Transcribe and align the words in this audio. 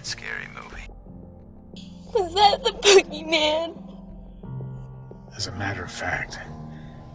favorite 0.00 0.06
scary 0.06 0.48
movie? 0.54 0.88
Was 2.14 2.34
that 2.34 2.64
the 2.64 2.72
boogeyman? 2.72 3.76
As 5.36 5.46
a 5.46 5.52
matter 5.52 5.84
of 5.84 5.92
fact, 5.92 6.38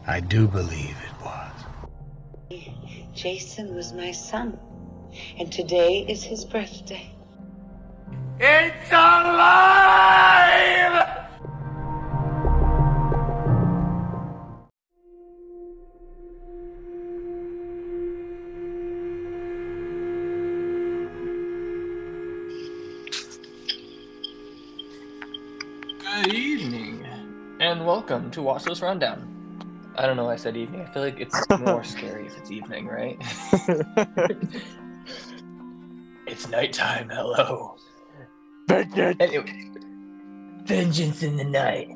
I 0.08 0.20
do 0.20 0.48
believe 0.48 0.96
it 1.04 1.14
was. 1.24 1.52
Jason 3.14 3.76
was 3.76 3.94
my 3.94 4.12
son, 4.12 4.60
and 5.40 5.52
today 5.52 6.06
is 6.08 6.24
his 6.24 6.46
birthday. 6.46 7.12
It's 8.40 8.92
alive! 8.92 9.26
Welcome 27.96 28.30
to 28.32 28.42
Watchlist 28.42 28.82
Rundown. 28.82 29.26
I 29.96 30.06
don't 30.06 30.18
know 30.18 30.26
why 30.26 30.34
I 30.34 30.36
said 30.36 30.58
evening. 30.58 30.82
I 30.82 30.92
feel 30.92 31.02
like 31.02 31.22
it's 31.22 31.42
more 31.62 31.82
scary 31.82 32.28
if 32.28 32.38
it's 32.38 32.52
evening, 32.52 32.88
right? 32.88 33.18
it's 36.28 36.50
nighttime. 36.50 37.08
Hello. 37.08 37.78
Anyway, 38.70 39.72
vengeance 40.66 41.24
in 41.24 41.38
the 41.38 41.46
night. 41.46 41.88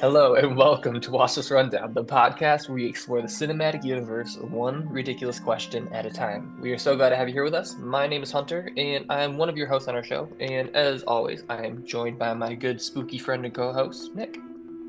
Hello, 0.00 0.36
and 0.36 0.56
welcome 0.56 1.00
to 1.00 1.10
Watchlist 1.10 1.50
Rundown, 1.50 1.92
the 1.92 2.04
podcast 2.04 2.68
where 2.68 2.76
we 2.76 2.86
explore 2.86 3.20
the 3.20 3.26
cinematic 3.26 3.82
universe 3.82 4.36
one 4.36 4.88
ridiculous 4.88 5.40
question 5.40 5.88
at 5.88 6.06
a 6.06 6.10
time. 6.10 6.56
We 6.62 6.70
are 6.70 6.78
so 6.78 6.94
glad 6.94 7.08
to 7.08 7.16
have 7.16 7.26
you 7.26 7.34
here 7.34 7.42
with 7.42 7.54
us. 7.54 7.74
My 7.80 8.06
name 8.06 8.22
is 8.22 8.30
Hunter, 8.30 8.70
and 8.76 9.06
I'm 9.10 9.36
one 9.36 9.48
of 9.48 9.56
your 9.56 9.66
hosts 9.66 9.88
on 9.88 9.96
our 9.96 10.04
show. 10.04 10.28
And 10.38 10.70
as 10.76 11.02
always, 11.02 11.42
I 11.48 11.66
am 11.66 11.84
joined 11.84 12.16
by 12.16 12.32
my 12.34 12.54
good 12.54 12.80
spooky 12.80 13.18
friend 13.18 13.44
and 13.44 13.52
co-host, 13.52 14.14
Nick. 14.14 14.38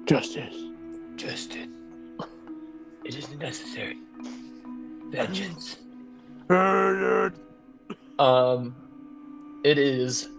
Justice. 0.05 0.55
Justice. 1.15 1.67
It 3.05 3.15
isn't 3.15 3.39
necessary. 3.39 3.97
Vengeance. 5.09 5.77
Um, 8.17 8.75
it 9.63 9.77
is 9.77 10.29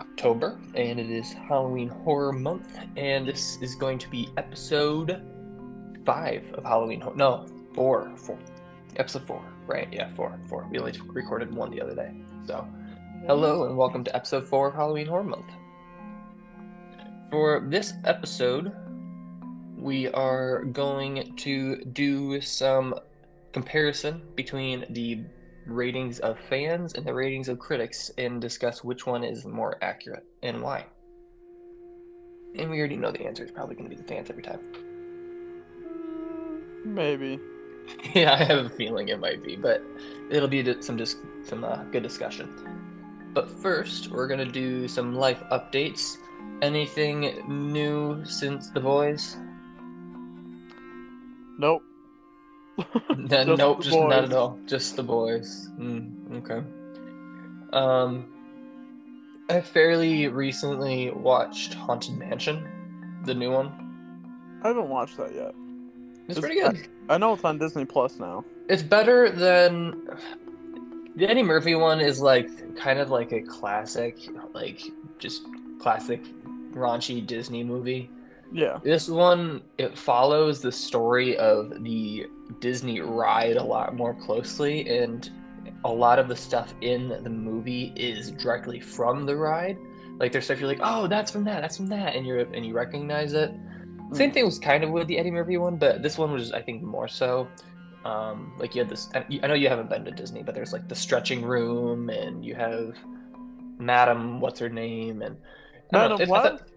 October, 0.00 0.58
and 0.74 0.98
it 1.00 1.10
is 1.10 1.32
Halloween 1.32 1.88
Horror 1.88 2.32
Month, 2.32 2.78
and 2.96 3.26
this 3.26 3.58
is 3.60 3.74
going 3.74 3.98
to 3.98 4.08
be 4.08 4.28
episode 4.36 5.22
five 6.06 6.52
of 6.54 6.64
Halloween. 6.64 7.00
Hor- 7.00 7.16
no, 7.16 7.46
four, 7.74 8.12
four, 8.16 8.38
episode 8.96 9.26
four, 9.26 9.42
right? 9.66 9.88
Yeah, 9.92 10.08
four, 10.14 10.38
four. 10.48 10.66
We 10.70 10.78
only 10.78 10.92
recorded 11.06 11.52
one 11.52 11.70
the 11.70 11.80
other 11.80 11.94
day. 11.94 12.12
So, 12.46 12.66
hello 13.26 13.64
and 13.66 13.76
welcome 13.76 14.04
to 14.04 14.14
episode 14.16 14.44
four 14.44 14.68
of 14.68 14.74
Halloween 14.74 15.06
Horror 15.06 15.24
Month. 15.24 15.46
For 17.30 17.64
this 17.68 17.92
episode, 18.04 18.72
we 19.80 20.08
are 20.08 20.64
going 20.64 21.34
to 21.36 21.84
do 21.84 22.40
some 22.40 22.94
comparison 23.52 24.22
between 24.34 24.86
the 24.90 25.24
ratings 25.66 26.18
of 26.20 26.38
fans 26.38 26.94
and 26.94 27.06
the 27.06 27.14
ratings 27.14 27.48
of 27.48 27.58
critics 27.58 28.10
and 28.18 28.40
discuss 28.40 28.84
which 28.84 29.06
one 29.06 29.24
is 29.24 29.44
more 29.44 29.76
accurate 29.82 30.24
and 30.42 30.62
why. 30.62 30.86
And 32.56 32.70
we 32.70 32.78
already 32.78 32.96
know 32.96 33.10
the 33.10 33.26
answer 33.26 33.44
is 33.44 33.50
probably 33.50 33.76
going 33.76 33.88
to 33.88 33.96
be 33.96 34.00
the 34.00 34.08
fans 34.08 34.28
every 34.30 34.42
time. 34.42 34.60
Maybe. 36.84 37.38
yeah, 38.14 38.34
I 38.34 38.44
have 38.44 38.66
a 38.66 38.70
feeling 38.70 39.08
it 39.08 39.20
might 39.20 39.42
be, 39.42 39.56
but 39.56 39.82
it'll 40.30 40.48
be 40.48 40.82
some 40.82 40.96
dis- 40.96 41.16
some 41.44 41.64
uh, 41.64 41.84
good 41.84 42.02
discussion. 42.02 42.50
But 43.32 43.48
first, 43.48 44.10
we're 44.10 44.26
gonna 44.26 44.44
do 44.44 44.88
some 44.88 45.14
life 45.14 45.42
updates. 45.52 46.16
Anything 46.62 47.42
new 47.48 48.24
since 48.24 48.70
the 48.70 48.80
boys? 48.80 49.36
Nope. 51.60 51.82
No, 52.78 53.44
Just 53.44 53.58
nope, 53.58 53.82
just 53.82 53.98
not 53.98 54.24
at 54.24 54.32
all. 54.32 54.58
Just 54.66 54.96
the 54.96 55.02
boys. 55.02 55.68
Mm, 55.78 56.38
okay. 56.38 56.66
Um, 57.74 58.32
I 59.50 59.60
fairly 59.60 60.28
recently 60.28 61.10
watched 61.10 61.74
Haunted 61.74 62.16
Mansion, 62.16 62.66
the 63.26 63.34
new 63.34 63.50
one. 63.52 64.58
I 64.62 64.68
haven't 64.68 64.88
watched 64.88 65.18
that 65.18 65.34
yet. 65.34 65.54
It's 66.28 66.38
It's 66.38 66.40
pretty 66.40 66.60
good. 66.62 66.88
I 67.10 67.18
know 67.18 67.34
it's 67.34 67.44
on 67.44 67.58
Disney 67.58 67.84
Plus 67.84 68.18
now. 68.18 68.42
It's 68.70 68.82
better 68.82 69.30
than 69.30 70.08
the 71.16 71.28
Eddie 71.28 71.42
Murphy 71.42 71.74
one. 71.74 72.00
Is 72.00 72.22
like 72.22 72.74
kind 72.74 72.98
of 72.98 73.10
like 73.10 73.32
a 73.32 73.42
classic, 73.42 74.16
like 74.54 74.80
just 75.18 75.42
classic 75.78 76.24
raunchy 76.72 77.26
Disney 77.26 77.62
movie. 77.64 78.08
Yeah. 78.52 78.78
This 78.82 79.08
one 79.08 79.62
it 79.78 79.96
follows 79.96 80.60
the 80.60 80.72
story 80.72 81.36
of 81.36 81.82
the 81.82 82.26
Disney 82.58 83.00
ride 83.00 83.56
a 83.56 83.62
lot 83.62 83.94
more 83.94 84.14
closely, 84.14 84.88
and 84.88 85.30
a 85.84 85.92
lot 85.92 86.18
of 86.18 86.28
the 86.28 86.36
stuff 86.36 86.74
in 86.80 87.08
the 87.08 87.30
movie 87.30 87.92
is 87.96 88.30
directly 88.32 88.80
from 88.80 89.24
the 89.26 89.36
ride. 89.36 89.78
Like 90.18 90.32
there's 90.32 90.44
stuff 90.44 90.60
you're 90.60 90.68
like, 90.68 90.80
oh, 90.82 91.06
that's 91.06 91.30
from 91.30 91.44
that, 91.44 91.60
that's 91.60 91.76
from 91.76 91.86
that, 91.88 92.16
and 92.16 92.26
you're 92.26 92.40
and 92.40 92.66
you 92.66 92.74
recognize 92.74 93.32
it. 93.32 93.52
Same 94.12 94.32
thing 94.32 94.44
was 94.44 94.58
kind 94.58 94.82
of 94.82 94.90
with 94.90 95.06
the 95.06 95.16
Eddie 95.18 95.30
Murphy 95.30 95.56
one, 95.56 95.76
but 95.76 96.02
this 96.02 96.18
one 96.18 96.32
was 96.32 96.52
I 96.52 96.60
think 96.60 96.82
more 96.82 97.08
so. 97.08 97.46
Um, 98.04 98.54
like 98.58 98.74
you 98.74 98.80
had 98.80 98.88
this. 98.88 99.08
I 99.14 99.46
know 99.46 99.54
you 99.54 99.68
haven't 99.68 99.88
been 99.88 100.04
to 100.04 100.10
Disney, 100.10 100.42
but 100.42 100.54
there's 100.54 100.72
like 100.72 100.88
the 100.88 100.94
stretching 100.94 101.42
room, 101.42 102.10
and 102.10 102.44
you 102.44 102.54
have 102.54 102.96
Madam, 103.78 104.40
what's 104.40 104.58
her 104.58 104.68
name, 104.68 105.22
and 105.22 105.36
I 105.92 106.08
don't 106.08 106.18
know, 106.18 106.34
Madam 106.34 106.54
what? 106.54 106.69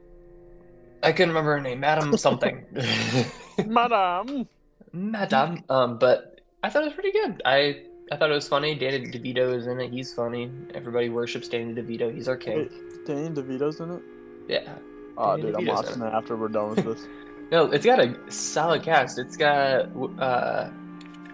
Thought- 1.04 1.10
I 1.10 1.12
couldn't 1.12 1.30
remember 1.30 1.52
her 1.56 1.62
name. 1.62 1.80
Madam 1.80 2.18
something. 2.18 2.66
Madam. 3.66 4.48
Madam. 4.92 5.64
Um, 5.70 5.98
but 6.00 6.42
I 6.64 6.70
thought 6.70 6.84
it 6.84 6.86
was 6.86 6.94
pretty 6.94 7.12
good. 7.12 7.42
I 7.46 7.84
I 8.12 8.18
thought 8.18 8.30
it 8.30 8.34
was 8.34 8.48
funny. 8.48 8.76
Danny 8.76 9.08
DeVito 9.08 9.56
is 9.56 9.68
in 9.68 9.80
it. 9.80 9.92
He's 9.92 10.14
funny. 10.14 10.52
Everybody 10.74 11.10
worships 11.10 11.48
Danny 11.48 11.74
DeVito. 11.74 12.14
He's 12.14 12.28
our 12.28 12.38
king. 12.38 12.58
Wait, 12.58 13.06
Danny 13.06 13.30
DeVito's 13.30 13.80
in 13.80 13.92
it? 13.92 14.02
Yeah. 14.48 14.74
Oh, 15.18 15.38
Danny 15.38 15.52
dude, 15.52 15.56
I'm 15.56 15.66
watching 15.68 15.94
in 15.94 16.00
that 16.02 16.14
after 16.14 16.36
we're 16.36 16.48
done 16.50 16.76
with 16.76 16.84
this. 16.86 17.08
No, 17.52 17.66
it's 17.72 17.86
got 17.86 18.00
a 18.00 18.16
solid 18.32 18.82
cast. 18.82 19.20
It's 19.20 19.38
got 19.38 19.90
uh, 20.20 20.70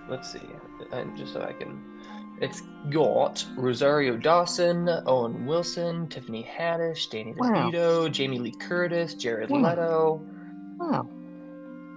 let's 0.10 0.30
see, 0.30 0.42
and 0.92 1.16
just 1.16 1.32
so 1.32 1.42
I 1.42 1.54
can. 1.54 1.82
It's 2.42 2.62
got 2.90 3.46
Rosario 3.58 4.16
Dawson, 4.16 4.90
Owen 5.06 5.46
Wilson, 5.46 6.08
Tiffany 6.08 6.44
Haddish, 6.58 7.10
Danny 7.10 7.34
Wow. 7.38 7.70
DeVito, 7.72 8.12
Jamie 8.12 8.40
Lee 8.40 8.52
Curtis, 8.52 9.14
Jared 9.14 9.50
Wow. 9.50 9.60
Leto. 9.70 10.22
Wow. 10.78 11.10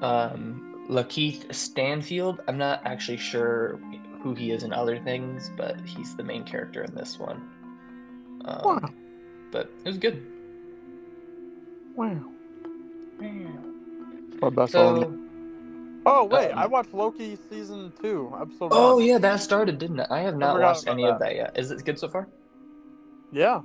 um, 0.03 0.87
Lakeith 0.91 1.55
Stanfield. 1.55 2.41
I'm 2.49 2.59
not 2.59 2.81
actually 2.85 3.19
sure 3.19 3.79
who 4.21 4.35
he 4.35 4.51
is 4.51 4.65
in 4.65 4.73
other 4.73 4.99
things, 4.99 5.51
but 5.57 5.77
he's 5.85 6.17
the 6.17 6.25
main 6.25 6.43
character 6.45 6.83
in 6.83 6.95
this 6.95 7.19
one. 7.21 7.49
Um, 8.45 8.61
Wow. 8.65 8.89
But 9.53 9.71
it 9.85 9.89
was 9.89 9.99
good. 9.99 10.27
Wow. 11.95 12.19
Or 14.41 14.51
best 14.51 14.73
So, 14.73 15.03
on- 15.05 15.22
Oh 16.05 16.25
wait, 16.25 16.51
um, 16.51 16.59
I 16.59 16.67
watched 16.67 16.93
Loki 16.93 17.39
season 17.49 17.93
two, 18.01 18.33
episode 18.41 18.71
oh 18.73 18.97
one. 18.97 19.05
yeah, 19.05 19.19
that 19.19 19.41
started, 19.41 19.79
didn't 19.79 20.01
it? 20.01 20.09
I 20.11 20.21
have 20.21 20.37
not 20.37 20.55
forgot 20.55 20.75
watched 20.75 20.89
any 20.89 21.05
of 21.05 21.19
that. 21.21 21.29
that 21.31 21.35
yet. 21.37 21.59
Is 21.59 21.71
it 21.71 21.85
good 21.85 21.99
so 21.99 22.09
far? 22.09 22.29
Yeah, 23.31 23.61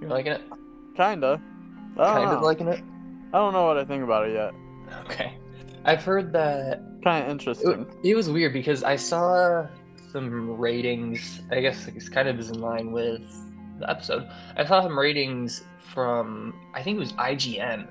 You're 0.00 0.10
liking 0.10 0.32
it? 0.32 0.42
kinda. 0.96 1.40
I 1.96 2.04
don't 2.04 2.14
Kind 2.14 2.30
know. 2.30 2.36
of 2.36 2.42
liking 2.42 2.68
it. 2.68 2.82
I 3.34 3.38
don't 3.38 3.52
know 3.52 3.64
what 3.66 3.76
I 3.78 3.84
think 3.84 4.02
about 4.02 4.28
it 4.28 4.34
yet. 4.34 4.54
Okay. 5.04 5.34
I've 5.84 6.02
heard 6.04 6.32
that 6.32 6.80
Kind 7.04 7.24
of 7.24 7.28
It, 7.28 7.32
interesting. 7.32 7.86
it 8.04 8.14
was 8.14 8.30
weird 8.30 8.52
because 8.52 8.82
I 8.84 8.96
saw 8.96 9.66
some 10.12 10.56
ratings. 10.56 11.40
I 11.50 11.60
guess 11.60 11.86
it's 11.88 12.08
kind 12.08 12.28
of 12.28 12.38
is 12.38 12.50
in 12.50 12.60
line 12.60 12.92
with 12.92 13.22
the 13.78 13.90
episode. 13.90 14.28
I 14.56 14.64
saw 14.64 14.82
some 14.82 14.98
ratings 14.98 15.64
from 15.92 16.54
I 16.74 16.82
think 16.82 16.96
it 16.96 17.00
was 17.00 17.12
IGN 17.14 17.86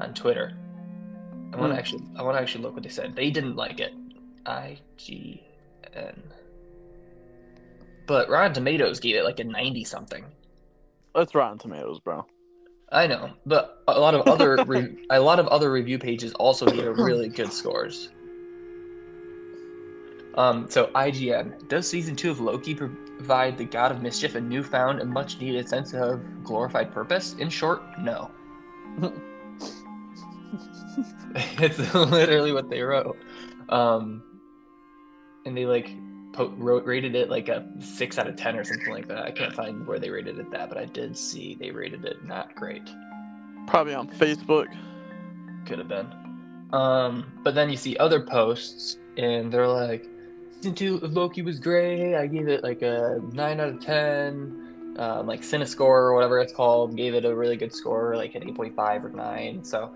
on 0.00 0.14
Twitter. 0.14 0.56
I 1.52 1.56
want 1.56 1.70
to 1.70 1.74
Hmm. 1.74 1.78
actually 1.78 2.02
I 2.16 2.22
want 2.22 2.36
to 2.36 2.42
actually 2.42 2.62
look 2.64 2.74
what 2.74 2.82
they 2.82 2.88
said. 2.88 3.14
They 3.16 3.30
didn't 3.30 3.56
like 3.56 3.80
it. 3.80 3.94
IGN. 4.44 6.22
But 8.06 8.28
Rotten 8.28 8.52
Tomatoes 8.52 9.00
gave 9.00 9.16
it 9.16 9.24
like 9.24 9.40
a 9.40 9.44
ninety 9.44 9.84
something. 9.84 10.24
That's 11.14 11.34
Rotten 11.34 11.58
Tomatoes, 11.58 11.98
bro. 12.00 12.24
I 12.92 13.06
know, 13.08 13.30
but 13.46 13.82
a 13.88 13.98
lot 13.98 14.14
of 14.14 14.22
other 14.28 14.62
re- 14.66 14.96
a 15.10 15.18
lot 15.20 15.40
of 15.40 15.48
other 15.48 15.72
review 15.72 15.98
pages 15.98 16.32
also 16.34 16.66
gave 16.66 16.84
it 16.84 16.90
really 16.96 17.28
good 17.40 17.52
scores. 17.52 18.10
Um, 20.34 20.68
so 20.68 20.88
IGN 20.88 21.66
does 21.68 21.88
season 21.88 22.14
two 22.14 22.30
of 22.30 22.40
Loki 22.40 22.74
provide 22.74 23.56
the 23.56 23.64
God 23.64 23.90
of 23.90 24.02
Mischief 24.02 24.34
a 24.34 24.40
newfound 24.40 25.00
and 25.00 25.10
much 25.10 25.40
needed 25.40 25.66
sense 25.66 25.94
of 25.94 26.20
glorified 26.44 26.92
purpose? 26.92 27.34
In 27.38 27.48
short, 27.48 27.82
no. 27.98 28.30
it's 31.60 31.94
literally 31.94 32.52
what 32.52 32.70
they 32.70 32.82
wrote. 32.82 33.16
Um, 33.68 34.22
and 35.44 35.56
they 35.56 35.66
like 35.66 35.90
po- 36.32 36.54
wrote, 36.56 36.84
rated 36.84 37.14
it 37.14 37.30
like 37.30 37.48
a 37.48 37.66
six 37.80 38.18
out 38.18 38.26
of 38.26 38.36
ten 38.36 38.56
or 38.56 38.64
something 38.64 38.92
like 38.92 39.08
that. 39.08 39.24
I 39.24 39.30
can't 39.30 39.54
find 39.54 39.86
where 39.86 39.98
they 39.98 40.10
rated 40.10 40.38
it 40.38 40.50
that, 40.50 40.68
but 40.68 40.78
I 40.78 40.84
did 40.84 41.16
see 41.16 41.56
they 41.58 41.70
rated 41.70 42.04
it 42.04 42.24
not 42.24 42.54
great. 42.54 42.88
Probably 43.66 43.94
on 43.94 44.08
Facebook. 44.08 44.66
Could 45.66 45.78
have 45.78 45.88
been. 45.88 46.08
Um, 46.72 47.32
but 47.42 47.54
then 47.54 47.70
you 47.70 47.76
see 47.76 47.96
other 47.96 48.20
posts, 48.20 48.98
and 49.16 49.52
they're 49.52 49.68
like, 49.68 50.06
"Season 50.56 50.74
two 50.74 50.96
of 50.98 51.12
Loki 51.12 51.42
was 51.42 51.58
great. 51.58 52.14
I 52.14 52.26
gave 52.26 52.48
it 52.48 52.62
like 52.62 52.82
a 52.82 53.20
nine 53.32 53.60
out 53.60 53.68
of 53.68 53.80
ten." 53.80 54.62
Um, 54.98 55.26
like 55.26 55.42
Cinescore 55.42 55.80
or 55.80 56.14
whatever 56.14 56.38
it's 56.38 56.54
called, 56.54 56.96
gave 56.96 57.14
it 57.14 57.26
a 57.26 57.34
really 57.34 57.56
good 57.56 57.74
score, 57.74 58.16
like 58.16 58.34
an 58.34 58.48
eight 58.48 58.56
point 58.56 58.74
five 58.74 59.04
or 59.04 59.10
nine. 59.10 59.62
So 59.62 59.92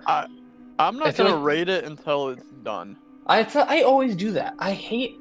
I'm 0.81 0.99
not 0.99 1.15
gonna 1.17 1.35
like- 1.37 1.44
rate 1.44 1.69
it 1.69 1.85
until 1.85 2.29
it's 2.31 2.50
done. 2.62 2.97
I 3.27 3.47
I 3.69 3.82
always 3.82 4.17
do 4.17 4.32
that. 4.32 4.55
I 4.59 4.73
hate 4.73 5.17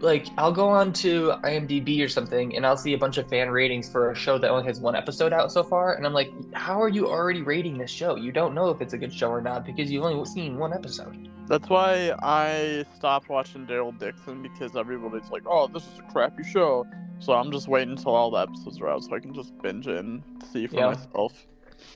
like 0.00 0.26
I'll 0.36 0.52
go 0.52 0.68
on 0.68 0.92
to 0.94 1.32
IMDb 1.42 2.04
or 2.04 2.08
something 2.08 2.54
and 2.54 2.66
I'll 2.66 2.76
see 2.76 2.92
a 2.92 2.98
bunch 2.98 3.16
of 3.16 3.26
fan 3.28 3.48
ratings 3.50 3.90
for 3.90 4.10
a 4.10 4.14
show 4.14 4.36
that 4.38 4.50
only 4.50 4.64
has 4.64 4.78
one 4.80 4.94
episode 4.94 5.32
out 5.32 5.50
so 5.52 5.62
far, 5.62 5.94
and 5.94 6.04
I'm 6.06 6.12
like, 6.12 6.30
how 6.52 6.82
are 6.82 6.88
you 6.90 7.06
already 7.08 7.42
rating 7.42 7.78
this 7.78 7.90
show? 7.90 8.14
You 8.16 8.30
don't 8.32 8.54
know 8.54 8.68
if 8.70 8.80
it's 8.82 8.92
a 8.92 8.98
good 8.98 9.12
show 9.12 9.30
or 9.30 9.40
not 9.40 9.64
because 9.64 9.90
you've 9.90 10.04
only 10.04 10.22
seen 10.26 10.58
one 10.58 10.72
episode. 10.74 11.30
That's 11.46 11.68
why 11.70 12.14
I 12.22 12.84
stopped 12.96 13.28
watching 13.28 13.66
Daryl 13.66 13.96
Dixon 13.98 14.42
because 14.42 14.74
everybody's 14.76 15.30
like, 15.30 15.44
"Oh, 15.46 15.66
this 15.68 15.84
is 15.84 15.98
a 16.00 16.12
crappy 16.12 16.42
show." 16.44 16.84
So 17.18 17.32
I'm 17.32 17.50
just 17.50 17.66
waiting 17.68 17.92
until 17.92 18.14
all 18.14 18.30
the 18.30 18.38
episodes 18.38 18.78
are 18.80 18.88
out 18.88 19.02
so 19.04 19.14
I 19.14 19.20
can 19.20 19.32
just 19.32 19.56
binge 19.62 19.86
it 19.86 19.96
and 20.04 20.22
see 20.52 20.66
for 20.66 20.76
Yeah. 20.76 20.86
myself. 20.88 21.46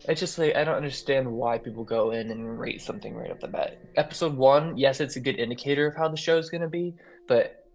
It's 0.09 0.21
just 0.21 0.39
like 0.39 0.57
I 0.57 0.65
don't 0.65 0.77
understand 0.77 1.31
why 1.31 1.59
people 1.59 1.85
go 1.85 2.11
in 2.13 2.31
and 2.31 2.59
rate 2.59 2.81
something 2.83 3.15
right 3.15 3.31
off 3.31 3.41
the 3.41 3.49
bat. 3.49 3.79
Episode 3.97 4.37
one, 4.37 4.77
yes, 4.77 5.01
it's 5.01 5.17
a 5.17 5.21
good 5.21 5.39
indicator 5.39 5.87
of 5.87 5.97
how 5.97 6.09
the 6.09 6.17
show 6.17 6.39
is 6.39 6.49
gonna 6.51 6.69
be, 6.69 6.95
but 7.27 7.67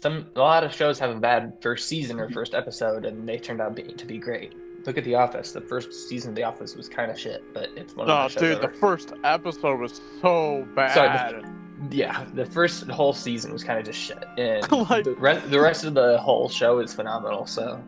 some 0.00 0.26
a 0.36 0.38
lot 0.38 0.64
of 0.64 0.72
shows 0.74 0.98
have 0.98 1.10
a 1.10 1.18
bad 1.20 1.54
first 1.60 1.88
season 1.88 2.20
or 2.20 2.30
first 2.30 2.54
episode, 2.54 3.04
and 3.04 3.28
they 3.28 3.38
turned 3.38 3.60
out 3.60 3.74
being, 3.74 3.96
to 3.96 4.06
be 4.06 4.18
great. 4.18 4.54
Look 4.86 4.96
at 4.96 5.04
The 5.04 5.16
Office. 5.16 5.52
The 5.52 5.60
first 5.60 5.92
season 6.08 6.30
of 6.30 6.36
The 6.36 6.44
Office 6.44 6.76
was 6.76 6.88
kind 6.88 7.10
of 7.10 7.18
shit, 7.18 7.42
but 7.52 7.68
it's 7.76 7.94
one 7.94 8.08
of 8.08 8.16
No, 8.16 8.22
the 8.22 8.28
shows 8.28 8.60
dude, 8.60 8.62
the 8.72 8.76
first 8.78 9.12
episode 9.24 9.80
was 9.80 10.00
so 10.22 10.66
bad. 10.76 10.94
Sorry, 10.94 11.42
yeah, 11.90 12.24
the 12.34 12.46
first 12.46 12.88
whole 12.88 13.12
season 13.12 13.52
was 13.52 13.62
kind 13.64 13.78
of 13.78 13.84
just 13.84 13.98
shit, 13.98 14.24
and 14.38 14.70
Like- 14.88 15.04
the, 15.04 15.14
re- 15.16 15.42
the 15.48 15.60
rest 15.60 15.84
of 15.84 15.94
the 15.94 16.18
whole 16.18 16.48
show 16.48 16.78
is 16.78 16.94
phenomenal. 16.94 17.44
So 17.46 17.82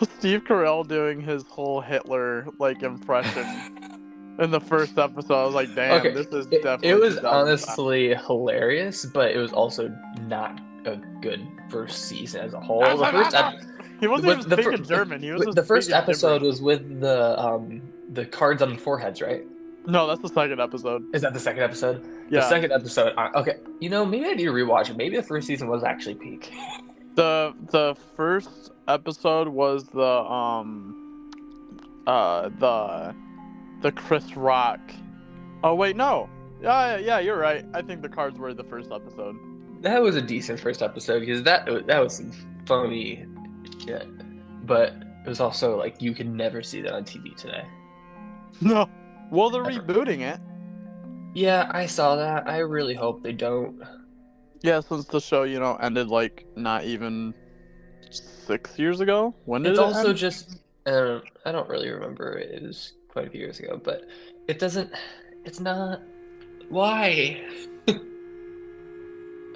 Steve 0.18 0.44
Carell 0.44 0.86
doing 0.86 1.20
his 1.20 1.44
whole 1.48 1.80
Hitler 1.80 2.46
like 2.58 2.82
impression 2.82 3.46
in 4.38 4.50
the 4.50 4.60
first 4.60 4.98
episode. 4.98 5.34
I 5.34 5.44
was 5.44 5.54
like, 5.54 5.74
damn, 5.74 6.00
Okay, 6.00 6.12
this 6.14 6.26
is 6.28 6.46
it, 6.46 6.62
definitely. 6.62 6.88
it 6.90 6.94
was 7.00 7.14
2005. 7.16 7.24
honestly 7.32 8.14
hilarious, 8.14 9.04
but 9.06 9.30
it 9.32 9.38
was 9.38 9.52
also 9.52 9.94
not 10.22 10.60
a 10.84 10.96
good 11.20 11.46
first 11.68 12.04
season 12.06 12.40
as 12.42 12.54
a 12.54 12.60
whole. 12.60 12.80
The 12.80 13.06
first, 13.06 13.34
ep- 13.34 13.54
he 14.00 14.06
wasn't 14.06 14.38
even 14.38 14.42
speaking 14.42 14.84
fir- 14.84 14.94
German. 14.94 15.22
He 15.22 15.32
was 15.32 15.54
the 15.54 15.64
first 15.64 15.90
episode 15.90 16.34
gibberish. 16.40 16.48
was 16.52 16.62
with 16.62 17.00
the 17.00 17.38
um 17.40 17.82
the 18.12 18.24
cards 18.24 18.62
on 18.62 18.70
the 18.70 18.78
foreheads, 18.78 19.20
right? 19.20 19.42
No, 19.86 20.06
that's 20.06 20.20
the 20.20 20.28
second 20.28 20.60
episode. 20.60 21.02
Is 21.14 21.22
that 21.22 21.32
the 21.32 21.40
second 21.40 21.62
episode? 21.62 22.04
Yeah. 22.30 22.40
The 22.40 22.48
second 22.48 22.72
episode. 22.72 23.14
uh, 23.16 23.30
Okay, 23.36 23.56
you 23.80 23.88
know 23.88 24.04
maybe 24.04 24.26
I 24.26 24.34
need 24.34 24.44
to 24.44 24.52
rewatch 24.52 24.88
it. 24.90 24.96
Maybe 24.96 25.16
the 25.16 25.22
first 25.22 25.46
season 25.46 25.68
was 25.68 25.82
actually 25.82 26.14
peak. 26.14 26.52
The 27.16 27.54
the 27.72 27.96
first 28.16 28.70
episode 28.88 29.48
was 29.48 29.84
the 29.84 30.02
um 30.02 31.30
uh 32.06 32.48
the 32.58 33.14
the 33.82 33.92
Chris 33.92 34.36
Rock. 34.36 34.80
Oh 35.62 35.74
wait, 35.74 35.96
no. 35.96 36.28
Yeah, 36.60 36.96
yeah, 36.96 36.98
yeah, 36.98 37.18
you're 37.20 37.38
right. 37.38 37.64
I 37.74 37.82
think 37.82 38.02
the 38.02 38.08
cards 38.08 38.38
were 38.38 38.52
the 38.52 38.64
first 38.64 38.90
episode. 38.90 39.36
That 39.82 40.02
was 40.02 40.16
a 40.16 40.22
decent 40.22 40.58
first 40.58 40.82
episode 40.82 41.20
because 41.20 41.42
that 41.44 41.86
that 41.86 42.00
was 42.02 42.16
some 42.16 42.32
funny 42.66 43.24
shit, 43.84 44.08
but 44.66 44.92
it 45.24 45.28
was 45.28 45.38
also 45.40 45.76
like 45.76 46.02
you 46.02 46.14
can 46.14 46.36
never 46.36 46.62
see 46.62 46.80
that 46.82 46.92
on 46.94 47.04
TV 47.04 47.36
today. 47.36 47.64
No. 48.60 48.88
Well, 49.30 49.50
they're 49.50 49.68
Ever. 49.68 49.80
rebooting 49.82 50.20
it. 50.20 50.40
Yeah, 51.34 51.70
I 51.70 51.86
saw 51.86 52.16
that. 52.16 52.48
I 52.48 52.58
really 52.58 52.94
hope 52.94 53.22
they 53.22 53.32
don't. 53.32 53.80
Yeah, 54.62 54.80
since 54.80 55.04
the 55.04 55.20
show, 55.20 55.44
you 55.44 55.60
know, 55.60 55.76
ended 55.76 56.08
like 56.08 56.46
not 56.56 56.84
even 56.84 57.34
six 58.48 58.76
years 58.78 59.00
ago. 59.00 59.32
When 59.44 59.62
did 59.62 59.70
It's 59.72 59.78
it 59.78 59.82
also 59.84 60.08
end? 60.08 60.18
just 60.18 60.58
uh, 60.86 61.20
I 61.44 61.52
don't 61.52 61.68
really 61.68 61.90
remember. 61.90 62.38
It 62.38 62.62
was 62.62 62.94
quite 63.08 63.26
a 63.28 63.30
few 63.30 63.40
years 63.40 63.60
ago, 63.60 63.80
but 63.82 64.08
it 64.48 64.58
doesn't. 64.58 64.90
It's 65.44 65.60
not. 65.60 66.00
Why? 66.68 67.40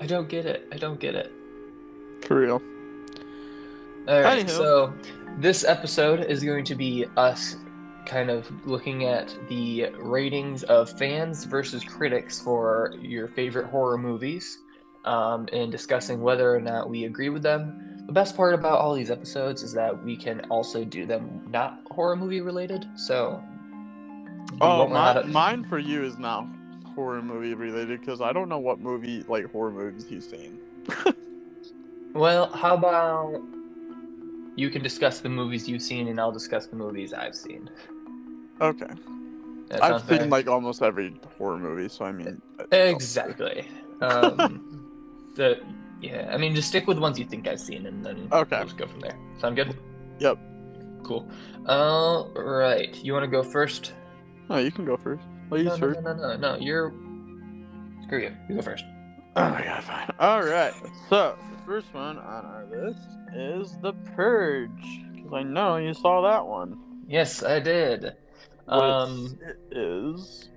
I 0.01 0.07
don't 0.07 0.29
get 0.29 0.47
it. 0.47 0.67
I 0.73 0.77
don't 0.77 1.01
get 1.01 1.15
it. 1.15 1.31
for 2.27 2.37
real. 2.41 2.63
All 4.09 4.21
right, 4.21 4.47
Anywho. 4.47 4.51
so 4.51 4.93
this 5.39 5.65
episode 5.65 6.21
is 6.25 6.43
going 6.43 6.65
to 6.65 6.75
be 6.75 7.07
us 7.17 7.57
kind 8.05 8.31
of 8.31 8.51
looking 8.67 9.05
at 9.05 9.33
the 9.49 9.87
ratings 10.01 10.65
of 10.65 10.91
fans 10.99 11.45
versus 11.45 11.85
critics 11.85 12.41
for 12.41 12.93
your 13.01 13.29
favorite 13.29 13.67
horror 13.69 13.97
movies 13.97 14.59
um, 15.05 15.49
and 15.53 15.71
discussing 15.71 16.21
whether 16.21 16.53
or 16.53 16.61
not 16.61 16.91
we 16.91 17.05
agree 17.05 17.29
with 17.29 17.43
them. 17.45 17.92
The 18.13 18.21
best 18.21 18.37
part 18.37 18.53
about 18.53 18.79
all 18.79 18.93
these 18.93 19.11
episodes 19.11 19.63
is 19.63 19.73
that 19.73 20.05
we 20.05 20.19
can 20.19 20.41
also 20.51 20.85
do 20.85 21.07
them 21.07 21.41
not 21.49 21.81
horror 21.91 22.15
movie 22.15 22.43
related. 22.43 22.87
So, 22.95 23.43
Oh, 24.61 24.81
won't 24.81 24.93
know 24.93 24.99
how 24.99 25.15
my, 25.15 25.23
to- 25.23 25.29
mine 25.29 25.65
for 25.65 25.79
you 25.79 26.05
is 26.05 26.19
not 26.19 26.47
horror 26.95 27.23
movie 27.23 27.55
related 27.55 28.01
because 28.01 28.21
I 28.21 28.35
don't 28.35 28.51
know 28.51 28.59
what 28.59 28.81
movie 28.81 29.25
like 29.29 29.51
horror 29.51 29.71
movies 29.71 30.11
you've 30.11 30.25
seen. 30.25 30.59
well, 32.13 32.53
how 32.53 32.75
about 32.75 33.41
you 34.57 34.69
can 34.69 34.83
discuss 34.83 35.21
the 35.21 35.31
movies 35.31 35.67
you've 35.67 35.81
seen 35.81 36.09
and 36.09 36.21
I'll 36.21 36.33
discuss 36.33 36.67
the 36.67 36.77
movies 36.77 37.15
I've 37.15 37.35
seen. 37.35 37.71
Okay, 38.61 38.93
I've 39.81 40.01
seen 40.03 40.19
fair? 40.19 40.27
like 40.27 40.49
almost 40.49 40.83
every 40.83 41.15
horror 41.39 41.57
movie, 41.57 41.89
so 41.89 42.05
I 42.05 42.13
mean. 42.13 42.43
Exactly. 42.73 43.67
Um, 44.03 45.01
the 45.35 45.63
yeah, 46.03 46.29
I 46.33 46.37
mean, 46.37 46.55
just 46.55 46.69
stick 46.69 46.87
with 46.87 46.97
the 46.97 47.01
ones 47.01 47.19
you 47.19 47.25
think 47.25 47.47
I've 47.49 47.61
seen, 47.61 47.87
and 47.87 48.05
then 48.05 48.29
Okay. 48.33 48.57
we'll 48.57 48.65
just 48.67 48.77
go 48.77 48.87
from 48.87 49.01
there. 49.01 49.17
Sound 49.41 49.57
good? 49.57 49.77
Yep. 50.19 50.39
Cool. 51.05 51.29
All 51.67 52.31
right. 52.35 52.95
You 53.03 53.13
want 53.13 53.25
to 53.25 53.29
go 53.31 53.43
first? 53.43 53.93
Oh, 54.51 54.59
you 54.59 54.71
can 54.71 54.85
go 54.85 54.97
first. 54.97 55.23
Ladies 55.51 55.67
No, 55.69 55.73
no, 55.75 55.79
first. 55.81 56.01
no, 56.03 56.13
no, 56.15 56.29
no, 56.29 56.37
no. 56.37 56.57
You're. 56.61 56.93
Screw 58.05 58.21
you. 58.23 58.37
You 58.49 58.57
go 58.57 58.63
first. 58.63 58.85
Oh 59.37 59.49
my 59.51 59.63
god, 59.65 59.83
fine. 59.85 60.11
All 60.19 60.43
right. 60.45 60.73
So 61.09 61.37
the 61.57 61.65
first 61.67 61.93
one 61.95 62.19
on 62.19 62.45
our 62.45 62.67
list 62.67 63.09
is 63.35 63.77
The 63.81 63.93
Purge, 64.15 64.71
because 65.15 65.33
I 65.33 65.43
know 65.43 65.77
you 65.79 65.95
saw 65.95 66.21
that 66.23 66.47
one. 66.47 66.79
Yes, 67.09 67.43
I 67.43 67.59
did. 67.61 68.13
Um, 68.69 68.81
Um, 68.81 69.39
it 69.43 69.59
is. 69.77 70.51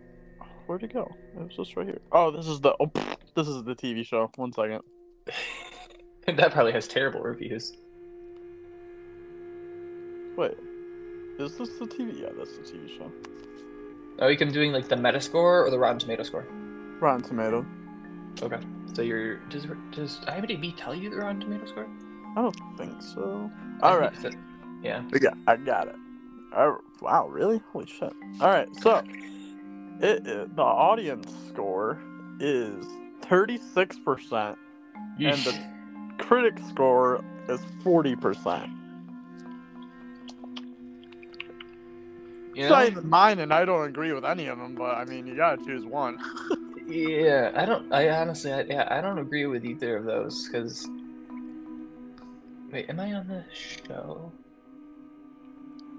Where'd 0.68 0.84
it 0.84 0.94
go? 0.94 1.10
It 1.36 1.44
was 1.44 1.56
just 1.56 1.76
right 1.78 1.86
here. 1.88 2.02
Oh, 2.12 2.32
this 2.32 2.48
is 2.48 2.60
the. 2.60 2.76
Oh, 2.80 2.92
this 3.36 3.48
is 3.48 3.64
the 3.64 3.76
TV 3.76 4.06
show. 4.06 4.30
One 4.36 4.52
second. 4.52 4.82
that 6.28 6.52
probably 6.52 6.72
has 6.72 6.88
terrible 6.88 7.22
reviews. 7.22 7.74
Wait, 10.38 10.58
is 11.40 11.58
this 11.58 11.70
the 11.80 11.86
TV? 11.86 12.22
Yeah, 12.22 12.30
that's 12.38 12.58
the 12.58 12.64
TV 12.64 12.98
show. 12.98 13.12
Oh, 14.20 14.28
you 14.28 14.38
can 14.38 14.52
doing 14.52 14.72
like 14.72 14.88
the 14.88 14.96
Metascore 14.96 15.66
or 15.66 15.70
the 15.70 15.80
Rotten 15.80 16.00
Tomato 16.00 16.24
score. 16.24 16.46
Rotten 17.00 17.24
Tomato. 17.24 17.66
Okay. 18.42 18.60
So 18.94 19.02
you're 19.02 19.38
does 19.50 19.68
does 19.92 20.20
IMDb 20.28 20.74
tell 20.76 20.96
you 20.96 21.10
the 21.10 21.18
Rotten 21.18 21.42
Tomato 21.42 21.66
score? 21.66 21.88
I 22.38 22.42
don't 22.42 22.56
think 22.78 23.02
so. 23.02 23.50
All 23.82 24.00
right. 24.00 24.16
think 24.16 24.34
so. 24.34 24.40
Yeah. 24.82 25.04
I 25.14 25.18
got, 25.18 25.38
I 25.48 25.56
got 25.56 25.88
it. 25.88 25.96
Oh, 26.56 26.78
wow, 27.02 27.28
really? 27.28 27.62
Holy 27.74 27.86
shit. 27.86 28.14
All 28.40 28.50
right, 28.50 28.70
so 28.82 29.04
it, 30.00 30.26
it 30.26 30.56
the 30.56 30.62
audience 30.62 31.34
score 31.50 32.00
is 32.40 32.86
36%, 33.22 34.56
and 35.20 35.38
the 35.44 36.24
critic 36.24 36.58
score 36.70 37.24
is 37.48 37.60
40%. 37.84 38.72
You 42.56 42.62
It's 42.64 42.70
know? 42.70 42.76
not 42.78 42.88
even 42.88 43.10
mine, 43.10 43.40
and 43.40 43.54
I 43.54 43.66
don't 43.66 43.86
agree 43.86 44.14
with 44.14 44.24
any 44.24 44.48
of 44.48 44.58
them, 44.58 44.76
but 44.76 44.96
I 44.96 45.04
mean, 45.04 45.28
you 45.28 45.36
gotta 45.36 45.64
choose 45.64 45.86
one. 45.86 46.18
Yeah, 46.88 47.52
I 47.56 47.66
don't. 47.66 47.92
I 47.92 48.10
honestly, 48.10 48.54
I, 48.54 48.62
yeah, 48.62 48.88
I 48.92 49.02
don't 49.02 49.18
agree 49.18 49.48
with 49.48 49.66
either 49.66 49.98
of 49.98 50.06
those 50.06 50.48
because. 50.48 50.88
Wait, 52.72 52.90
am 52.90 53.00
I 53.00 53.14
on 53.14 53.28
the 53.28 53.44
show? 53.52 54.32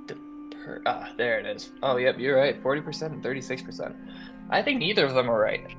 The 0.07 0.15
per... 0.53 0.83
Ah, 0.87 1.11
there 1.19 1.41
it 1.41 1.47
is. 1.47 1.73
Oh, 1.83 1.97
yep, 1.97 2.19
you're 2.19 2.37
right. 2.37 2.63
Forty 2.63 2.81
percent 2.81 3.15
and 3.15 3.23
thirty-six 3.23 3.63
percent. 3.63 3.97
I 4.49 4.63
think 4.63 4.79
neither 4.79 5.05
of 5.05 5.15
them 5.15 5.29
are 5.29 5.41
right. 5.41 5.75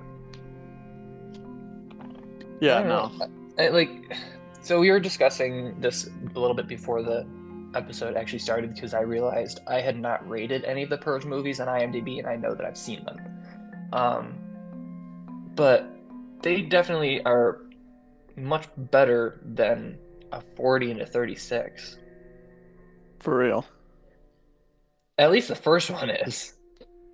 Yeah, 2.59 2.83
no. 2.83 3.11
I, 3.59 3.69
like, 3.69 4.15
so 4.61 4.79
we 4.79 4.91
were 4.91 4.99
discussing 4.99 5.79
this 5.79 6.07
a 6.07 6.39
little 6.39 6.55
bit 6.55 6.67
before 6.67 7.03
the 7.03 7.25
episode 7.75 8.15
actually 8.15 8.39
started 8.39 8.73
because 8.73 8.93
I 8.93 9.01
realized 9.01 9.59
I 9.67 9.81
had 9.81 9.99
not 9.99 10.27
rated 10.27 10.63
any 10.65 10.83
of 10.83 10.89
the 10.89 10.97
Purge 10.97 11.25
movies 11.25 11.59
on 11.59 11.67
IMDb, 11.67 12.19
and 12.19 12.27
I 12.27 12.35
know 12.35 12.53
that 12.53 12.65
I've 12.65 12.77
seen 12.77 13.03
them. 13.05 13.19
Um, 13.93 14.39
but 15.55 15.87
they 16.41 16.61
definitely 16.61 17.23
are 17.23 17.61
much 18.35 18.67
better 18.77 19.39
than 19.43 19.97
a 20.31 20.41
40 20.55 20.91
and 20.91 21.01
a 21.01 21.05
36. 21.05 21.97
For 23.19 23.37
real. 23.37 23.65
At 25.17 25.31
least 25.31 25.47
the 25.47 25.55
first 25.55 25.89
one 25.89 26.09
is. 26.09 26.53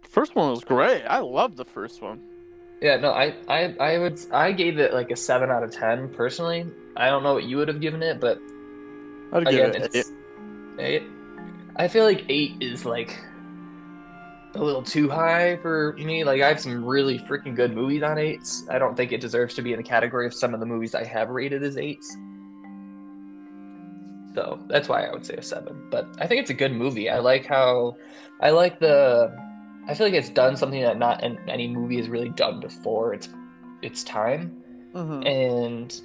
First 0.09 0.35
one 0.35 0.51
was 0.51 0.63
great. 0.63 1.03
I 1.03 1.19
love 1.19 1.55
the 1.55 1.65
first 1.65 2.01
one. 2.01 2.21
Yeah, 2.83 2.97
no, 2.97 3.11
I, 3.11 3.33
I, 3.47 3.73
I 3.79 3.97
would, 3.97 4.19
I 4.29 4.51
gave 4.51 4.77
it 4.77 4.93
like 4.93 5.09
a 5.09 5.15
seven 5.15 5.49
out 5.49 5.63
of 5.63 5.71
ten 5.71 6.09
personally. 6.09 6.65
I 6.97 7.09
don't 7.09 7.23
know 7.23 7.33
what 7.33 7.45
you 7.45 7.55
would 7.55 7.69
have 7.69 7.79
given 7.79 8.03
it, 8.03 8.19
but 8.19 8.39
I'd 9.31 9.45
give 9.45 9.69
again, 9.69 9.81
it 9.81 9.95
it's 9.95 10.11
eight. 10.77 11.03
I 11.77 11.87
feel 11.87 12.03
like 12.03 12.25
eight 12.27 12.57
is 12.59 12.83
like 12.83 13.17
a 14.55 14.59
little 14.59 14.83
too 14.83 15.09
high 15.09 15.55
for 15.61 15.95
me. 15.97 16.25
Like 16.25 16.41
I 16.41 16.49
have 16.49 16.59
some 16.59 16.83
really 16.83 17.19
freaking 17.19 17.55
good 17.55 17.73
movies 17.73 18.03
on 18.03 18.17
eights. 18.17 18.65
I 18.69 18.79
don't 18.79 18.97
think 18.97 19.13
it 19.13 19.21
deserves 19.21 19.55
to 19.55 19.61
be 19.61 19.71
in 19.71 19.77
the 19.77 19.83
category 19.83 20.27
of 20.27 20.33
some 20.33 20.53
of 20.53 20.59
the 20.59 20.65
movies 20.65 20.93
I 20.93 21.05
have 21.05 21.29
rated 21.29 21.63
as 21.63 21.77
eights. 21.77 22.17
So 24.35 24.59
that's 24.67 24.89
why 24.89 25.05
I 25.05 25.13
would 25.13 25.25
say 25.25 25.35
a 25.35 25.41
seven. 25.41 25.87
But 25.89 26.05
I 26.19 26.27
think 26.27 26.41
it's 26.41 26.49
a 26.49 26.55
good 26.55 26.73
movie. 26.73 27.09
I 27.09 27.19
like 27.19 27.45
how, 27.45 27.95
I 28.41 28.49
like 28.49 28.79
the, 28.79 29.33
I 29.87 29.93
feel 29.93 30.07
like 30.07 30.13
it's 30.13 30.29
done 30.29 30.55
something 30.55 30.81
that 30.81 30.97
not 30.97 31.23
in 31.23 31.37
any 31.49 31.67
movie 31.67 31.97
has 31.97 32.07
really 32.09 32.29
done 32.29 32.59
before. 32.59 33.13
It's, 33.13 33.29
its 33.81 34.03
time 34.05 34.55
Mhm. 34.95 35.27
and 35.27 36.01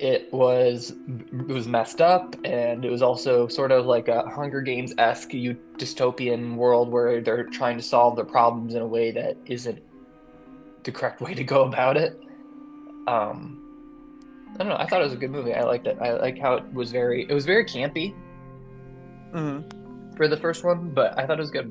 it 0.00 0.32
was 0.32 0.92
it 1.40 1.46
was 1.46 1.68
messed 1.68 2.00
up 2.00 2.34
and 2.44 2.84
it 2.84 2.90
was 2.90 3.00
also 3.02 3.46
sort 3.46 3.70
of 3.70 3.86
like 3.86 4.08
a 4.08 4.22
hunger 4.28 4.60
games 4.60 4.92
esque 4.98 5.30
dystopian 5.30 6.56
world 6.56 6.90
where 6.90 7.20
they're 7.20 7.44
trying 7.44 7.76
to 7.76 7.82
solve 7.82 8.16
their 8.16 8.24
problems 8.24 8.74
in 8.74 8.82
a 8.82 8.86
way 8.86 9.10
that 9.12 9.36
isn't 9.46 9.80
the 10.84 10.90
correct 10.92 11.20
way 11.20 11.32
to 11.34 11.44
go 11.44 11.62
about 11.64 11.96
it 11.96 12.20
um 13.06 13.60
i 14.54 14.58
don't 14.58 14.68
know 14.68 14.76
i 14.76 14.86
thought 14.86 15.00
it 15.00 15.04
was 15.04 15.12
a 15.12 15.16
good 15.16 15.30
movie 15.30 15.52
i 15.54 15.62
liked 15.62 15.86
it 15.86 15.96
i 16.00 16.12
like 16.12 16.38
how 16.38 16.54
it 16.54 16.72
was 16.72 16.90
very 16.90 17.24
it 17.28 17.32
was 17.34 17.44
very 17.44 17.64
campy 17.64 18.14
Mhm. 19.32 20.16
for 20.16 20.26
the 20.28 20.36
first 20.36 20.64
one 20.64 20.90
but 20.90 21.16
i 21.18 21.24
thought 21.26 21.38
it 21.38 21.42
was 21.42 21.50
good 21.52 21.70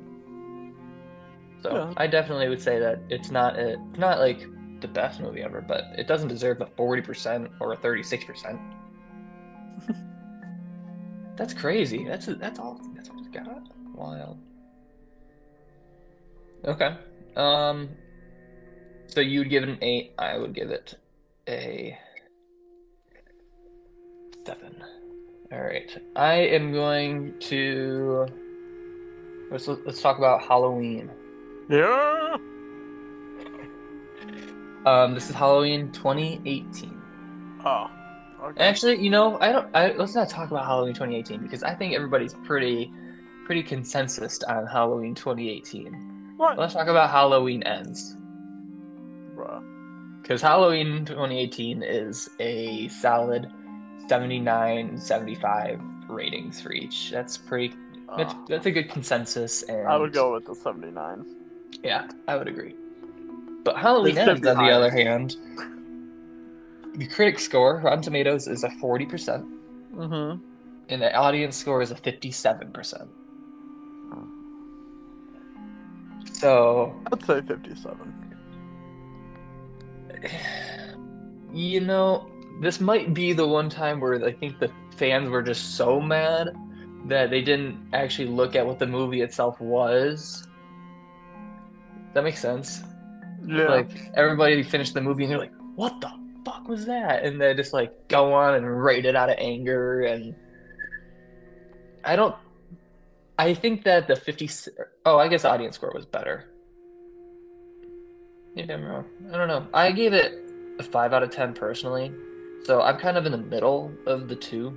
so 1.61 1.69
Yeah. 1.73 1.93
i 1.97 2.07
definitely 2.07 2.49
would 2.49 2.61
say 2.61 2.79
that 2.79 2.99
it's 3.09 3.31
not 3.31 3.57
a, 3.57 3.73
it's 3.89 3.99
not 3.99 4.19
like 4.19 4.45
the 4.81 4.87
best 4.87 5.19
movie 5.19 5.41
ever 5.41 5.61
but 5.61 5.85
it 5.97 6.07
doesn't 6.07 6.27
deserve 6.27 6.61
a 6.61 6.65
40% 6.65 7.49
or 7.59 7.73
a 7.73 7.77
36% 7.77 8.59
that's 11.37 11.53
crazy. 11.53 12.03
That's 12.03 12.25
that's 12.25 12.57
all 12.59 12.81
that's 12.95 13.09
what 13.09 13.19
it's 13.19 13.27
got. 13.27 13.61
Wild. 13.93 14.39
Okay. 16.65 16.95
Um 17.35 17.89
so 19.07 19.19
you 19.21 19.39
would 19.39 19.49
give 19.49 19.63
it 19.63 19.69
an 19.69 19.77
8 19.81 20.13
i 20.19 20.37
would 20.37 20.53
give 20.53 20.69
it 20.71 20.95
a 21.47 21.97
7 24.45 24.83
all 25.51 25.61
right. 25.61 25.97
I 26.15 26.33
am 26.33 26.71
going 26.73 27.39
to 27.41 28.25
let's 29.51 29.67
let's 29.67 30.01
talk 30.01 30.17
about 30.17 30.41
halloween 30.43 31.09
Yeah. 31.69 32.37
Um, 34.85 35.13
this 35.13 35.29
is 35.29 35.35
Halloween 35.35 35.91
2018. 35.91 37.01
Oh. 37.65 37.89
Okay. 38.41 38.63
Actually, 38.63 39.01
you 39.01 39.09
know, 39.09 39.37
I 39.41 39.51
don't. 39.51 39.67
I, 39.75 39.91
let's 39.93 40.15
not 40.15 40.29
talk 40.29 40.49
about 40.51 40.65
Halloween 40.65 40.93
2018 40.93 41.41
because 41.41 41.63
I 41.63 41.73
think 41.73 41.93
everybody's 41.93 42.35
pretty, 42.45 42.91
pretty 43.45 43.63
consensus 43.63 44.41
on 44.43 44.65
Halloween 44.67 45.13
2018. 45.15 46.35
What? 46.37 46.57
Let's 46.57 46.73
talk 46.73 46.87
about 46.87 47.09
Halloween 47.09 47.63
ends 47.63 48.15
Bruh. 49.35 49.61
because 50.21 50.41
Halloween 50.41 51.03
2018 51.03 51.81
is 51.83 52.29
a 52.39 52.87
solid 52.89 53.51
79, 54.07 54.99
75 54.99 55.81
ratings 56.07 56.61
for 56.61 56.71
each. 56.71 57.09
That's 57.11 57.37
pretty. 57.37 57.75
That's 58.15 58.33
Uh, 58.33 58.37
that's 58.47 58.67
a 58.67 58.71
good 58.71 58.89
consensus. 58.89 59.63
And 59.63 59.85
I 59.87 59.97
would 59.97 60.13
go 60.13 60.31
with 60.33 60.45
the 60.45 60.55
79. 60.55 61.25
Yeah, 61.83 62.07
I 62.27 62.35
would 62.35 62.47
agree. 62.47 62.75
But 63.63 63.77
Halloween 63.77 64.17
Ends, 64.17 64.47
on 64.47 64.57
the 64.57 64.71
other 64.71 64.89
hand, 64.89 65.35
the 66.95 67.05
critic 67.07 67.39
score, 67.39 67.81
Rotten 67.83 68.01
Tomatoes, 68.01 68.47
is 68.47 68.63
a 68.63 68.69
40%, 68.69 69.45
Mm-hmm. 69.95 70.41
and 70.89 71.01
the 71.01 71.13
audience 71.15 71.57
score 71.57 71.81
is 71.81 71.91
a 71.91 71.95
57%. 71.95 73.07
So, 76.33 76.95
I'd 77.11 77.25
say 77.25 77.41
57. 77.41 78.13
you 81.53 81.81
know, 81.81 82.29
this 82.61 82.79
might 82.79 83.13
be 83.13 83.33
the 83.33 83.47
one 83.47 83.69
time 83.69 83.99
where 83.99 84.23
I 84.23 84.33
think 84.33 84.59
the 84.59 84.71
fans 84.95 85.29
were 85.29 85.41
just 85.41 85.75
so 85.75 85.99
mad 85.99 86.55
that 87.05 87.29
they 87.29 87.41
didn't 87.41 87.77
actually 87.93 88.27
look 88.27 88.55
at 88.55 88.65
what 88.65 88.79
the 88.79 88.87
movie 88.87 89.21
itself 89.21 89.59
was. 89.59 90.47
That 92.17 92.23
makes 92.23 92.41
sense. 92.41 92.81
Yeah. 93.45 93.67
Like 93.67 93.89
everybody 94.15 94.63
finished 94.63 94.95
the 94.95 95.01
movie 95.01 95.25
and 95.25 95.31
they're 95.31 95.37
like, 95.37 95.53
"What 95.75 96.01
the 96.01 96.09
fuck 96.43 96.67
was 96.67 96.87
that?" 96.87 97.23
And 97.23 97.39
they 97.39 97.53
just 97.53 97.73
like 97.73 98.07
go 98.07 98.33
on 98.33 98.55
and 98.55 98.83
rate 98.83 99.05
it 99.05 99.15
out 99.15 99.29
of 99.29 99.35
anger. 99.37 100.01
And 100.01 100.33
I 102.03 102.15
don't. 102.15 102.33
I 103.37 103.53
think 103.53 103.83
that 103.83 104.07
the 104.07 104.15
fifty. 104.15 104.49
Oh, 105.05 105.19
I 105.19 105.27
guess 105.27 105.45
audience 105.45 105.75
score 105.75 105.91
was 105.93 106.07
better. 106.07 106.45
Maybe 108.55 108.73
I'm 108.73 108.83
wrong. 108.83 109.05
I 109.31 109.37
don't 109.37 109.47
know. 109.47 109.67
I 109.71 109.91
gave 109.91 110.13
it 110.13 110.33
a 110.79 110.83
five 110.83 111.13
out 111.13 111.21
of 111.21 111.29
ten 111.29 111.53
personally, 111.53 112.11
so 112.63 112.81
I'm 112.81 112.97
kind 112.97 113.15
of 113.17 113.27
in 113.27 113.31
the 113.31 113.37
middle 113.37 113.91
of 114.07 114.27
the 114.27 114.35
two. 114.35 114.75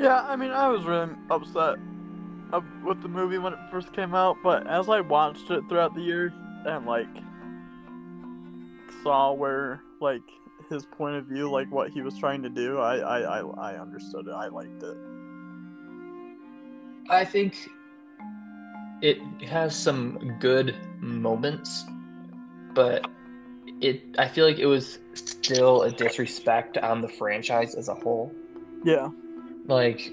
Yeah, 0.00 0.26
I 0.26 0.34
mean, 0.34 0.50
I 0.50 0.66
was 0.66 0.82
really 0.82 1.12
upset 1.30 1.78
of, 2.52 2.64
with 2.84 3.02
the 3.02 3.08
movie 3.08 3.38
when 3.38 3.52
it 3.52 3.58
first 3.70 3.92
came 3.92 4.14
out, 4.14 4.36
but 4.42 4.66
as 4.66 4.88
I 4.88 5.00
watched 5.00 5.50
it 5.50 5.62
throughout 5.68 5.94
the 5.94 6.02
year 6.02 6.32
and 6.66 6.86
like 6.86 7.08
saw 9.02 9.32
where 9.32 9.80
like 10.00 10.22
his 10.68 10.86
point 10.86 11.16
of 11.16 11.26
view, 11.26 11.50
like 11.50 11.70
what 11.70 11.90
he 11.90 12.02
was 12.02 12.16
trying 12.18 12.42
to 12.42 12.48
do, 12.48 12.78
I 12.78 12.96
I 12.96 13.40
I, 13.40 13.72
I 13.72 13.80
understood 13.80 14.26
it. 14.26 14.32
I 14.32 14.48
liked 14.48 14.82
it. 14.82 14.96
I 17.08 17.24
think 17.24 17.68
it 19.02 19.18
has 19.48 19.74
some 19.74 20.36
good 20.38 20.76
moments, 21.00 21.84
but 22.74 23.10
it 23.80 24.02
I 24.18 24.28
feel 24.28 24.46
like 24.46 24.58
it 24.58 24.66
was 24.66 24.98
still 25.14 25.82
a 25.82 25.90
disrespect 25.90 26.78
on 26.78 27.00
the 27.00 27.08
franchise 27.08 27.74
as 27.74 27.88
a 27.88 27.94
whole. 27.94 28.32
Yeah. 28.84 29.08
Like 29.66 30.12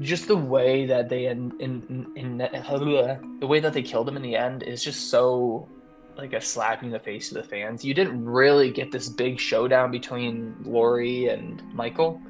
just 0.00 0.26
the 0.26 0.36
way 0.36 0.86
that 0.86 1.08
they 1.08 1.26
in 1.26 1.52
in, 1.60 2.06
in, 2.16 2.16
in 2.16 2.38
the 2.38 3.46
way 3.46 3.60
that 3.60 3.72
they 3.72 3.82
killed 3.82 4.08
him 4.08 4.16
in 4.16 4.22
the 4.22 4.36
end 4.36 4.62
is 4.62 4.82
just 4.82 5.10
so 5.10 5.68
like 6.16 6.32
a 6.32 6.40
slap 6.40 6.82
in 6.82 6.90
the 6.90 6.98
face 6.98 7.28
to 7.28 7.34
the 7.34 7.42
fans. 7.42 7.84
You 7.84 7.94
didn't 7.94 8.24
really 8.24 8.70
get 8.70 8.92
this 8.92 9.08
big 9.08 9.40
showdown 9.40 9.90
between 9.90 10.54
Laurie 10.64 11.28
and 11.28 11.62
Michael. 11.74 12.20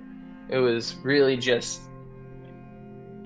It 0.49 0.59
was 0.59 0.97
really 1.03 1.37
just 1.37 1.83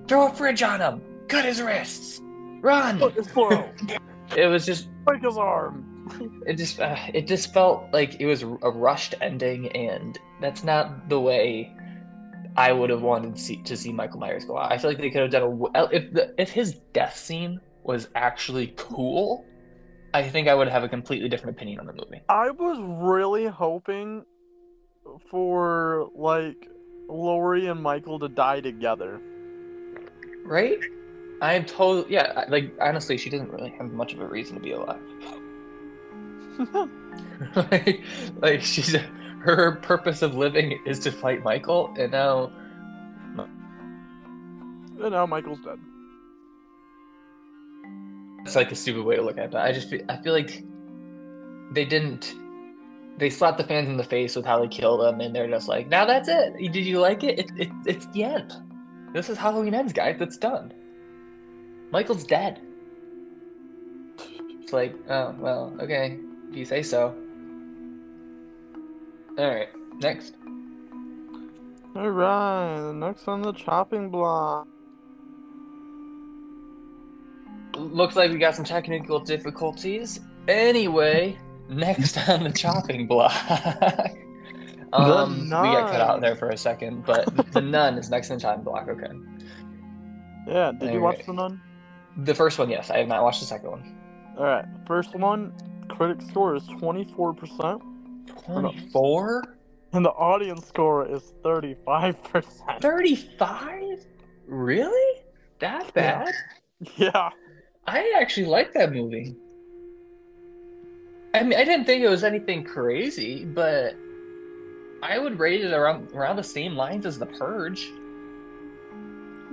throw 0.07 0.28
a 0.28 0.35
fridge 0.35 0.62
on 0.62 0.80
him, 0.80 1.02
cut 1.28 1.45
his 1.45 1.61
wrists, 1.61 2.21
run. 2.61 2.99
Look, 2.99 3.16
it's 3.16 3.30
Flo. 3.30 3.68
It 4.37 4.47
was 4.47 4.66
just 4.66 4.88
Break 5.04 5.23
his 5.23 5.38
arm. 5.38 6.42
it 6.47 6.54
just 6.54 6.80
uh, 6.80 6.97
it 7.14 7.26
just 7.26 7.52
felt 7.52 7.85
like 7.92 8.21
it 8.21 8.26
was 8.26 8.42
a 8.42 8.47
rushed 8.47 9.14
ending, 9.21 9.68
and 9.73 10.18
that's 10.40 10.64
not 10.64 11.09
the 11.09 11.21
way 11.21 11.75
I 12.59 12.73
would 12.73 12.91
have 12.91 13.03
wanted 13.03 13.37
to 13.37 13.41
see, 13.41 13.62
to 13.62 13.77
see 13.77 13.93
Michael 13.93 14.19
Myers 14.19 14.45
go 14.45 14.59
out. 14.59 14.73
I 14.73 14.79
feel 14.79 14.91
like 14.91 14.99
they 14.99 15.11
could 15.11 15.23
have 15.23 15.31
done 15.31 15.71
a 15.77 15.85
if 15.93 16.12
the 16.12 16.35
if 16.43 16.50
his 16.50 16.75
death 16.93 17.17
scene 17.17 17.61
was 17.85 18.09
actually 18.17 18.75
cool. 18.77 19.47
I 20.12 20.29
think 20.29 20.49
I 20.49 20.57
would 20.57 20.67
have 20.67 20.83
a 20.83 20.88
completely 20.88 21.29
different 21.29 21.57
opinion 21.57 21.79
on 21.79 21.87
the 21.87 21.93
movie. 21.93 22.21
I 22.29 22.50
was 22.50 22.79
really 23.00 23.47
hoping 23.47 24.25
for 25.31 26.11
like 26.17 26.69
Laurie 27.09 27.67
and 27.67 27.81
Michael 27.81 28.19
to 28.19 28.29
die 28.29 28.61
together. 28.61 29.21
Right? 30.45 30.81
I'm 31.41 31.65
totally 31.65 32.12
yeah. 32.12 32.45
Like 32.49 32.75
honestly, 32.81 33.19
she 33.19 33.31
doesn't 33.31 33.53
really 33.53 33.71
have 33.79 33.93
much 33.93 34.15
of 34.15 34.21
a 34.21 34.27
reason 34.27 34.57
to 34.57 34.61
be 34.61 34.73
alive. 34.73 34.99
like, 37.55 38.03
like 38.41 38.62
she's 38.62 38.97
her 39.40 39.76
purpose 39.76 40.23
of 40.23 40.35
living 40.35 40.80
is 40.85 40.99
to 41.00 41.12
fight 41.12 41.42
Michael, 41.42 41.95
and 41.99 42.12
now 42.12 42.52
and 45.00 45.12
now 45.12 45.26
Michael's 45.26 45.61
dead. 45.61 45.78
it's 48.45 48.57
like 48.57 48.73
a 48.73 48.75
stupid 48.75 49.04
way 49.04 49.16
to 49.16 49.23
look 49.23 49.38
at 49.38 49.45
it. 49.45 49.50
But 49.50 49.62
I 49.62 49.73
just 49.73 49.88
feel, 49.90 50.00
I 50.09 50.16
feel 50.16 50.33
like 50.33 50.64
they 51.73 51.85
didn't. 51.85 52.35
They 53.18 53.30
slapped 53.30 53.59
the 53.59 53.64
fans 53.64 53.88
in 53.88 53.97
the 53.97 54.04
face 54.04 54.37
with 54.37 54.47
how 54.47 54.61
they 54.61 54.68
killed 54.68 55.00
them, 55.00 55.21
and 55.21 55.35
they're 55.35 55.49
just 55.49 55.68
like, 55.68 55.88
"Now 55.88 56.04
that's 56.04 56.28
it. 56.28 56.57
Did 56.59 56.87
you 56.87 57.00
like 57.00 57.25
it? 57.25 57.38
it, 57.38 57.50
it 57.57 57.68
it's 57.87 58.07
the 58.07 58.25
end. 58.25 58.54
This 59.12 59.28
is 59.28 59.38
Halloween 59.38 59.75
ends, 59.75 59.92
guys. 59.92 60.16
It's 60.21 60.37
done. 60.37 60.73
Michael's 61.90 62.25
dead." 62.25 62.61
It's 64.61 64.73
like, 64.73 64.95
oh 65.09 65.35
well, 65.38 65.75
okay, 65.80 66.18
if 66.50 66.57
you 66.57 66.64
say 66.64 66.83
so. 66.83 67.14
All 69.38 69.49
right, 69.49 69.68
next. 70.00 70.35
All 71.95 72.11
right, 72.11 72.92
next 72.92 73.28
on 73.28 73.42
the 73.42 73.52
chopping 73.52 74.11
block. 74.11 74.66
Looks 77.76 78.16
like 78.16 78.33
we 78.33 78.38
got 78.38 78.57
some 78.57 78.64
technical 78.64 79.21
difficulties. 79.21 80.18
Anyway, 80.49 81.38
next 81.68 82.16
on 82.28 82.42
the 82.42 82.50
chopping 82.50 83.07
block. 83.07 83.33
um, 84.92 85.45
we 85.45 85.50
got 85.50 85.92
cut 85.92 86.00
out 86.00 86.21
there 86.21 86.35
for 86.35 86.50
a 86.50 86.57
second, 86.57 87.07
but 87.07 87.52
the 87.52 87.61
nun 87.62 87.97
is 87.97 88.11
next 88.11 88.33
on 88.33 88.38
the 88.38 88.42
chopping 88.42 88.64
block. 88.64 88.88
Okay. 88.88 89.12
Yeah, 90.49 90.73
did 90.73 90.92
you 90.92 91.00
watch 91.00 91.25
the 91.25 91.33
nun? 91.33 91.61
The 92.16 92.35
first 92.35 92.59
one, 92.59 92.71
yes. 92.71 92.90
I 92.90 92.99
have 92.99 93.09
not 93.09 93.23
watched 93.23 93.38
the 93.38 93.47
second 93.47 93.71
one. 93.71 93.99
All 94.37 94.45
right, 94.45 94.64
first 94.87 95.14
one, 95.14 95.52
critic 95.88 96.21
score 96.28 96.57
is 96.57 96.66
twenty 96.78 97.04
four 97.14 97.33
percent, 97.35 97.83
Twenty-four. 98.45 99.42
and 99.92 100.04
the 100.04 100.11
audience 100.11 100.66
score 100.66 101.07
is 101.09 101.33
thirty 101.42 101.76
five 101.85 102.23
percent. 102.25 102.80
35? 102.80 104.07
Really? 104.47 105.21
That 105.61 105.92
bad? 105.95 106.33
Yeah. 106.97 107.30
I 107.87 108.14
actually 108.21 108.47
like 108.47 108.73
that 108.75 108.92
movie. 108.92 109.35
I 111.35 111.42
mean, 111.42 111.59
I 111.59 111.64
didn't 111.64 111.85
think 111.87 112.02
it 112.02 112.09
was 112.09 112.25
anything 112.25 112.64
crazy, 112.64 113.45
but 113.45 113.97
I 115.02 115.18
would 115.18 115.38
rate 115.38 115.62
it 115.64 115.73
around 115.73 116.12
around 116.12 116.37
the 116.37 116.45
same 116.45 116.76
lines 116.76 117.04
as 117.07 117.18
The 117.18 117.26
Purge. 117.26 117.90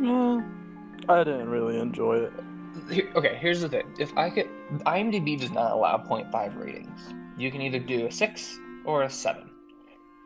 Yeah. 0.02 0.42
I 1.10 1.24
didn't 1.24 1.50
really 1.50 1.80
enjoy 1.80 2.18
it. 2.18 2.34
Here, 2.92 3.10
okay, 3.16 3.38
here's 3.40 3.62
the 3.62 3.70
thing: 3.70 3.88
if 4.00 4.16
I 4.18 4.30
could, 4.30 4.50
IMDb 4.86 5.40
does 5.40 5.52
not 5.52 5.72
allow 5.72 5.98
0.5 5.98 6.60
ratings. 6.60 7.00
You 7.38 7.52
can 7.52 7.62
either 7.62 7.80
do 7.80 8.06
a 8.08 8.12
six 8.12 8.58
or 8.86 9.04
a 9.04 9.10
seven. 9.10 9.50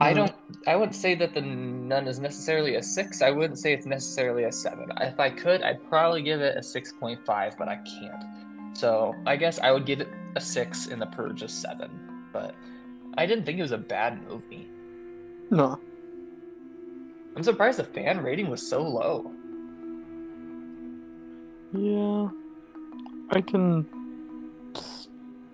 I 0.01 0.11
Mhm. 0.13 0.15
don't. 0.15 0.33
I 0.67 0.75
wouldn't 0.75 0.95
say 0.95 1.13
that 1.15 1.33
the 1.33 1.41
Nun 1.41 2.07
is 2.07 2.19
necessarily 2.19 2.75
a 2.75 2.83
six. 2.83 3.21
I 3.21 3.31
wouldn't 3.31 3.59
say 3.59 3.73
it's 3.73 3.85
necessarily 3.85 4.45
a 4.45 4.51
seven. 4.51 4.91
If 5.01 5.19
I 5.19 5.29
could, 5.29 5.61
I'd 5.61 5.83
probably 5.89 6.21
give 6.21 6.39
it 6.41 6.55
a 6.57 6.63
six 6.63 6.93
point 6.93 7.19
five, 7.25 7.57
but 7.57 7.67
I 7.67 7.75
can't. 7.77 8.23
So 8.77 9.13
I 9.25 9.35
guess 9.35 9.59
I 9.59 9.71
would 9.71 9.85
give 9.85 9.99
it 9.99 10.07
a 10.35 10.41
six, 10.41 10.87
and 10.87 11.01
The 11.01 11.07
Purge 11.07 11.41
a 11.41 11.49
seven. 11.49 11.89
But 12.31 12.55
I 13.17 13.25
didn't 13.25 13.45
think 13.45 13.59
it 13.59 13.61
was 13.61 13.73
a 13.73 13.77
bad 13.77 14.21
movie. 14.29 14.69
No. 15.49 15.77
I'm 17.35 17.43
surprised 17.43 17.79
the 17.79 17.83
fan 17.83 18.21
rating 18.23 18.49
was 18.49 18.61
so 18.65 18.81
low. 18.81 19.31
Yeah. 21.73 22.29
I 23.31 23.41
can. 23.41 23.85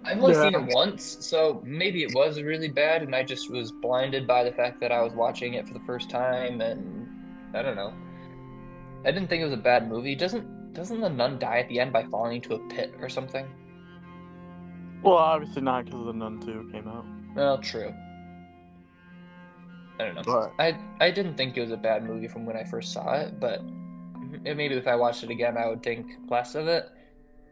I've 0.06 0.22
only 0.22 0.34
Yeah. 0.34 0.44
seen 0.44 0.56
it 0.56 0.74
once, 0.74 1.18
so 1.26 1.62
maybe 1.66 2.04
it 2.04 2.14
was 2.14 2.42
really 2.42 2.70
bad, 2.70 3.02
and 3.02 3.16
I 3.16 3.24
just 3.24 3.50
was 3.50 3.72
blinded 3.72 4.28
by 4.28 4.44
the 4.44 4.52
fact 4.52 4.80
that 4.82 4.92
I 4.92 5.02
was 5.02 5.14
watching 5.14 5.56
it 5.56 5.68
for 5.68 5.74
the 5.74 5.80
first 5.82 6.10
time, 6.10 6.62
and 6.62 7.08
I 7.56 7.62
don't 7.62 7.76
know. 7.76 7.94
I 9.04 9.12
didn't 9.12 9.28
think 9.30 9.42
it 9.42 9.46
was 9.46 9.54
a 9.54 9.58
bad 9.58 9.88
movie. 9.90 10.16
Doesn't 10.16 10.74
doesn't 10.74 11.00
the 11.00 11.10
nun 11.10 11.40
die 11.40 11.60
at 11.60 11.70
the 11.70 11.80
end 11.80 11.94
by 11.94 12.04
falling 12.04 12.36
into 12.36 12.54
a 12.54 12.60
pit 12.68 12.94
or 13.00 13.08
something? 13.08 13.46
Well, 15.04 15.16
obviously 15.16 15.62
not 15.62 15.86
because 15.86 16.06
the 16.06 16.14
Nun 16.14 16.40
2 16.42 16.70
came 16.72 16.88
out. 16.88 17.06
Well, 17.36 17.60
true. 17.60 17.94
I 20.00 20.04
don't 20.06 20.16
know. 20.16 20.24
But 20.26 20.52
I 20.60 20.78
I 21.00 21.12
didn't 21.12 21.36
think 21.38 21.56
it 21.58 21.62
was 21.62 21.72
a 21.72 21.78
bad 21.78 22.04
movie 22.04 22.28
from 22.28 22.46
when 22.46 22.58
I 22.58 22.64
first 22.64 22.92
saw 22.92 23.14
it, 23.14 23.40
but 23.40 23.62
maybe 24.44 24.76
if 24.76 24.88
I 24.88 24.96
watched 24.96 25.24
it 25.24 25.30
again, 25.30 25.58
I 25.58 25.68
would 25.68 25.82
think 25.84 26.08
less 26.30 26.56
of 26.56 26.68
it. 26.68 26.90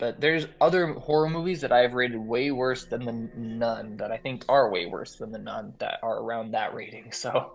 But 0.03 0.19
there's 0.19 0.47
other 0.59 0.87
horror 0.95 1.29
movies 1.29 1.61
that 1.61 1.71
I've 1.71 1.93
rated 1.93 2.17
way 2.17 2.51
worse 2.51 2.83
than 2.83 3.05
the 3.05 3.13
Nun 3.37 3.95
that 3.95 4.11
I 4.11 4.17
think 4.17 4.43
are 4.49 4.69
way 4.69 4.85
worse 4.85 5.15
than 5.15 5.31
the 5.31 5.37
Nun 5.37 5.75
that 5.79 5.99
are 6.03 6.19
around 6.19 6.51
that 6.51 6.73
rating. 6.73 7.13
So 7.13 7.53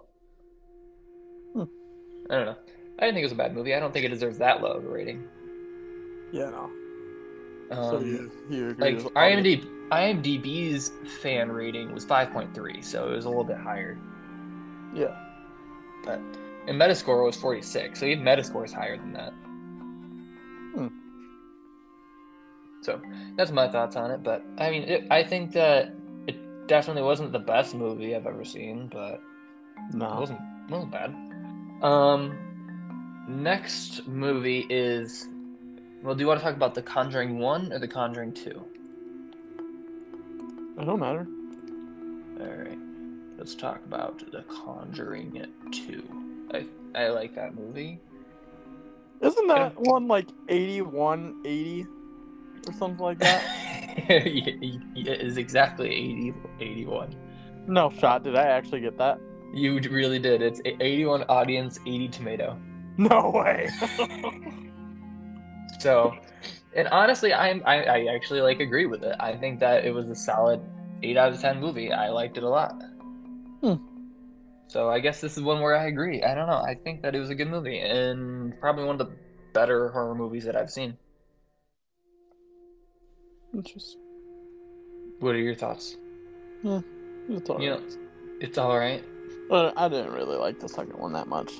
Hmm. 1.53 1.65
I 2.31 2.35
don't 2.37 2.47
know. 2.47 2.57
I 2.99 3.03
didn't 3.03 3.17
think 3.17 3.19
it 3.19 3.25
was 3.27 3.33
a 3.33 3.35
bad 3.35 3.55
movie. 3.55 3.75
I 3.75 3.81
don't 3.81 3.93
think 3.93 4.07
it 4.07 4.09
deserves 4.09 4.39
that 4.39 4.63
low 4.63 4.73
of 4.73 4.85
a 4.87 4.89
rating. 4.89 5.29
yeah, 6.33 6.49
no. 6.49 6.71
Um, 7.71 7.91
so 7.91 8.01
you, 8.01 8.33
you 8.49 8.71
agree 8.71 8.95
like 8.95 9.05
with 9.05 9.15
all 9.15 9.23
of 9.23 9.45
it? 9.45 9.45
IMDb, 9.45 10.43
IMDb's 10.43 10.91
fan 11.21 11.53
rating 11.53 11.93
was 11.93 12.07
5.3, 12.07 12.83
so 12.83 13.13
it 13.13 13.17
was 13.17 13.27
a 13.27 13.29
little 13.29 13.45
bit 13.45 13.59
higher. 13.59 13.99
Yeah. 14.95 15.15
But 16.03 16.19
and 16.67 16.81
Metascore 16.81 17.27
was 17.27 17.37
46, 17.37 18.01
so 18.01 18.07
even 18.07 18.25
Metascore 18.25 18.65
is 18.65 18.73
higher 18.73 18.97
than 18.97 19.13
that. 19.13 19.35
So 22.89 23.03
that's 23.37 23.51
my 23.51 23.69
thoughts 23.69 23.97
on 23.97 24.11
it. 24.11 24.23
But 24.23 24.43
I 24.57 24.71
mean, 24.71 24.85
it, 24.85 25.07
I 25.11 25.23
think 25.23 25.53
that 25.53 25.93
it 26.27 26.69
definitely 26.69 27.03
wasn't 27.03 27.33
the 27.33 27.39
best 27.39 27.75
movie 27.75 28.17
I've 28.17 28.27
ever 28.27 28.47
seen, 28.47 28.89
but 28.91 29.21
no, 29.93 30.15
it 30.15 30.21
wasn't 30.21 30.41
it 30.41 30.71
wasn't 30.71 30.91
bad. 30.91 31.15
Um, 31.83 33.27
next 33.29 34.09
movie 34.09 34.67
is. 34.71 35.29
Well, 36.03 36.15
do 36.15 36.23
you 36.23 36.29
want 36.29 36.41
to 36.41 36.45
talk 36.45 36.55
about 36.55 36.75
The 36.75 36.81
Conjuring 36.81 37.39
One 37.39 37.73
or 37.75 37.79
The 37.79 37.89
Conjuring 37.89 38.33
Two? 38.33 38.65
It 40.81 40.87
don't 40.87 41.01
matter. 41.01 41.27
All 42.41 42.47
right, 42.47 42.79
let's 43.37 43.55
talk 43.55 43.85
about 43.85 44.25
The 44.33 44.45
Conjuring 44.45 45.45
Two. 45.73 46.03
I 46.55 46.65
I 46.95 47.09
like 47.09 47.35
that 47.35 47.55
movie. 47.55 48.01
Isn't 49.21 49.49
that 49.49 49.79
one 49.79 50.09
like 50.09 50.29
81, 50.49 51.43
80 51.45 51.87
or 52.69 52.73
something 52.73 53.05
like 53.05 53.19
that? 53.19 53.43
it 54.09 55.21
is 55.21 55.37
exactly 55.37 55.89
80, 55.89 56.35
81. 56.61 57.17
no 57.67 57.91
shot. 57.91 58.25
Did 58.25 58.37
I 58.37 58.45
actually 58.45 58.81
get 58.81 58.97
that? 58.99 59.19
You 59.55 59.81
really 59.91 60.19
did. 60.19 60.43
It's 60.43 60.61
81 60.65 61.25
audience, 61.25 61.79
80 61.87 62.09
tomato. 62.09 62.59
No 63.01 63.31
way. 63.31 63.69
So, 65.79 66.17
and 66.75 66.89
honestly, 66.89 67.33
I'm 67.33 67.63
I, 67.65 67.85
I 67.85 68.15
actually 68.15 68.41
like 68.41 68.61
agree 68.61 68.87
with 68.87 69.05
it. 69.05 69.15
I 69.21 69.37
think 69.37 69.61
that 69.61 69.85
it 69.85 69.93
was 69.93 70.09
a 70.11 70.15
solid 70.17 70.61
eight 71.03 71.17
out 71.17 71.33
of 71.33 71.41
ten 71.41 71.61
movie. 71.61 71.93
I 71.93 72.09
liked 72.11 72.37
it 72.37 72.43
a 72.43 72.49
lot. 72.49 72.75
Hmm. 73.63 73.75
So 74.67 74.91
I 74.91 74.99
guess 74.99 75.21
this 75.21 75.37
is 75.37 75.43
one 75.43 75.61
where 75.61 75.77
I 75.77 75.87
agree. 75.87 76.23
I 76.23 76.35
don't 76.35 76.47
know. 76.47 76.63
I 76.67 76.75
think 76.75 77.01
that 77.03 77.15
it 77.15 77.21
was 77.21 77.31
a 77.31 77.35
good 77.35 77.49
movie 77.49 77.79
and 77.79 78.59
probably 78.61 78.85
one 78.85 79.01
of 79.01 79.07
the 79.07 79.15
better 79.55 79.89
horror 79.91 80.15
movies 80.15 80.45
that 80.45 80.57
I've 80.57 80.71
seen. 80.71 80.97
Interesting. 83.55 84.01
What 85.21 85.35
are 85.35 85.39
your 85.39 85.55
thoughts? 85.55 85.97
It's 86.63 87.51
all 87.51 87.61
You 87.61 87.71
know, 87.71 87.83
it's 88.41 88.59
all 88.59 88.77
right. 88.77 89.03
But 89.49 89.77
I 89.79 89.89
didn't 89.89 90.13
really 90.13 90.37
like 90.37 90.61
the 90.61 90.69
second 90.69 90.99
one 90.99 91.13
that 91.15 91.27
much. 91.29 91.53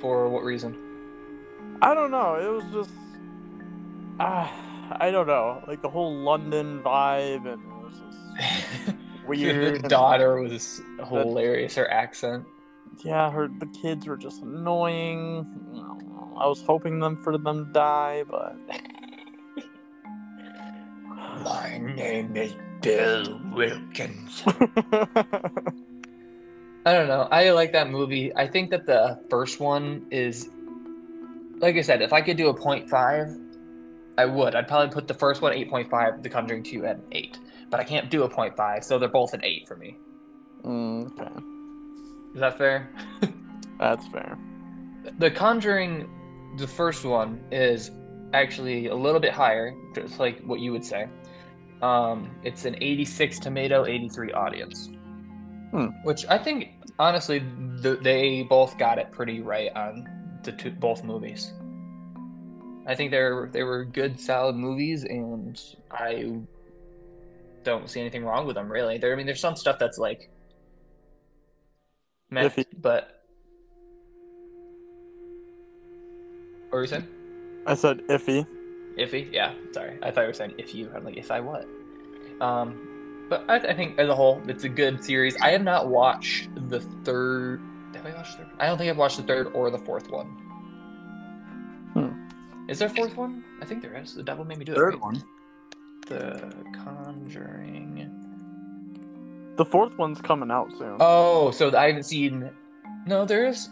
For 0.00 0.28
what 0.28 0.42
reason? 0.42 0.76
I 1.82 1.94
don't 1.94 2.10
know. 2.10 2.34
It 2.36 2.48
was 2.50 2.64
just. 2.72 2.90
Ah, 4.18 4.52
I 4.98 5.10
don't 5.10 5.26
know. 5.26 5.62
Like 5.66 5.82
the 5.82 5.90
whole 5.90 6.14
London 6.14 6.80
vibe, 6.82 7.46
and 7.46 7.60
it 7.62 7.82
was 7.82 7.94
just 8.00 8.96
weird. 9.26 9.82
the 9.82 9.88
daughter 9.88 10.40
was 10.40 10.80
hilarious. 11.08 11.74
Her 11.74 11.90
accent. 11.90 12.44
yeah, 13.04 13.30
her 13.30 13.48
the 13.48 13.66
kids 13.66 14.06
were 14.06 14.16
just 14.16 14.42
annoying. 14.42 15.46
I. 15.74 16.44
I 16.44 16.46
was 16.46 16.60
hoping 16.62 17.00
them 17.00 17.22
for 17.22 17.36
them 17.38 17.66
to 17.66 17.72
die, 17.72 18.24
but 18.28 18.56
My 21.46 21.78
name 21.78 22.36
is 22.36 22.56
Bill 22.82 23.40
Wilkins. 23.52 24.42
I 24.46 25.06
don't 26.92 27.06
know. 27.06 27.28
I 27.30 27.50
like 27.50 27.70
that 27.70 27.88
movie. 27.88 28.34
I 28.34 28.48
think 28.48 28.70
that 28.70 28.84
the 28.84 29.20
first 29.30 29.60
one 29.60 30.06
is, 30.10 30.50
like 31.58 31.76
I 31.76 31.82
said, 31.82 32.02
if 32.02 32.12
I 32.12 32.20
could 32.20 32.36
do 32.36 32.48
a 32.48 32.54
0.5, 32.54 33.40
I 34.18 34.24
would. 34.24 34.56
I'd 34.56 34.66
probably 34.66 34.92
put 34.92 35.06
the 35.06 35.14
first 35.14 35.40
one 35.40 35.52
8.5, 35.52 36.24
The 36.24 36.28
Conjuring 36.28 36.64
2 36.64 36.84
at 36.84 36.96
an 36.96 37.04
8. 37.12 37.38
But 37.70 37.78
I 37.78 37.84
can't 37.84 38.10
do 38.10 38.24
a 38.24 38.28
0.5, 38.28 38.82
so 38.82 38.98
they're 38.98 39.08
both 39.08 39.32
an 39.32 39.44
8 39.44 39.68
for 39.68 39.76
me. 39.76 39.96
Mm, 40.64 41.12
okay, 41.12 41.30
Is 42.34 42.40
that 42.40 42.58
fair? 42.58 42.90
that's 43.78 44.04
fair. 44.08 44.36
The 45.20 45.30
Conjuring, 45.30 46.08
the 46.58 46.66
first 46.66 47.04
one, 47.04 47.40
is 47.52 47.92
actually 48.32 48.88
a 48.88 48.94
little 48.96 49.20
bit 49.20 49.32
higher, 49.32 49.72
just 49.94 50.18
like 50.18 50.40
what 50.40 50.58
you 50.58 50.72
would 50.72 50.84
say. 50.84 51.06
Um, 51.82 52.30
it's 52.42 52.64
an 52.64 52.76
86 52.80 53.38
tomato, 53.38 53.84
83 53.84 54.32
audience. 54.32 54.90
Hmm. 55.70 55.88
Which 56.04 56.24
I 56.26 56.38
think, 56.38 56.70
honestly, 56.98 57.42
th- 57.82 58.00
they 58.00 58.42
both 58.42 58.78
got 58.78 58.98
it 58.98 59.12
pretty 59.12 59.40
right 59.40 59.70
on 59.74 60.08
the 60.42 60.52
two, 60.52 60.70
both 60.70 61.04
movies. 61.04 61.52
I 62.86 62.94
think 62.94 63.10
they're 63.10 63.48
they 63.52 63.64
were 63.64 63.84
good, 63.84 64.18
solid 64.18 64.54
movies, 64.54 65.04
and 65.04 65.60
I 65.90 66.38
don't 67.64 67.90
see 67.90 68.00
anything 68.00 68.24
wrong 68.24 68.46
with 68.46 68.54
them. 68.54 68.70
Really, 68.70 68.96
there. 68.98 69.12
I 69.12 69.16
mean, 69.16 69.26
there's 69.26 69.40
some 69.40 69.56
stuff 69.56 69.78
that's 69.78 69.98
like, 69.98 70.30
meh, 72.30 72.48
Iffy. 72.48 72.64
but. 72.80 73.24
What 76.68 76.72
were 76.72 76.82
you 76.82 76.88
saying? 76.88 77.08
I 77.66 77.74
said 77.74 78.02
iffy. 78.08 78.46
Iffy? 78.98 79.32
Yeah, 79.32 79.54
sorry. 79.72 79.98
I 80.02 80.10
thought 80.10 80.22
you 80.22 80.26
were 80.28 80.32
saying 80.32 80.54
if 80.58 80.74
you. 80.74 80.90
I'm 80.94 81.04
like, 81.04 81.16
if 81.16 81.30
I 81.30 81.40
what? 81.40 81.68
Um, 82.40 83.26
but 83.28 83.44
I, 83.48 83.56
I 83.56 83.74
think 83.74 83.98
as 83.98 84.08
a 84.08 84.14
whole, 84.14 84.40
it's 84.46 84.64
a 84.64 84.68
good 84.68 85.04
series. 85.04 85.36
I 85.40 85.50
have 85.50 85.62
not 85.62 85.88
watched 85.88 86.48
the 86.68 86.80
third. 87.04 87.60
Have 87.94 88.06
I 88.06 88.12
watched 88.14 88.38
the 88.38 88.44
third? 88.44 88.54
I 88.58 88.66
don't 88.66 88.78
think 88.78 88.90
I've 88.90 88.96
watched 88.96 89.16
the 89.18 89.22
third 89.22 89.48
or 89.52 89.70
the 89.70 89.78
fourth 89.78 90.10
one. 90.10 90.26
Hmm. 91.92 92.70
Is 92.70 92.78
there 92.78 92.88
a 92.88 92.90
fourth 92.90 93.16
one? 93.16 93.44
I 93.60 93.64
think 93.64 93.82
there 93.82 93.96
is. 93.96 94.14
The 94.14 94.22
Devil 94.22 94.44
Made 94.44 94.58
Me 94.58 94.64
Do 94.64 94.72
It. 94.72 94.76
Third 94.76 95.00
one. 95.00 95.22
The 96.06 96.52
Conjuring. 96.84 98.10
The 99.56 99.64
fourth 99.64 99.96
one's 99.98 100.20
coming 100.20 100.50
out 100.50 100.70
soon. 100.72 100.96
Oh, 101.00 101.50
so 101.50 101.74
I 101.76 101.88
haven't 101.88 102.04
seen. 102.04 102.50
No, 103.06 103.24
there 103.24 103.46
is. 103.46 103.68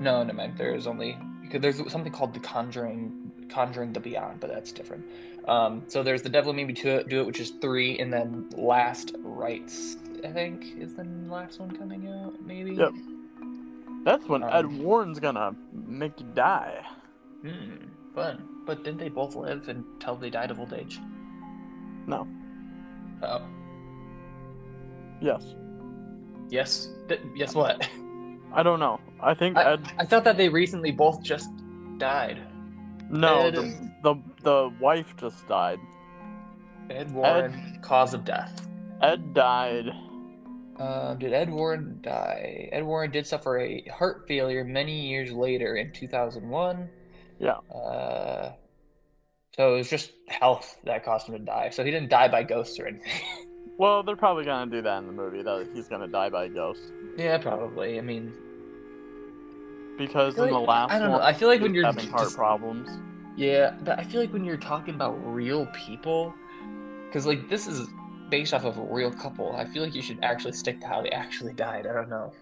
No, 0.00 0.22
no, 0.22 0.32
man. 0.32 0.54
There 0.56 0.74
is 0.74 0.86
only 0.86 1.16
because 1.42 1.60
there's 1.60 1.92
something 1.92 2.12
called 2.12 2.34
The 2.34 2.40
Conjuring, 2.40 3.23
Conjuring 3.54 3.92
the 3.92 4.00
Beyond, 4.00 4.40
but 4.40 4.50
that's 4.50 4.72
different. 4.72 5.04
Um, 5.46 5.82
so 5.86 6.02
there's 6.02 6.22
the 6.22 6.28
Devil 6.28 6.52
Made 6.52 6.66
Me 6.66 6.72
Do 6.72 6.88
It, 6.96 7.08
do 7.08 7.20
it, 7.20 7.26
which 7.26 7.38
is 7.38 7.50
three, 7.60 7.96
and 8.00 8.12
then 8.12 8.50
Last 8.56 9.14
Rites, 9.20 9.96
I 10.24 10.28
think, 10.32 10.64
is 10.76 10.94
the 10.96 11.04
last 11.28 11.60
one 11.60 11.70
coming 11.76 12.08
out. 12.08 12.34
Maybe. 12.44 12.72
Yep. 12.74 12.92
That's 14.04 14.26
when 14.26 14.42
Um, 14.42 14.50
Ed 14.52 14.66
Warren's 14.82 15.20
gonna 15.20 15.54
make 15.72 16.18
you 16.18 16.26
die. 16.34 16.84
Hmm. 17.42 17.76
Fun. 18.14 18.42
But 18.66 18.82
didn't 18.82 18.98
they 18.98 19.08
both 19.08 19.36
live 19.36 19.68
until 19.68 20.16
they 20.16 20.30
died 20.30 20.50
of 20.50 20.58
old 20.58 20.72
age? 20.72 20.98
No. 22.06 22.26
Oh. 23.22 23.42
Yes. 25.20 25.54
Yes. 26.48 26.88
Yes. 27.36 27.54
What? 27.54 27.88
I 28.52 28.62
don't 28.62 28.80
know. 28.80 29.00
I 29.20 29.34
think 29.34 29.56
I, 29.56 29.74
Ed. 29.74 29.88
I 29.98 30.04
thought 30.06 30.24
that 30.24 30.36
they 30.36 30.48
recently 30.48 30.90
both 30.90 31.22
just 31.22 31.48
died. 31.98 32.40
No, 33.14 33.46
Ed- 33.46 33.54
the, 33.54 33.90
the 34.02 34.14
the 34.42 34.72
wife 34.80 35.16
just 35.16 35.46
died. 35.48 35.78
Ed 36.90 37.12
Warren, 37.12 37.78
cause 37.82 38.12
of 38.12 38.24
death. 38.24 38.68
Ed 39.02 39.32
died. 39.32 39.88
Um, 40.78 41.18
did 41.18 41.32
Ed 41.32 41.50
Warren 41.50 42.00
die? 42.02 42.68
Ed 42.72 42.84
Warren 42.84 43.10
did 43.10 43.26
suffer 43.26 43.58
a 43.58 43.82
heart 43.82 44.26
failure 44.26 44.64
many 44.64 45.06
years 45.06 45.30
later 45.32 45.76
in 45.76 45.92
2001. 45.92 46.88
Yeah. 47.38 47.52
Uh, 47.72 48.52
so 49.56 49.74
it 49.74 49.78
was 49.78 49.88
just 49.88 50.10
health 50.26 50.76
that 50.84 51.04
caused 51.04 51.28
him 51.28 51.34
to 51.38 51.44
die. 51.44 51.70
So 51.70 51.84
he 51.84 51.92
didn't 51.92 52.10
die 52.10 52.26
by 52.28 52.42
ghosts 52.42 52.78
or 52.78 52.86
anything. 52.86 53.12
Well, 53.76 54.04
they're 54.04 54.14
probably 54.14 54.44
gonna 54.44 54.70
do 54.70 54.82
that 54.82 54.98
in 54.98 55.08
the 55.08 55.12
movie. 55.12 55.42
That 55.42 55.68
he's 55.74 55.88
gonna 55.88 56.06
die 56.06 56.28
by 56.28 56.44
a 56.44 56.48
ghost 56.48 56.92
yeah, 57.16 57.38
probably. 57.38 57.98
I 57.98 58.02
mean, 58.02 58.32
because 59.98 60.36
in 60.38 60.46
the 60.48 60.52
like- 60.58 60.68
last 60.68 60.92
I 60.92 60.98
don't 60.98 61.10
one, 61.10 61.20
know. 61.20 61.26
I 61.26 61.32
feel 61.32 61.48
like 61.48 61.60
when 61.60 61.74
you're 61.74 61.84
having 61.86 62.08
heart 62.08 62.24
just- 62.24 62.36
problems. 62.36 62.88
yeah, 63.36 63.74
but 63.84 63.98
I 63.98 64.04
feel 64.04 64.20
like 64.20 64.32
when 64.32 64.44
you're 64.44 64.56
talking 64.56 64.94
about 64.94 65.12
real 65.26 65.66
people, 65.86 66.34
because 67.06 67.26
like 67.26 67.48
this 67.48 67.66
is 67.66 67.88
based 68.30 68.54
off 68.54 68.64
of 68.64 68.78
a 68.78 68.82
real 68.82 69.10
couple, 69.12 69.54
I 69.56 69.64
feel 69.64 69.82
like 69.82 69.94
you 69.94 70.02
should 70.02 70.18
actually 70.22 70.52
stick 70.52 70.80
to 70.80 70.86
how 70.86 71.02
they 71.02 71.10
actually 71.10 71.52
died. 71.52 71.86
I 71.86 71.92
don't 71.92 72.08
know. 72.08 72.32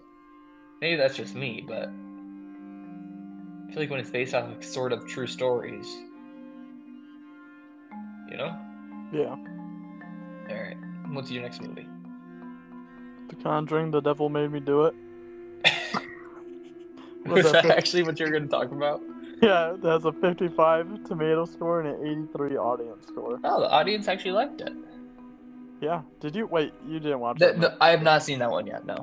Maybe 0.81 0.95
that's 0.97 1.15
just 1.15 1.35
me, 1.35 1.63
but 1.67 1.89
I 1.89 3.71
feel 3.71 3.81
like 3.83 3.89
when 3.89 3.99
it's 3.99 4.09
based 4.09 4.33
off 4.33 4.49
of 4.49 4.63
sort 4.63 4.91
of 4.93 5.05
true 5.07 5.27
stories, 5.27 5.87
you 8.29 8.37
know. 8.37 8.55
Yeah. 9.11 9.35
All 10.49 10.55
right. 10.55 10.77
What's 11.11 11.29
your 11.31 11.43
next 11.43 11.61
movie? 11.61 11.87
The 13.29 13.35
Conjuring. 13.37 13.91
The 13.91 14.01
Devil 14.01 14.29
Made 14.29 14.51
Me 14.51 14.59
Do 14.59 14.85
It. 14.85 14.95
Was 17.25 17.43
Was 17.43 17.51
that 17.53 17.63
that- 17.63 17.77
actually 17.77 18.03
what 18.03 18.19
you're 18.19 18.29
going 18.31 18.43
to 18.43 18.49
talk 18.49 18.71
about? 18.71 19.01
Yeah, 19.41 19.73
it 19.73 19.83
has 19.83 20.05
a 20.05 20.11
55 20.13 21.03
tomato 21.05 21.45
score 21.45 21.81
and 21.81 21.89
an 22.01 22.27
83 22.33 22.57
audience 22.57 23.07
score. 23.07 23.39
Oh, 23.43 23.59
the 23.59 23.69
audience 23.69 24.07
actually 24.07 24.31
liked 24.31 24.61
it. 24.61 24.71
Yeah. 25.81 26.01
Did 26.21 26.33
you 26.35 26.47
wait? 26.47 26.73
You 26.87 26.99
didn't 26.99 27.19
watch 27.19 27.39
The- 27.39 27.47
that? 27.47 27.59
the- 27.59 27.77
I 27.81 27.89
have 27.89 28.01
not 28.03 28.23
seen 28.23 28.39
that 28.39 28.49
one 28.51 28.65
yet. 28.67 28.85
No. 28.85 28.95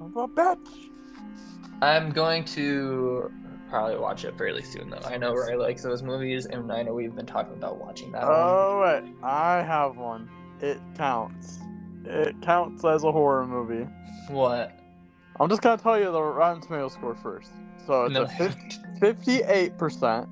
no? 0.00 0.22
a 0.22 0.28
bitch. 0.28 0.58
I'm 1.82 2.10
going 2.10 2.44
to 2.46 3.30
probably 3.70 3.96
watch 3.96 4.24
it 4.24 4.36
fairly 4.36 4.62
soon, 4.62 4.90
though. 4.90 5.00
I 5.06 5.16
know 5.16 5.32
Ray 5.32 5.56
likes 5.56 5.82
those 5.82 6.02
movies, 6.02 6.44
and 6.46 6.70
I 6.70 6.82
know 6.82 6.92
we've 6.92 7.14
been 7.14 7.24
talking 7.26 7.54
about 7.54 7.78
watching 7.78 8.12
that 8.12 8.22
one. 8.22 8.32
Oh 8.34 8.80
wait, 9.02 9.14
I 9.22 9.62
have 9.62 9.96
one. 9.96 10.28
It 10.60 10.78
counts. 10.96 11.58
It 12.04 12.34
counts 12.42 12.84
as 12.84 13.04
a 13.04 13.12
horror 13.12 13.46
movie. 13.46 13.86
What? 14.28 14.78
I'm 15.40 15.48
just 15.48 15.62
gonna 15.62 15.80
tell 15.80 15.98
you 15.98 16.12
the 16.12 16.22
Rotten 16.22 16.60
Tomato 16.62 16.88
score 16.88 17.14
first. 17.14 17.50
So 17.86 18.04
it's 18.04 18.14
No. 18.14 18.22
a 18.24 18.52
58 19.00 19.78
percent 19.78 20.28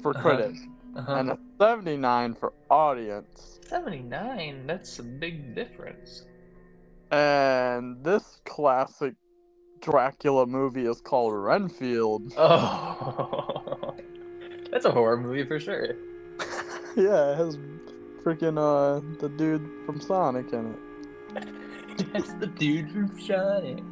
for 0.00 0.12
Uh-huh. 0.12 0.22
critics 0.22 0.60
Uh-huh. 0.94 1.12
and 1.14 1.30
a 1.30 1.38
79 1.58 2.34
for 2.34 2.52
audience. 2.70 3.58
79. 3.68 4.66
That's 4.66 4.98
a 5.00 5.02
big 5.02 5.54
difference. 5.56 6.24
And 7.10 8.02
this 8.04 8.40
classic 8.44 9.14
Dracula 9.80 10.46
movie 10.46 10.86
is 10.86 11.00
called 11.00 11.34
Renfield. 11.34 12.32
Oh. 12.38 13.94
That's 14.70 14.84
a 14.84 14.90
horror 14.92 15.16
movie 15.16 15.44
for 15.44 15.58
sure. 15.58 15.96
yeah, 16.96 17.32
it 17.32 17.36
has 17.38 17.56
freaking 18.22 18.58
uh 18.58 19.00
the 19.20 19.28
dude 19.30 19.68
from 19.84 20.00
Sonic 20.00 20.52
in 20.52 20.74
it. 20.74 20.78
That's 22.12 22.32
the 22.34 22.46
dude 22.46 22.90
from 22.90 23.18
Sonic. 23.20 23.82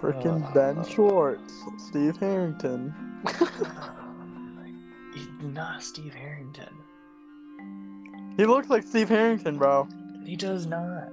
Freaking 0.00 0.44
Uh, 0.48 0.52
Ben 0.52 0.84
Schwartz, 0.84 1.54
Steve 1.78 2.16
Harrington. 2.16 2.94
He's 5.14 5.28
not 5.42 5.82
Steve 5.82 6.14
Harrington. 6.14 6.74
He 8.36 8.44
looks 8.46 8.68
like 8.68 8.82
Steve 8.82 9.08
Harrington, 9.08 9.56
bro. 9.58 9.86
He 10.24 10.36
does 10.36 10.66
not. 10.66 11.08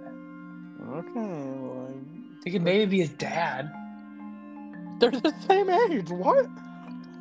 Okay, 0.94 1.10
well, 1.16 1.94
He 2.44 2.52
could 2.52 2.64
maybe 2.64 2.86
be 2.86 3.00
his 3.00 3.12
dad. 3.12 3.72
They're 5.00 5.12
the 5.12 5.34
same 5.48 5.70
age. 5.70 6.10
What? 6.10 6.48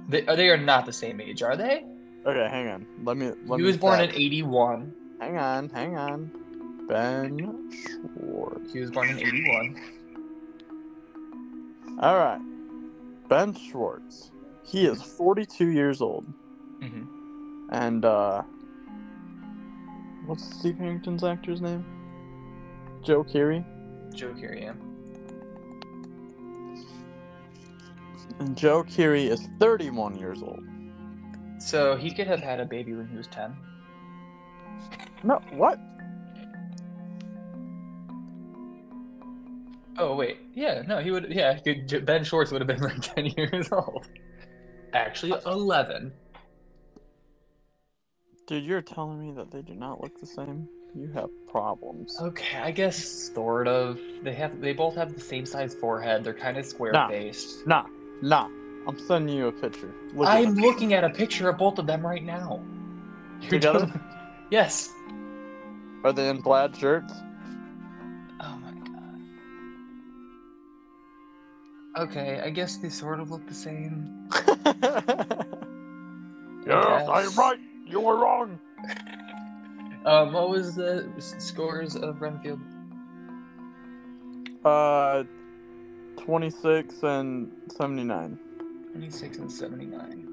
They, 0.09 0.26
uh, 0.26 0.35
they 0.35 0.48
are 0.48 0.56
not 0.56 0.87
the 0.87 0.92
same 0.92 1.20
age, 1.20 1.42
are 1.42 1.56
they? 1.56 1.85
Okay, 2.26 2.48
hang 2.50 2.68
on. 2.68 2.87
Let 3.04 3.16
me. 3.16 3.33
Let 3.46 3.61
he 3.61 3.64
was 3.64 3.76
born 3.76 4.00
in 4.00 4.11
81. 4.11 4.92
Hang 5.20 5.37
on, 5.38 5.68
hang 5.68 5.96
on. 5.96 6.30
Ben 6.90 7.70
Schwartz. 7.70 8.72
He 8.72 8.81
was 8.81 8.90
born 8.90 9.11
in 9.11 9.18
81. 9.20 9.76
All 12.00 12.16
right. 12.16 12.40
Ben 13.29 13.55
Schwartz. 13.55 14.33
He 14.64 14.87
is 14.87 15.00
42 15.00 15.68
years 15.68 16.00
old, 16.00 16.24
hmm 16.81 17.05
and 17.72 18.05
uh, 18.05 18.42
what's 20.26 20.44
Steve 20.59 20.76
Harrington's 20.79 21.22
actor's 21.22 21.61
name? 21.61 21.85
Joe 23.05 23.22
Keery. 23.22 23.64
Joe 24.12 24.33
Keery, 24.33 24.62
yeah. 24.62 24.72
And 28.40 28.57
Joe 28.57 28.83
Keery 28.83 29.29
is 29.31 29.48
31 29.61 30.16
years 30.18 30.42
old. 30.42 30.64
So 31.61 31.96
he 31.96 32.11
could 32.11 32.26
have 32.26 32.40
had 32.40 32.59
a 32.59 32.64
baby 32.64 32.94
when 32.94 33.07
he 33.07 33.16
was 33.16 33.29
10. 33.29 33.57
No, 35.22 35.40
what? 35.53 35.79
Oh, 39.98 40.14
wait. 40.14 40.38
Yeah, 40.55 40.83
no, 40.87 40.98
he 40.98 41.11
would. 41.11 41.26
Yeah, 41.31 41.59
Ben 42.05 42.24
Schwartz 42.24 42.50
would 42.53 42.61
have 42.61 42.68
been 42.68 42.81
like 42.81 43.00
10 43.14 43.26
years 43.26 43.70
old. 43.72 44.09
Actually, 44.92 45.33
uh, 45.33 45.40
11. 45.53 46.12
Dude, 48.46 48.64
you're 48.64 48.83
telling 48.83 49.20
me 49.20 49.33
that 49.33 49.50
they 49.50 49.62
do 49.62 49.74
not 49.74 50.00
look 50.00 50.18
the 50.18 50.26
same? 50.26 50.68
You 50.94 51.09
have 51.12 51.31
problems. 51.48 52.18
Okay, 52.20 52.59
I 52.59 52.72
guess 52.72 52.98
sort 53.33 53.68
of. 53.68 54.00
They 54.24 54.35
have. 54.35 54.61
They 54.61 54.72
both 54.72 54.96
have 54.96 55.14
the 55.14 55.20
same 55.20 55.46
size 55.46 55.72
forehead. 55.72 56.24
They're 56.24 56.35
kind 56.35 56.57
of 56.59 56.66
square 56.66 56.92
faced. 57.09 57.64
Nah, 57.66 57.87
nah. 58.22 58.48
I'm 58.88 58.98
sending 59.07 59.37
you 59.37 59.46
a 59.46 59.53
picture. 59.53 59.94
Look 60.14 60.26
I'm 60.26 60.57
them. 60.57 60.64
looking 60.64 60.94
at 60.94 61.05
a 61.05 61.11
picture 61.11 61.48
of 61.48 61.59
both 61.59 61.79
of 61.79 61.87
them 61.87 62.05
right 62.05 62.24
now. 62.24 62.61
You're 63.40 63.50
Together? 63.50 63.92
Yes. 64.50 64.92
Are 66.03 66.12
they 66.12 66.29
in 66.29 66.42
plaid 66.42 66.76
shirts? 66.76 67.12
Okay, 72.01 72.41
I 72.43 72.49
guess 72.49 72.79
they 72.79 72.89
sort 72.89 73.21
of 73.21 73.31
look 73.31 73.47
the 73.47 73.55
same. 73.55 74.27
yes, 76.67 77.09
I'm 77.09 77.35
right. 77.37 77.59
You 77.87 78.01
were 78.01 78.17
wrong. 78.17 78.59
Um, 80.03 80.33
what 80.33 80.49
was 80.49 80.75
the 80.75 81.13
scores 81.19 81.95
of 81.95 82.23
Renfield? 82.23 82.59
Uh, 84.65 85.25
26 86.17 87.03
and 87.03 87.53
79. 87.77 88.39
26 88.93 89.39
and 89.39 89.53
79. 89.53 90.27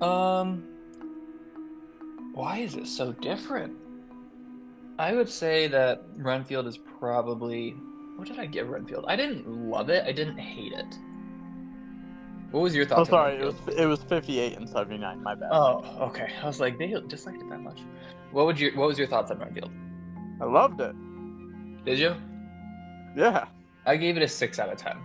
Um, 0.00 0.62
why 2.32 2.58
is 2.58 2.76
it 2.76 2.86
so 2.86 3.10
different? 3.10 3.74
I 5.00 5.12
would 5.12 5.28
say 5.28 5.66
that 5.66 6.04
Renfield 6.16 6.68
is 6.68 6.78
probably. 6.78 7.74
What 8.16 8.28
did 8.28 8.38
I 8.38 8.46
give 8.46 8.68
Renfield? 8.68 9.04
I 9.08 9.16
didn't 9.16 9.46
love 9.48 9.90
it. 9.90 10.04
I 10.06 10.12
didn't 10.12 10.38
hate 10.38 10.72
it. 10.72 10.98
What 12.50 12.60
was 12.60 12.74
your 12.74 12.84
Oh, 12.86 12.88
thoughts? 12.88 13.00
on 13.00 13.06
sorry. 13.06 13.36
It 13.36 13.44
was 13.44 13.54
it 13.76 13.86
was 13.86 14.02
58 14.04 14.56
and 14.56 14.68
79. 14.68 15.22
My 15.22 15.34
bad. 15.34 15.48
Oh, 15.52 15.84
okay. 16.00 16.32
I 16.42 16.46
was 16.46 16.58
like, 16.60 16.78
they 16.78 16.94
disliked 17.08 17.42
it 17.42 17.48
that 17.50 17.60
much. 17.60 17.80
What 18.32 18.46
would 18.46 18.58
your 18.58 18.74
What 18.76 18.88
was 18.88 18.98
your 18.98 19.06
thoughts 19.08 19.30
on 19.30 19.38
Renfield? 19.38 19.70
I 20.40 20.44
loved 20.44 20.80
it. 20.80 20.94
Did 21.84 21.98
you? 21.98 22.14
Yeah, 23.16 23.46
I 23.86 23.96
gave 23.96 24.16
it 24.16 24.22
a 24.22 24.28
six 24.28 24.58
out 24.58 24.70
of 24.70 24.78
ten. 24.78 24.96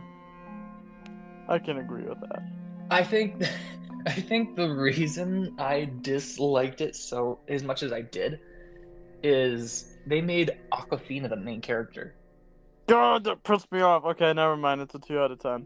I 1.48 1.60
can 1.60 1.78
agree 1.78 2.04
with 2.04 2.20
that. 2.22 2.44
I 2.90 3.04
think 3.04 3.44
I 4.06 4.12
think 4.12 4.56
the 4.56 4.70
reason 4.70 5.56
I 5.60 5.92
disliked 6.02 6.82
it 6.82 6.96
so 6.96 7.40
as 7.48 7.64
much 7.64 7.84
as 7.84 7.92
I 7.94 8.02
did 8.02 8.40
is 9.24 9.98
they 10.08 10.22
made 10.22 10.58
Awkwafina 10.72 11.30
the 11.30 11.36
main 11.36 11.62
character. 11.62 12.16
God, 12.92 13.24
that 13.24 13.44
pissed 13.44 13.72
me 13.72 13.80
off. 13.80 14.04
Okay, 14.04 14.34
never 14.34 14.58
mind. 14.58 14.82
It's 14.82 14.94
a 14.94 15.00
two 15.00 15.18
out 15.18 15.32
of 15.32 15.40
ten. 15.40 15.66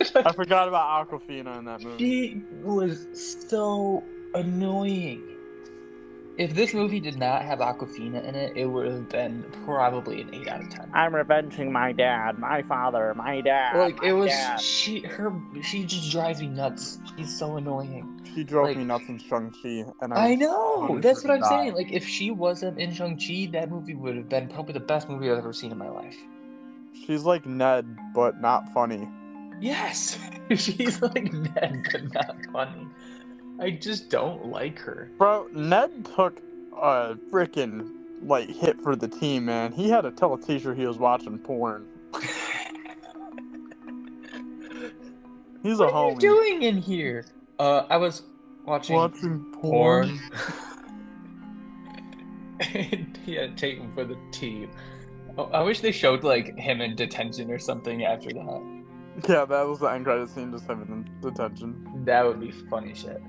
I 0.24 0.32
forgot 0.32 0.68
about 0.68 1.10
Awkwafina 1.10 1.58
in 1.58 1.64
that 1.64 1.80
movie. 1.80 1.98
She 1.98 2.42
was 2.62 3.08
so 3.48 4.04
annoying. 4.34 5.26
If 6.38 6.54
this 6.54 6.72
movie 6.72 7.00
did 7.00 7.18
not 7.18 7.42
have 7.42 7.58
Awkwafina 7.58 8.24
in 8.24 8.36
it, 8.36 8.56
it 8.56 8.66
would 8.66 8.86
have 8.86 9.08
been 9.08 9.44
probably 9.64 10.20
an 10.20 10.32
eight 10.32 10.46
out 10.46 10.62
of 10.62 10.70
ten. 10.70 10.88
I'm 10.94 11.12
revenging 11.12 11.72
my 11.72 11.90
dad, 11.90 12.38
my 12.38 12.62
father, 12.62 13.12
my 13.16 13.40
dad. 13.40 13.76
Like 13.76 14.00
my 14.00 14.08
it 14.08 14.12
was 14.12 14.30
dad. 14.30 14.60
she 14.60 15.00
her 15.00 15.34
she 15.62 15.84
just 15.84 16.12
drives 16.12 16.40
me 16.40 16.46
nuts. 16.46 16.98
She's 17.16 17.36
so 17.36 17.56
annoying. 17.56 18.19
She 18.34 18.44
drove 18.44 18.68
like- 18.68 18.76
me 18.76 18.84
nuts 18.84 19.04
in 19.08 19.18
Shang 19.18 19.50
Chi, 19.62 19.84
and 20.00 20.14
I, 20.14 20.30
I 20.30 20.34
know. 20.34 20.98
That's 21.00 21.22
what 21.24 21.32
I'm 21.32 21.40
die. 21.40 21.48
saying. 21.48 21.74
Like 21.74 21.92
if 21.92 22.06
she 22.06 22.30
wasn't 22.30 22.78
in 22.78 22.92
Shang 22.92 23.16
Chi, 23.18 23.48
that 23.52 23.70
movie 23.70 23.94
would 23.94 24.16
have 24.16 24.28
been 24.28 24.48
probably 24.48 24.72
the 24.74 24.80
best 24.80 25.08
movie 25.08 25.30
I've 25.30 25.38
ever 25.38 25.52
seen 25.52 25.72
in 25.72 25.78
my 25.78 25.88
life. 25.88 26.16
She's 27.06 27.24
like 27.24 27.46
Ned, 27.46 27.96
but 28.14 28.40
not 28.40 28.72
funny. 28.72 29.08
Yes, 29.60 30.18
she's 30.56 31.02
like 31.02 31.32
Ned, 31.32 31.86
but 31.92 32.12
not 32.14 32.36
funny. 32.52 32.86
I 33.58 33.70
just 33.70 34.08
don't 34.10 34.46
like 34.46 34.78
her. 34.78 35.10
Bro, 35.18 35.48
Ned 35.52 36.04
took 36.16 36.40
a 36.80 37.16
freaking 37.30 37.90
like 38.22 38.48
hit 38.48 38.80
for 38.80 38.96
the 38.96 39.08
team, 39.08 39.46
man. 39.46 39.72
He 39.72 39.88
had 39.90 40.02
to 40.02 40.10
tell 40.10 40.34
a 40.34 40.40
teacher 40.40 40.74
he 40.74 40.86
was 40.86 40.98
watching 40.98 41.38
porn. 41.38 41.86
He's 45.62 45.78
a 45.78 45.84
What 45.84 45.94
are 45.94 46.10
you 46.12 46.18
doing 46.20 46.62
in 46.62 46.78
here? 46.78 47.26
Uh, 47.60 47.86
I 47.90 47.98
was 47.98 48.22
watching 48.64 48.96
Watching 48.96 49.44
porn. 49.52 50.18
porn. 50.18 50.30
yeah, 53.26 53.48
take 53.54 53.76
him 53.76 53.92
for 53.92 54.04
the 54.06 54.16
team. 54.32 54.70
Oh, 55.36 55.44
I 55.52 55.60
wish 55.60 55.80
they 55.80 55.92
showed 55.92 56.24
like 56.24 56.56
him 56.58 56.80
in 56.80 56.96
detention 56.96 57.50
or 57.50 57.58
something 57.58 58.02
after 58.04 58.30
that. 58.30 58.82
Yeah, 59.28 59.44
that 59.44 59.68
was 59.68 59.80
the 59.80 59.88
end 59.88 60.06
credit 60.06 60.30
scene, 60.30 60.50
just 60.52 60.64
him 60.70 60.80
in 60.82 61.20
detention. 61.20 62.02
That 62.06 62.24
would 62.24 62.40
be 62.40 62.50
funny 62.50 62.94
shit. 62.94 63.20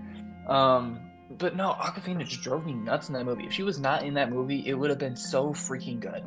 Um, 0.47 0.97
but 1.37 1.57
no, 1.57 1.73
Awkwafina 1.73 2.25
just 2.25 2.41
drove 2.41 2.65
me 2.65 2.71
nuts 2.71 3.09
in 3.09 3.13
that 3.15 3.25
movie. 3.25 3.43
If 3.45 3.51
she 3.51 3.63
was 3.63 3.79
not 3.79 4.03
in 4.03 4.13
that 4.13 4.31
movie, 4.31 4.65
it 4.65 4.75
would 4.75 4.89
have 4.89 4.99
been 4.99 5.17
so 5.17 5.49
freaking 5.49 5.99
good. 5.99 6.23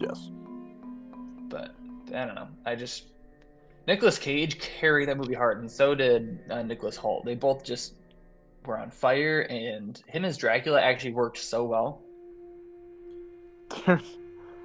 Yes. 0.00 0.30
But 1.50 1.74
I 2.14 2.24
don't 2.24 2.34
know. 2.34 2.48
I 2.64 2.76
just 2.76 3.08
Nicolas 3.86 4.18
Cage 4.18 4.58
carried 4.58 5.08
that 5.08 5.16
movie 5.16 5.34
hard, 5.34 5.58
and 5.58 5.70
so 5.70 5.94
did 5.94 6.38
uh, 6.50 6.62
Nicholas 6.62 6.96
Hoult. 6.96 7.24
They 7.24 7.34
both 7.34 7.64
just 7.64 7.94
were 8.64 8.78
on 8.78 8.90
fire, 8.90 9.40
and 9.42 10.00
him 10.06 10.24
as 10.24 10.36
Dracula 10.36 10.80
actually 10.80 11.12
worked 11.12 11.38
so 11.38 11.64
well. 11.64 12.02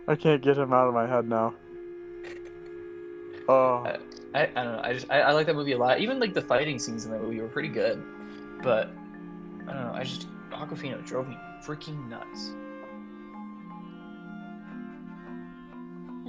I 0.07 0.15
can't 0.15 0.41
get 0.41 0.57
him 0.57 0.73
out 0.73 0.87
of 0.87 0.93
my 0.93 1.07
head 1.07 1.27
now. 1.27 1.53
Oh, 3.49 3.83
I, 3.85 3.97
I, 4.33 4.43
I 4.43 4.63
don't 4.63 4.73
know. 4.73 4.81
I 4.83 4.93
just 4.93 5.09
I, 5.09 5.21
I 5.21 5.31
like 5.31 5.47
that 5.47 5.55
movie 5.55 5.71
a 5.71 5.77
lot. 5.77 5.99
Even 5.99 6.19
like 6.19 6.33
the 6.33 6.41
fighting 6.41 6.79
scenes 6.79 7.05
in 7.05 7.11
that 7.11 7.21
movie 7.21 7.39
were 7.39 7.47
pretty 7.47 7.69
good. 7.69 8.03
But 8.61 8.89
I 9.67 9.73
don't 9.73 9.83
know. 9.83 9.93
I 9.93 10.03
just 10.03 10.27
Awkwafina 10.51 11.05
drove 11.05 11.27
me 11.27 11.37
freaking 11.63 12.09
nuts. 12.09 12.51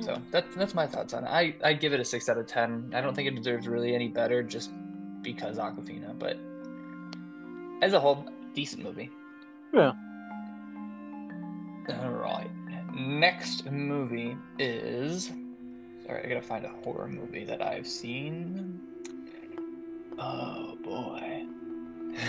So 0.00 0.14
hmm. 0.14 0.22
that's 0.30 0.56
that's 0.56 0.74
my 0.74 0.86
thoughts 0.86 1.14
on 1.14 1.24
it. 1.24 1.28
I 1.28 1.54
I 1.64 1.72
give 1.72 1.92
it 1.92 2.00
a 2.00 2.04
six 2.04 2.28
out 2.28 2.38
of 2.38 2.46
ten. 2.46 2.92
I 2.94 3.00
don't 3.00 3.14
think 3.14 3.28
it 3.28 3.34
deserves 3.34 3.66
really 3.66 3.94
any 3.94 4.08
better 4.08 4.42
just 4.42 4.70
because 5.22 5.58
Awkwafina, 5.58 6.18
but 6.18 6.38
as 7.82 7.92
a 7.92 8.00
whole, 8.00 8.26
decent 8.54 8.82
movie. 8.82 9.10
Yeah. 9.72 9.92
All 12.02 12.10
right. 12.10 12.50
Next 12.94 13.70
movie 13.70 14.36
is. 14.58 15.30
Sorry, 16.06 16.24
I 16.24 16.28
gotta 16.28 16.42
find 16.42 16.64
a 16.64 16.72
horror 16.82 17.08
movie 17.08 17.44
that 17.44 17.62
I've 17.62 17.86
seen. 17.86 18.80
Oh 20.18 20.76
boy. 20.82 21.44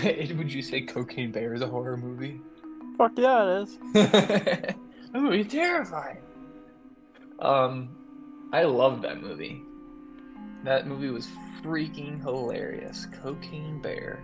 Would 0.37 0.53
you 0.53 0.61
say 0.61 0.81
Cocaine 0.81 1.31
Bear 1.31 1.53
is 1.53 1.61
a 1.61 1.67
horror 1.67 1.97
movie? 1.97 2.41
fuck 2.99 3.17
yeah, 3.17 3.43
it 3.43 3.63
is. 3.63 3.77
that 3.93 4.75
movie 5.13 5.41
is 5.41 5.47
terrifying. 5.47 6.17
Um, 7.41 7.95
I 8.51 8.63
loved 8.63 9.03
that 9.03 9.21
movie. 9.21 9.61
That 10.63 10.87
movie 10.87 11.09
was 11.09 11.27
freaking 11.61 12.21
hilarious. 12.21 13.07
Cocaine 13.21 13.81
Bear 13.81 14.23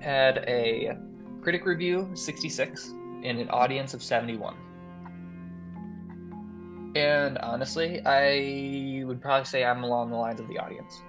had 0.00 0.44
a 0.46 0.96
critic 1.42 1.64
review 1.64 2.10
66 2.14 2.88
and 3.24 3.38
an 3.38 3.48
audience 3.50 3.94
of 3.94 4.02
71. 4.02 4.54
And 6.94 7.38
honestly, 7.38 8.00
I 8.04 9.04
would 9.04 9.20
probably 9.20 9.44
say 9.44 9.64
I'm 9.64 9.84
along 9.84 10.10
the 10.10 10.16
lines 10.16 10.40
of 10.40 10.48
the 10.48 10.58
audience. 10.58 11.00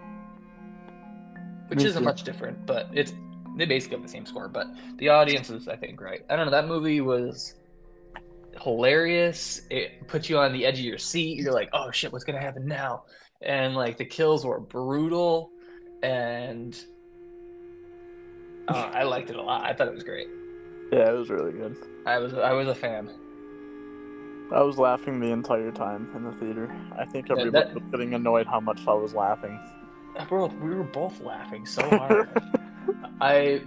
Which 1.67 1.79
Me 1.79 1.85
isn't 1.85 2.01
too. 2.01 2.05
much 2.05 2.23
different, 2.23 2.65
but 2.65 2.89
it's 2.93 3.13
they 3.57 3.65
basically 3.65 3.97
have 3.97 4.03
the 4.03 4.11
same 4.11 4.25
score, 4.25 4.47
but 4.47 4.67
the 4.97 5.09
audience 5.09 5.49
is 5.49 5.67
I 5.67 5.75
think 5.75 5.99
right. 5.99 6.23
I 6.29 6.35
don't 6.35 6.45
know, 6.45 6.51
that 6.51 6.67
movie 6.67 7.01
was 7.01 7.55
hilarious. 8.61 9.61
It 9.69 10.07
put 10.07 10.29
you 10.29 10.37
on 10.39 10.53
the 10.53 10.65
edge 10.65 10.79
of 10.79 10.85
your 10.85 10.97
seat. 10.97 11.37
You're 11.37 11.53
like, 11.53 11.69
oh 11.73 11.91
shit, 11.91 12.11
what's 12.11 12.23
gonna 12.23 12.39
happen 12.41 12.65
now? 12.65 13.03
And 13.41 13.75
like 13.75 13.97
the 13.97 14.05
kills 14.05 14.45
were 14.45 14.59
brutal 14.59 15.51
and 16.03 16.77
uh, 18.67 18.89
I 18.93 19.03
liked 19.03 19.29
it 19.29 19.35
a 19.35 19.41
lot. 19.41 19.63
I 19.63 19.73
thought 19.73 19.87
it 19.87 19.93
was 19.93 20.03
great. 20.03 20.27
Yeah, 20.91 21.09
it 21.09 21.13
was 21.17 21.29
really 21.29 21.51
good. 21.51 21.75
I 22.05 22.17
was 22.19 22.33
I 22.33 22.53
was 22.53 22.67
a 22.67 22.75
fan. 22.75 23.09
I 24.53 24.61
was 24.61 24.77
laughing 24.77 25.19
the 25.19 25.27
entire 25.27 25.71
time 25.71 26.09
in 26.15 26.23
the 26.23 26.31
theater. 26.33 26.73
I 26.97 27.05
think 27.05 27.29
everybody 27.29 27.51
that- 27.51 27.73
was 27.73 27.83
getting 27.91 28.13
annoyed 28.13 28.47
how 28.47 28.59
much 28.59 28.79
I 28.87 28.93
was 28.93 29.13
laughing. 29.13 29.59
Bro, 30.29 30.47
we 30.61 30.73
were 30.73 30.83
both 30.83 31.19
laughing 31.21 31.65
so 31.65 31.87
hard. 31.97 32.29
I 33.21 33.61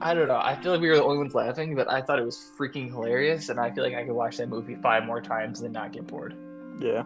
I 0.00 0.14
don't 0.14 0.28
know. 0.28 0.40
I 0.42 0.54
feel 0.54 0.72
like 0.72 0.80
we 0.80 0.88
were 0.88 0.96
the 0.96 1.02
only 1.02 1.18
ones 1.18 1.34
laughing, 1.34 1.74
but 1.74 1.90
I 1.90 2.00
thought 2.02 2.18
it 2.18 2.24
was 2.24 2.52
freaking 2.56 2.88
hilarious, 2.88 3.48
and 3.48 3.58
I 3.58 3.70
feel 3.70 3.82
like 3.82 3.94
I 3.94 4.04
could 4.04 4.12
watch 4.14 4.36
that 4.36 4.48
movie 4.48 4.76
five 4.76 5.04
more 5.04 5.20
times 5.20 5.60
and 5.62 5.72
not 5.72 5.92
get 5.92 6.06
bored. 6.06 6.34
yeah. 6.80 7.02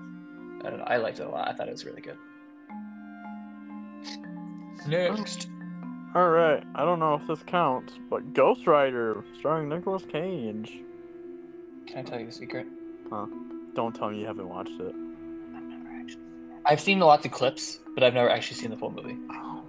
I 0.65 0.71
don't 0.71 0.79
know. 0.79 0.85
I 0.87 0.97
liked 0.99 1.19
it 1.19 1.27
a 1.27 1.29
lot. 1.29 1.49
I 1.49 1.53
thought 1.55 1.67
it 1.67 1.73
was 1.73 1.85
really 1.85 2.03
good. 2.03 2.17
Next. 4.87 5.49
All 6.15 6.29
right. 6.29 6.63
I 6.77 6.85
don't 6.85 7.01
know 7.01 7.15
if 7.15 7.27
this 7.27 7.43
counts, 7.45 7.95
but 8.09 8.33
Ghost 8.33 8.67
Rider, 8.67 9.25
starring 9.41 9.69
Nicolas 9.69 10.05
Cage. 10.05 10.81
Can 11.87 11.99
I 11.99 12.03
tell 12.03 12.21
you 12.21 12.29
a 12.29 12.33
secret? 12.33 12.67
Huh? 13.11 13.27
Don't 13.75 13.93
tell 13.95 14.11
me 14.11 14.21
you 14.21 14.27
haven't 14.27 14.49
watched 14.49 14.79
it. 14.79 14.95
I've 15.57 15.63
never 15.65 15.89
actually. 16.01 16.23
I've 16.67 16.81
seen 16.81 17.01
lots 17.01 17.27
of 17.27 17.33
clips, 17.33 17.81
but 17.95 18.05
I've 18.05 18.15
never 18.15 18.29
actually 18.31 18.59
seen 18.59 18.71
the 18.71 18.77
full 18.77 18.93
movie. 18.93 19.17
Oh 19.31 19.62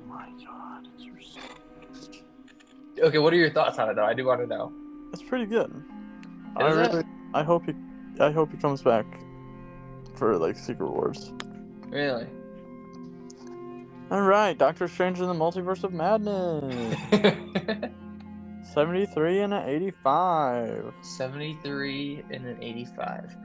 Okay, 3.00 3.18
what 3.18 3.34
are 3.34 3.38
your 3.38 3.50
thoughts 3.50 3.80
on 3.80 3.90
it 3.90 3.96
though? 3.96 4.06
I 4.06 4.14
do 4.14 4.26
want 4.26 4.42
to 4.42 4.48
know. 4.48 4.72
it's 5.12 5.24
pretty 5.24 5.46
good. 5.46 5.72
I 6.56 6.68
Is 6.68 6.78
it? 6.78 6.92
really, 6.92 7.04
I 7.34 7.44
hope 7.44 7.66
he, 7.66 7.74
I 8.20 8.32
hope 8.32 8.52
he 8.52 8.58
comes 8.58 8.82
back 8.84 9.06
for 10.16 10.38
like 10.38 10.58
Secret 10.58 10.90
Wars. 10.90 11.34
Really? 11.90 12.28
All 14.12 14.22
right, 14.22 14.56
Doctor 14.58 14.88
Strange 14.88 15.20
in 15.20 15.28
the 15.28 15.34
Multiverse 15.34 15.84
of 15.84 15.92
Madness. 15.94 16.96
73 18.74 19.40
and 19.42 19.54
an 19.54 19.68
85. 19.68 20.94
73 21.02 22.24
and 22.32 22.46
an 22.46 22.58
85. 22.62 23.36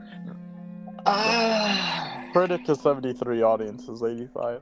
Ah. 1.05 2.25
Critic 2.33 2.67
is 2.69 2.79
73, 2.81 3.41
audience 3.41 3.87
is 3.87 4.03
85. 4.03 4.61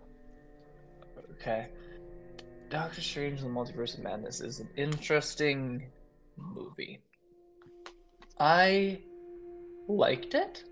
Okay. 1.34 1.68
Doctor 2.70 3.02
Strange 3.02 3.42
in 3.42 3.54
the 3.54 3.60
Multiverse 3.60 3.98
of 3.98 4.04
Madness 4.04 4.42
is 4.42 4.60
an 4.60 4.68
interesting 4.76 5.90
movie. 6.36 7.00
I 8.40 9.00
liked 9.88 10.34
it. 10.34 10.66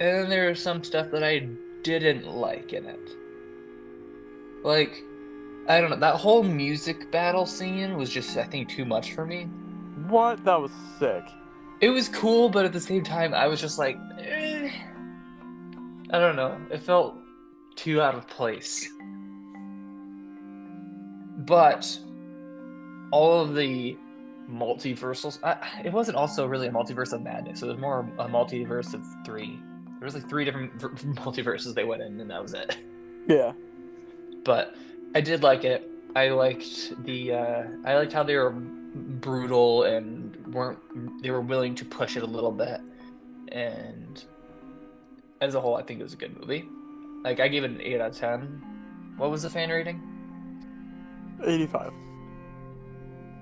And 0.00 0.30
there 0.30 0.48
was 0.48 0.60
some 0.60 0.82
stuff 0.82 1.10
that 1.12 1.22
I 1.22 1.48
didn't 1.82 2.26
like 2.26 2.72
in 2.72 2.86
it. 2.86 3.10
Like, 4.64 4.92
I 5.68 5.80
don't 5.80 5.90
know, 5.90 5.96
that 5.96 6.16
whole 6.16 6.42
music 6.42 7.12
battle 7.12 7.46
scene 7.46 7.96
was 7.96 8.10
just, 8.10 8.36
I 8.36 8.44
think, 8.44 8.68
too 8.68 8.84
much 8.84 9.12
for 9.12 9.24
me. 9.24 9.44
What? 10.08 10.44
That 10.44 10.60
was 10.60 10.72
sick. 10.98 11.24
It 11.80 11.90
was 11.90 12.08
cool, 12.08 12.48
but 12.48 12.64
at 12.64 12.72
the 12.72 12.80
same 12.80 13.04
time, 13.04 13.34
I 13.34 13.46
was 13.46 13.60
just 13.60 13.78
like, 13.78 13.96
eh. 14.18 14.70
I 16.10 16.18
don't 16.18 16.36
know. 16.36 16.58
It 16.70 16.82
felt 16.82 17.16
too 17.76 18.02
out 18.02 18.16
of 18.16 18.26
place. 18.26 18.88
But 21.38 21.98
all 23.10 23.40
of 23.40 23.54
the 23.54 23.96
multiversals 24.50 25.38
uh, 25.42 25.56
it 25.84 25.92
wasn't 25.92 26.16
also 26.16 26.46
really 26.46 26.68
a 26.68 26.70
multiverse 26.70 27.12
of 27.12 27.22
madness. 27.22 27.62
It 27.62 27.66
was 27.66 27.78
more 27.78 28.08
a 28.18 28.28
multiverse 28.28 28.94
of 28.94 29.04
three. 29.24 29.58
There 29.98 30.04
was 30.04 30.14
like 30.14 30.28
three 30.28 30.44
different 30.44 30.72
v- 30.74 30.88
multiverses 31.14 31.74
they 31.74 31.84
went 31.84 32.02
in, 32.02 32.20
and 32.20 32.30
that 32.30 32.42
was 32.42 32.54
it. 32.54 32.76
Yeah. 33.28 33.52
But 34.44 34.76
I 35.14 35.20
did 35.20 35.42
like 35.42 35.64
it. 35.64 35.90
I 36.14 36.28
liked 36.28 37.02
the. 37.04 37.32
Uh, 37.32 37.62
I 37.84 37.96
liked 37.96 38.12
how 38.12 38.22
they 38.22 38.36
were 38.36 38.50
brutal 38.50 39.82
and 39.82 40.54
weren't. 40.54 40.78
They 41.22 41.30
were 41.30 41.40
willing 41.40 41.74
to 41.76 41.84
push 41.84 42.16
it 42.16 42.22
a 42.22 42.26
little 42.26 42.52
bit, 42.52 42.80
and 43.48 44.24
as 45.40 45.54
a 45.54 45.60
whole, 45.60 45.76
I 45.76 45.82
think 45.82 46.00
it 46.00 46.04
was 46.04 46.12
a 46.12 46.16
good 46.16 46.38
movie. 46.38 46.68
Like 47.24 47.40
I 47.40 47.48
gave 47.48 47.64
it 47.64 47.70
an 47.70 47.80
eight 47.80 48.00
out 48.00 48.10
of 48.12 48.16
ten. 48.16 48.62
What 49.16 49.30
was 49.30 49.42
the 49.42 49.50
fan 49.50 49.70
rating? 49.70 50.00
85. 51.44 51.92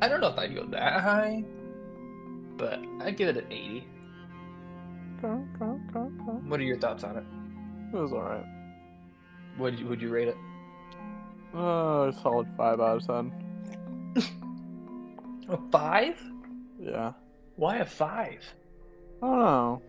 I 0.01 0.09
don't 0.09 0.21
know 0.21 0.29
if 0.29 0.39
I'd 0.39 0.55
go 0.55 0.65
that 0.67 1.01
high, 1.01 1.45
but 2.57 2.81
I'd 3.01 3.17
give 3.17 3.29
it 3.29 3.37
an 3.37 3.51
80. 3.51 3.87
Okay, 5.19 5.29
okay, 5.63 5.99
okay. 5.99 6.39
What 6.49 6.61
are 6.61 6.65
your 6.65 6.79
thoughts 6.79 7.05
on 7.05 7.17
it? 7.17 7.25
It 7.93 8.01
was 8.01 8.13
alright. 8.13 8.45
Would 9.59 9.79
you, 9.79 9.87
would 9.87 10.03
you 10.03 10.11
rate 10.11 10.29
it? 10.29 10.37
Uh, 11.55 12.09
a 12.09 12.13
solid 12.23 12.49
5 12.57 12.81
out 12.81 12.97
of 12.97 13.07
10. 13.07 13.33
A 15.49 15.59
five? 15.71 16.21
Yeah. 16.81 17.13
Why 17.57 17.77
a 17.77 17.85
five? 17.85 18.43
I 19.23 19.27
don't 19.27 19.39
know. 19.39 19.83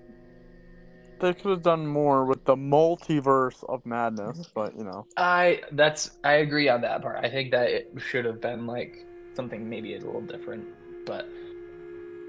They 1.20 1.34
could 1.34 1.52
have 1.52 1.62
done 1.64 1.88
more 1.88 2.26
with 2.26 2.44
the 2.46 2.56
multiverse 2.56 3.64
of 3.70 3.86
madness, 3.86 4.50
but 4.54 4.78
you 4.78 4.84
know. 4.84 5.06
I 5.18 5.62
that's 5.72 6.12
I 6.24 6.34
agree 6.34 6.68
on 6.70 6.82
that 6.82 7.02
part. 7.02 7.24
I 7.24 7.30
think 7.30 7.52
that 7.52 7.70
it 7.70 7.92
should 7.98 8.26
have 8.26 8.42
been 8.42 8.68
like 8.68 9.06
something 9.34 9.70
maybe 9.70 9.96
a 9.96 10.00
little 10.00 10.22
different, 10.22 10.66
but 11.06 11.28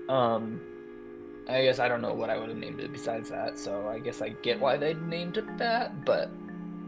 um, 0.08 0.60
I 1.48 1.62
guess 1.62 1.78
I 1.78 1.88
don't 1.88 2.02
know 2.02 2.14
what 2.14 2.30
I 2.30 2.38
would 2.38 2.48
have 2.48 2.58
named 2.58 2.80
it 2.80 2.92
besides 2.92 3.30
that. 3.30 3.58
So 3.58 3.88
I 3.88 3.98
guess 3.98 4.22
I 4.22 4.30
get 4.30 4.60
why 4.60 4.76
they 4.76 4.94
named 4.94 5.36
it 5.36 5.58
that, 5.58 6.04
but 6.04 6.30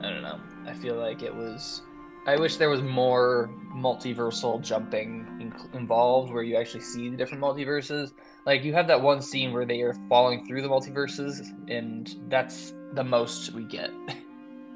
I 0.01 0.11
don't 0.11 0.23
know. 0.23 0.41
I 0.67 0.75
feel 0.75 0.97
like 0.97 1.23
it 1.23 1.35
was. 1.35 1.83
I 2.27 2.37
wish 2.37 2.57
there 2.57 2.69
was 2.69 2.83
more 2.83 3.51
multiversal 3.75 4.61
jumping 4.61 5.27
in- 5.41 5.79
involved, 5.79 6.33
where 6.33 6.43
you 6.43 6.57
actually 6.57 6.83
see 6.83 7.09
the 7.09 7.17
different 7.17 7.43
multiverses. 7.43 8.13
Like 8.49 8.65
you 8.65 8.73
have 8.73 8.87
that 8.87 9.03
one 9.03 9.21
scene 9.21 9.49
mm-hmm. 9.49 9.55
where 9.57 9.67
they 9.67 9.83
are 9.83 9.93
falling 10.09 10.47
through 10.47 10.63
the 10.63 10.69
multiverses, 10.69 11.53
and 11.69 12.17
that's 12.31 12.73
the 12.95 13.05
most 13.05 13.53
we 13.53 13.65
get. 13.65 13.91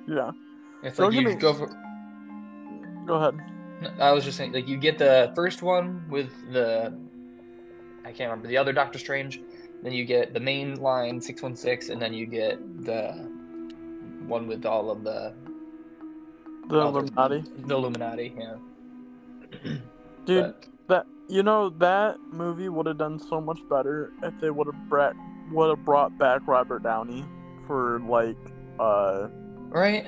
Yeah. 0.06 0.32
It's 0.84 0.96
Don't 0.96 1.14
like 1.14 1.20
you 1.20 1.28
me- 1.28 1.34
go 1.36 1.54
for. 1.54 1.68
Go 3.06 3.14
ahead. 3.14 3.40
I 4.00 4.10
was 4.10 4.24
just 4.24 4.36
saying, 4.36 4.52
like 4.52 4.66
you 4.66 4.76
get 4.76 4.98
the 4.98 5.30
first 5.36 5.62
one 5.62 6.04
with 6.10 6.30
the, 6.52 6.92
I 8.04 8.10
can't 8.10 8.28
remember 8.28 8.48
the 8.48 8.56
other 8.58 8.72
Doctor 8.72 8.98
Strange. 8.98 9.40
Then 9.84 9.92
you 9.92 10.04
get 10.04 10.34
the 10.34 10.40
main 10.40 10.80
line 10.80 11.20
six 11.20 11.40
one 11.40 11.54
six, 11.54 11.88
and 11.88 12.02
then 12.02 12.12
you 12.12 12.26
get 12.26 12.84
the 12.84 13.12
one 14.26 14.48
with 14.48 14.66
all 14.66 14.90
of 14.90 15.04
the 15.04 15.32
The 16.68 16.80
all 16.80 16.90
the- 16.90 16.98
Illuminati. 16.98 17.44
the 17.58 17.74
Illuminati. 17.76 18.34
Yeah, 18.36 18.56
Dude, 20.26 20.42
But- 20.42 20.66
that 20.92 21.06
you 21.28 21.42
know 21.42 21.70
that 21.70 22.16
movie 22.30 22.68
would 22.68 22.86
have 22.86 22.98
done 22.98 23.18
so 23.18 23.40
much 23.40 23.58
better 23.68 24.12
if 24.22 24.38
they 24.40 24.50
would 24.50 24.66
have 24.66 24.88
brought 24.88 25.14
would 25.50 25.70
have 25.70 25.84
brought 25.84 26.16
back 26.18 26.40
Robert 26.46 26.82
Downey 26.82 27.24
for 27.66 28.00
like 28.00 28.36
uh 28.78 29.28
right. 29.70 30.06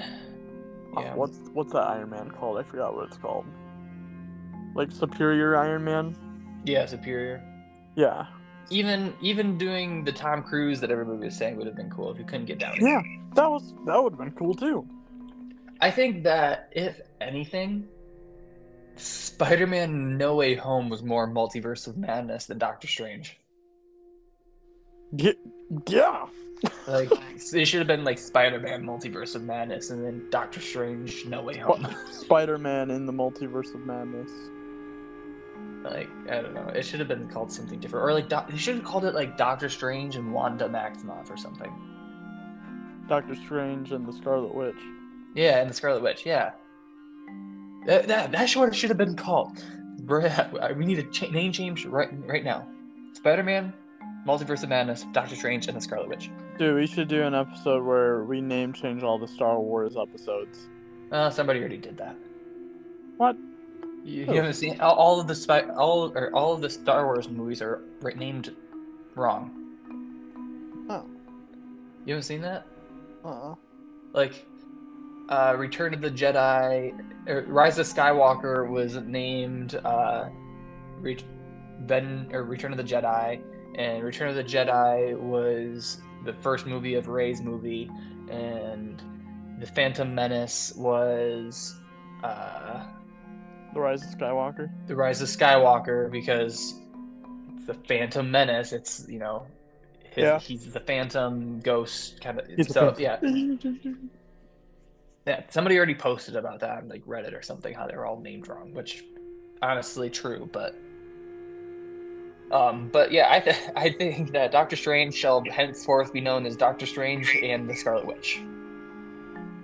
uh, 0.97 1.01
Yeah. 1.01 1.15
what's 1.15 1.39
what's 1.53 1.73
that 1.73 1.87
Iron 1.89 2.11
Man 2.11 2.31
called? 2.31 2.59
I 2.59 2.63
forgot 2.63 2.95
what 2.95 3.07
it's 3.07 3.17
called. 3.17 3.47
Like 4.75 4.91
Superior 4.91 5.57
Iron 5.57 5.85
Man. 5.85 6.17
Yeah, 6.65 6.87
Superior. 6.87 7.43
Yeah. 7.97 8.27
Even 8.71 9.15
even 9.21 9.57
doing 9.59 10.05
the 10.05 10.13
Tom 10.13 10.43
Cruise 10.43 10.81
that 10.81 10.91
everybody 10.91 11.19
was 11.25 11.37
saying 11.37 11.57
would 11.57 11.67
have 11.67 11.77
been 11.77 11.91
cool 11.91 12.11
if 12.11 12.19
you 12.19 12.25
couldn't 12.25 12.47
get 12.47 12.59
down. 12.59 12.77
Yeah. 12.81 13.03
That 13.35 13.51
was 13.51 13.75
that 13.87 14.03
would 14.03 14.13
have 14.15 14.19
been 14.21 14.33
cool 14.33 14.55
too. 14.55 14.87
I 15.81 15.91
think 15.91 16.23
that 16.25 16.71
if 16.73 17.01
anything, 17.21 17.87
Spider-Man: 18.97 20.17
No 20.17 20.35
Way 20.37 20.55
Home 20.55 20.89
was 20.89 21.03
more 21.03 21.29
multiverse 21.29 21.87
of 21.87 21.97
madness 21.97 22.47
than 22.47 22.59
Doctor 22.59 22.87
Strange. 22.89 23.39
Yeah. 25.17 26.27
Like 26.87 27.11
it 27.53 27.67
should 27.67 27.81
have 27.81 27.87
been 27.87 28.05
like 28.05 28.19
Spider-Man: 28.19 28.85
Multiverse 28.85 29.35
of 29.35 29.43
Madness, 29.43 29.91
and 29.91 30.05
then 30.05 30.27
Doctor 30.31 30.61
Strange: 30.61 31.27
No 31.27 31.43
Way 31.43 31.59
Home. 31.59 31.87
Spider 32.11 32.59
Man 32.59 32.91
in 32.91 33.07
the 33.07 33.13
Multiverse 33.13 33.75
of 33.75 33.81
Madness. 33.81 34.31
like 35.85 36.09
I 36.31 36.41
don't 36.41 36.55
know, 36.55 36.69
it 36.69 36.85
should 36.85 37.01
have 37.01 37.09
been 37.09 37.29
called 37.29 37.53
something 37.53 37.79
different, 37.81 38.07
or 38.07 38.13
like 38.15 38.29
doc- 38.29 38.51
they 38.51 38.57
should 38.57 38.77
have 38.77 38.85
called 38.85 39.05
it 39.05 39.15
like 39.15 39.37
Doctor 39.37 39.69
Strange 39.69 40.17
and 40.17 40.33
Wanda 40.33 40.69
Maximoff 40.69 41.31
or 41.31 41.37
something. 41.37 41.73
Doctor 43.09 43.35
Strange 43.35 43.93
and 43.93 44.07
the 44.07 44.13
Scarlet 44.13 44.55
Witch. 44.55 44.81
Yeah, 45.35 45.61
and 45.61 45.69
the 45.69 45.75
Scarlet 45.75 46.03
Witch. 46.03 46.25
Yeah, 46.25 46.53
that 47.87 48.09
that 48.09 48.33
that's 48.33 48.57
what 48.57 48.69
it 48.69 48.75
should 48.75 48.91
have 48.91 48.99
been 48.99 49.17
called. 49.17 49.63
We 50.07 50.85
need 50.85 50.99
a 50.99 51.05
cha- 51.05 51.31
name 51.31 51.53
change 51.53 51.87
right 51.87 52.11
right 52.27 52.45
now. 52.45 52.67
Spider-Man, 53.15 53.73
Multiverse 54.27 54.63
of 54.63 54.69
Madness, 54.69 55.07
Doctor 55.13 55.37
Strange, 55.37 55.69
and 55.69 55.77
the 55.77 55.81
Scarlet 55.81 56.09
Witch. 56.09 56.31
Dude, 56.59 56.75
we 56.77 56.87
should 56.87 57.09
do 57.09 57.23
an 57.23 57.35
episode 57.35 57.85
where 57.85 58.25
we 58.25 58.41
name 58.41 58.73
change 58.73 59.03
all 59.03 59.19
the 59.19 59.29
Star 59.29 59.59
Wars 59.61 59.97
episodes. 59.97 60.69
Uh, 61.13 61.31
somebody 61.31 61.61
already 61.61 61.79
did 61.79 61.97
that. 61.99 62.17
What? 63.17 63.37
You, 64.05 64.27
you 64.27 64.35
haven't 64.35 64.55
seen 64.55 64.81
all, 64.81 64.95
all 64.95 65.21
of 65.21 65.27
the 65.27 65.35
spy, 65.35 65.63
all 65.63 66.13
or 66.15 66.35
all 66.35 66.53
of 66.53 66.61
the 66.61 66.69
Star 66.69 67.07
Wars 67.07 67.29
movies 67.29 67.63
are 67.63 67.83
right, 68.03 68.17
named 68.17 68.55
wrong. 69.15 69.51
Oh. 70.91 71.07
You 72.05 72.15
haven't 72.15 72.25
seen 72.25 72.43
that? 72.43 72.67
Uh-uh. 73.25 73.55
Like, 74.13 74.45
uh, 75.29 75.55
Return 75.57 75.95
of 75.95 76.01
the 76.01 76.11
Jedi, 76.11 76.93
or 77.29 77.43
Rise 77.49 77.79
of 77.79 77.87
Skywalker 77.87 78.69
was 78.69 78.97
named 78.97 79.77
uh, 79.85 80.29
Re- 80.99 81.19
Ben 81.81 82.29
or 82.33 82.45
Return 82.45 82.73
of 82.73 82.79
the 82.79 82.85
Jedi, 82.85 83.41
and 83.77 84.03
Return 84.05 84.29
of 84.29 84.35
the 84.37 84.45
Jedi 84.45 85.19
was 85.19 86.01
the 86.25 86.33
first 86.35 86.67
movie 86.67 86.95
of 86.95 87.09
Rey's 87.09 87.43
movie, 87.43 87.91
and 88.31 89.03
the 89.61 89.67
Phantom 89.67 90.15
Menace 90.15 90.73
was. 90.77 91.77
Uh, 92.23 92.85
The 93.75 93.81
Rise 93.81 94.03
of 94.03 94.19
Skywalker. 94.19 94.71
the 94.87 94.97
Rise 94.97 95.21
of 95.21 95.29
Skywalker 95.29 96.11
because 96.11 96.75
it's 97.57 97.67
the 97.67 97.75
Phantom 97.89 98.31
Menace. 98.31 98.73
It's 98.73 99.05
you 99.09 99.19
know, 99.19 99.47
his, 100.15 100.23
Yeah. 100.25 100.39
he's 100.39 100.73
the 100.73 100.81
Phantom 100.81 101.61
Ghost 101.61 102.21
kind 102.23 102.39
of. 102.41 102.47
He's 102.47 102.73
So 102.73 102.93
Phantom. 102.95 103.03
yeah, 103.03 103.91
yeah. 105.27 105.43
Somebody 105.51 105.77
already 105.77 105.95
posted 105.95 106.37
about 106.37 106.61
that 106.61 106.79
on 106.79 106.89
like 106.89 107.05
Reddit 107.07 107.37
or 107.37 107.43
something 107.43 107.75
how 107.75 107.87
they 107.87 107.97
were 107.97 108.07
all 108.07 108.21
named 108.21 108.49
wrong, 108.49 108.73
which 108.73 109.05
honestly 109.63 110.11
true, 110.11 110.49
but. 110.53 110.77
Um, 112.53 112.89
but 112.93 113.11
yeah, 113.11 113.29
I 113.31 113.41
th- 113.41 113.57
I 113.77 113.91
think 113.91 114.33
that 114.33 114.53
Doctor 114.53 114.77
Strange 114.77 115.15
shall 115.15 115.43
henceforth 115.51 116.13
be 116.13 116.21
known 116.21 116.47
as 116.47 116.57
Doctor 116.57 116.87
Strange 116.87 117.35
and 117.43 117.69
the 117.69 117.75
Scarlet 117.75 118.07
Witch. 118.07 118.41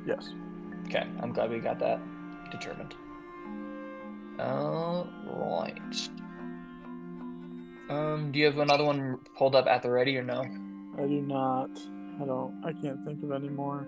Yes. 0.07 0.33
Okay, 0.87 1.07
I'm 1.21 1.33
glad 1.33 1.51
we 1.51 1.61
got 1.61 1.79
that 1.79 2.01
determined. 2.51 2.95
All 4.41 5.07
right. 5.27 6.09
Um, 7.91 8.33
do 8.33 8.39
you 8.39 8.47
have 8.47 8.59
another 8.59 8.85
one 8.85 9.19
pulled 9.37 9.55
up 9.55 9.67
at 9.67 9.83
the 9.83 9.91
ready 9.91 10.17
or 10.17 10.23
no? 10.23 10.41
I 10.97 11.03
do 11.03 11.21
not. 11.21 11.71
I 12.21 12.25
don't. 12.25 12.63
I 12.65 12.73
can't 12.73 13.05
think 13.05 13.23
of 13.23 13.33
any 13.33 13.49
more. 13.49 13.87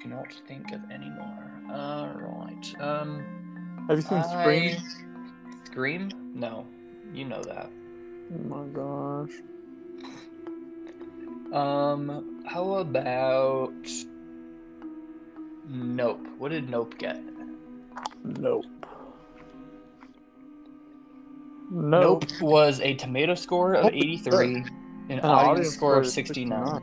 Cannot 0.00 0.32
think 0.46 0.72
of 0.72 0.80
any 0.90 1.10
more. 1.10 1.60
All 1.70 2.08
right. 2.08 2.80
Um, 2.80 3.24
Have 3.88 3.98
you 3.98 4.02
seen 4.02 4.22
Scream? 4.22 4.76
I- 4.76 5.64
Scream? 5.64 6.10
No, 6.34 6.66
you 7.12 7.24
know 7.24 7.42
that. 7.42 7.70
Oh 8.32 8.44
my 8.48 8.64
gosh. 8.66 9.32
Um, 11.52 12.42
how 12.46 12.74
about 12.74 13.72
Nope? 15.68 16.26
What 16.38 16.50
did 16.50 16.68
Nope 16.70 16.96
get? 16.98 17.20
Nope. 18.24 18.64
Nope. 21.70 22.24
Nope 22.24 22.24
was 22.40 22.80
a 22.80 22.94
tomato 22.94 23.34
score 23.34 23.74
of 23.74 23.86
Oh, 23.86 23.90
83, 23.92 24.56
an 24.56 24.66
An 25.10 25.20
audience 25.24 25.70
score 25.74 25.98
of 25.98 26.06
69. 26.06 26.80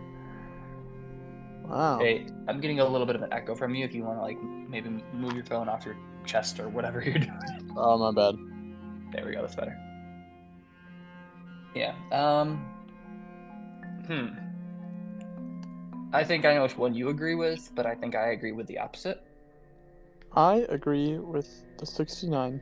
Wow. 1.68 2.00
Hey, 2.00 2.28
I'm 2.48 2.60
getting 2.60 2.80
a 2.80 2.88
little 2.88 3.08
bit 3.08 3.16
of 3.16 3.22
an 3.22 3.34
echo 3.34 3.56
from 3.56 3.74
you. 3.76 3.86
If 3.86 3.94
you 3.94 4.04
want 4.04 4.18
to, 4.18 4.22
like, 4.22 4.42
maybe 4.42 4.90
move 5.14 5.34
your 5.34 5.46
phone 5.46 5.68
off 5.68 5.86
your 5.86 5.98
chest 6.26 6.60
or 6.60 6.70
whatever 6.70 7.02
you're 7.06 7.14
doing. 7.16 7.74
Oh 7.76 7.98
my 7.98 8.12
bad. 8.12 8.36
There 9.12 9.26
we 9.26 9.34
go. 9.34 9.42
That's 9.42 9.56
better. 9.56 9.78
Yeah. 11.74 11.94
Um. 12.12 12.66
Hmm. 14.08 14.28
I 16.14 16.24
think 16.24 16.46
I 16.46 16.54
know 16.54 16.64
which 16.64 16.78
one 16.78 16.94
you 16.94 17.10
agree 17.10 17.36
with, 17.36 17.72
but 17.76 17.86
I 17.86 17.96
think 17.96 18.16
I 18.16 18.32
agree 18.32 18.52
with 18.54 18.68
the 18.68 18.80
opposite. 18.80 19.22
I 20.34 20.66
agree 20.70 21.18
with 21.18 21.50
the 21.78 21.86
69. 21.86 22.62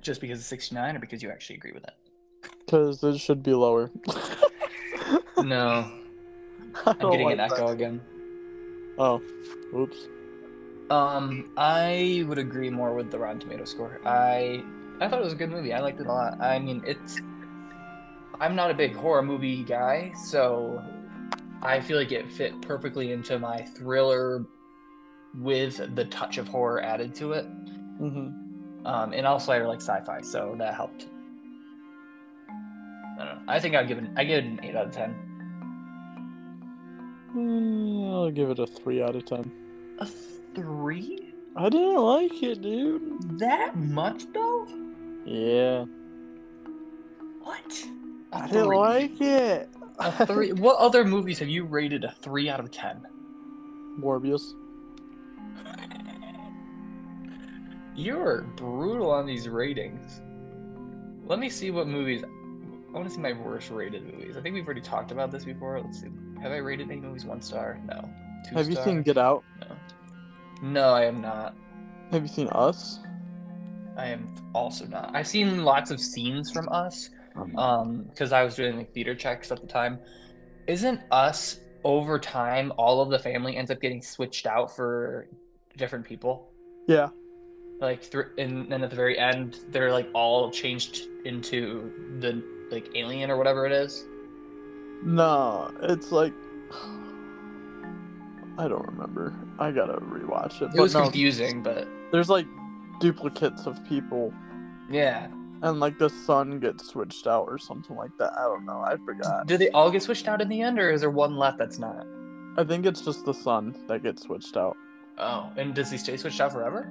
Just 0.00 0.20
because 0.20 0.38
it's 0.40 0.48
69 0.48 0.96
or 0.96 0.98
because 0.98 1.22
you 1.22 1.30
actually 1.30 1.56
agree 1.56 1.72
with 1.72 1.84
it? 1.84 1.94
Because 2.64 3.04
it 3.04 3.18
should 3.18 3.42
be 3.42 3.54
lower. 3.54 3.90
No. 5.42 6.01
I 6.86 6.90
I'm 7.00 7.10
getting 7.10 7.26
like 7.26 7.34
an 7.34 7.40
echo 7.40 7.68
that. 7.68 7.72
again. 7.72 8.00
Oh, 8.98 9.22
oops. 9.74 10.08
Um, 10.90 11.50
I 11.56 12.24
would 12.28 12.38
agree 12.38 12.70
more 12.70 12.94
with 12.94 13.10
the 13.10 13.18
Rotten 13.18 13.40
Tomato 13.40 13.64
score. 13.64 14.00
I 14.04 14.62
I 15.00 15.08
thought 15.08 15.20
it 15.20 15.24
was 15.24 15.32
a 15.32 15.36
good 15.36 15.50
movie. 15.50 15.72
I 15.72 15.80
liked 15.80 16.00
it 16.00 16.06
a 16.06 16.12
lot. 16.12 16.40
I 16.40 16.58
mean, 16.58 16.82
it's 16.86 17.20
I'm 18.40 18.54
not 18.54 18.70
a 18.70 18.74
big 18.74 18.94
horror 18.94 19.22
movie 19.22 19.64
guy, 19.64 20.12
so 20.24 20.82
I 21.62 21.80
feel 21.80 21.96
like 21.96 22.12
it 22.12 22.30
fit 22.30 22.60
perfectly 22.60 23.12
into 23.12 23.38
my 23.38 23.62
thriller 23.62 24.44
with 25.34 25.94
the 25.94 26.04
touch 26.06 26.38
of 26.38 26.48
horror 26.48 26.82
added 26.82 27.14
to 27.16 27.32
it. 27.32 27.46
Mm-hmm. 28.00 28.86
Um, 28.86 29.12
and 29.12 29.26
also 29.26 29.52
I 29.52 29.62
like 29.62 29.80
sci-fi, 29.80 30.20
so 30.22 30.54
that 30.58 30.74
helped. 30.74 31.06
I 32.48 33.24
don't 33.24 33.26
know. 33.26 33.42
I 33.48 33.60
think 33.60 33.74
I'll 33.74 33.86
give 33.86 33.98
it. 33.98 34.04
I 34.16 34.24
give 34.24 34.44
it 34.44 34.44
an 34.44 34.60
eight 34.62 34.74
out 34.74 34.86
of 34.86 34.92
ten. 34.92 35.14
Mm, 37.34 38.12
I'll 38.12 38.30
give 38.30 38.50
it 38.50 38.58
a 38.58 38.66
three 38.66 39.02
out 39.02 39.16
of 39.16 39.24
ten. 39.24 39.50
A 39.98 40.06
three? 40.54 41.32
I 41.56 41.68
didn't 41.68 41.96
like 41.96 42.42
it, 42.42 42.62
dude. 42.62 43.38
That 43.38 43.76
much 43.76 44.24
though? 44.32 44.66
Yeah, 45.24 45.84
What? 47.42 47.84
A 48.32 48.36
I 48.36 48.46
didn't 48.48 48.68
like 48.68 49.20
it. 49.20 49.68
A 49.98 50.26
three. 50.26 50.52
what 50.54 50.78
other 50.78 51.04
movies 51.04 51.38
have 51.38 51.48
you 51.48 51.64
rated 51.64 52.04
a 52.04 52.12
three 52.22 52.48
out 52.48 52.60
of 52.60 52.70
ten? 52.70 53.02
Morbius. 54.00 54.42
You're 57.94 58.42
brutal 58.56 59.10
on 59.10 59.26
these 59.26 59.48
ratings. 59.48 60.20
Let 61.26 61.38
me 61.38 61.48
see 61.50 61.70
what 61.70 61.86
movies. 61.86 62.24
I 62.24 62.92
want 62.92 63.06
to 63.08 63.14
see 63.14 63.20
my 63.20 63.32
worst 63.32 63.70
rated 63.70 64.02
movies. 64.04 64.36
I 64.36 64.40
think 64.40 64.54
we've 64.54 64.64
already 64.64 64.80
talked 64.80 65.12
about 65.12 65.30
this 65.30 65.44
before. 65.44 65.80
Let's 65.80 66.00
see. 66.00 66.08
Have 66.42 66.52
I 66.52 66.56
rated 66.56 66.90
any 66.90 67.00
movies 67.00 67.24
one 67.24 67.40
star? 67.40 67.78
No. 67.86 68.08
Two 68.48 68.56
Have 68.56 68.68
you 68.68 68.76
seen 68.76 69.02
Get 69.02 69.16
Out? 69.16 69.44
No. 69.60 69.76
No, 70.62 70.88
I 70.90 71.04
am 71.04 71.20
not. 71.20 71.54
Have 72.10 72.22
you 72.22 72.28
seen 72.28 72.48
Us? 72.48 72.98
I 73.96 74.06
am 74.06 74.34
also 74.54 74.86
not. 74.86 75.14
I've 75.14 75.26
seen 75.28 75.64
lots 75.64 75.90
of 75.90 76.00
scenes 76.00 76.50
from 76.50 76.68
Us, 76.70 77.10
um, 77.56 78.04
because 78.10 78.32
I 78.32 78.42
was 78.42 78.54
doing 78.56 78.76
like 78.76 78.92
theater 78.92 79.14
checks 79.14 79.52
at 79.52 79.60
the 79.60 79.66
time. 79.66 79.98
Isn't 80.66 81.00
Us 81.10 81.60
over 81.84 82.18
time? 82.18 82.72
All 82.76 83.00
of 83.00 83.10
the 83.10 83.18
family 83.18 83.56
ends 83.56 83.70
up 83.70 83.80
getting 83.80 84.02
switched 84.02 84.46
out 84.46 84.74
for 84.74 85.28
different 85.76 86.04
people. 86.04 86.48
Yeah. 86.88 87.08
like 87.80 88.02
thr 88.02 88.22
and 88.38 88.70
then 88.70 88.82
at 88.82 88.90
the 88.90 88.96
very 88.96 89.18
end 89.18 89.58
they're 89.70 89.92
like 89.92 90.08
all 90.14 90.50
changed 90.50 91.02
into 91.24 92.18
the 92.20 92.42
like 92.70 92.88
alien 92.96 93.30
or 93.30 93.36
whatever 93.36 93.66
it 93.66 93.72
is 93.72 94.04
No, 95.04 95.70
it's 95.82 96.12
like 96.12 96.32
I 98.58 98.68
don't 98.68 98.86
remember. 98.86 99.34
I 99.58 99.70
gotta 99.70 99.94
rewatch 99.94 100.60
it. 100.60 100.66
it 100.66 100.70
But 100.72 100.82
was 100.82 100.94
no, 100.94 101.02
confusing 101.04 101.62
but 101.62 101.88
there's 102.12 102.28
like 102.28 102.46
duplicates 103.00 103.66
of 103.66 103.82
people, 103.88 104.32
yeah 104.90 105.28
and 105.62 105.78
like 105.78 105.96
the 105.98 106.10
son 106.10 106.58
gets 106.58 106.88
switched 106.88 107.26
out 107.26 107.46
or 107.48 107.56
something 107.58 107.96
like 107.96 108.10
that. 108.18 108.32
I 108.36 108.42
don't 108.42 108.64
know. 108.66 108.80
I 108.84 108.96
forgot. 109.04 109.46
do 109.46 109.56
they 109.56 109.70
all 109.70 109.90
get 109.90 110.02
switched 110.02 110.26
out 110.28 110.40
in 110.42 110.48
the 110.48 110.60
end 110.60 110.78
or 110.78 110.90
is 110.90 111.00
there 111.02 111.10
one 111.10 111.36
left 111.36 111.58
that's 111.58 111.78
not 111.78 112.06
I 112.58 112.64
think 112.64 112.84
it's 112.84 113.00
just 113.00 113.24
the 113.24 113.32
son 113.32 113.74
that 113.88 114.02
gets 114.02 114.22
switched 114.22 114.56
out. 114.56 114.76
oh 115.18 115.50
and 115.56 115.74
does 115.74 115.90
he 115.90 115.98
stay 115.98 116.16
switched 116.16 116.40
out 116.40 116.52
forever 116.52 116.88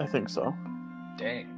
I 0.00 0.06
think 0.06 0.28
so. 0.28 0.54
dang 1.16 1.55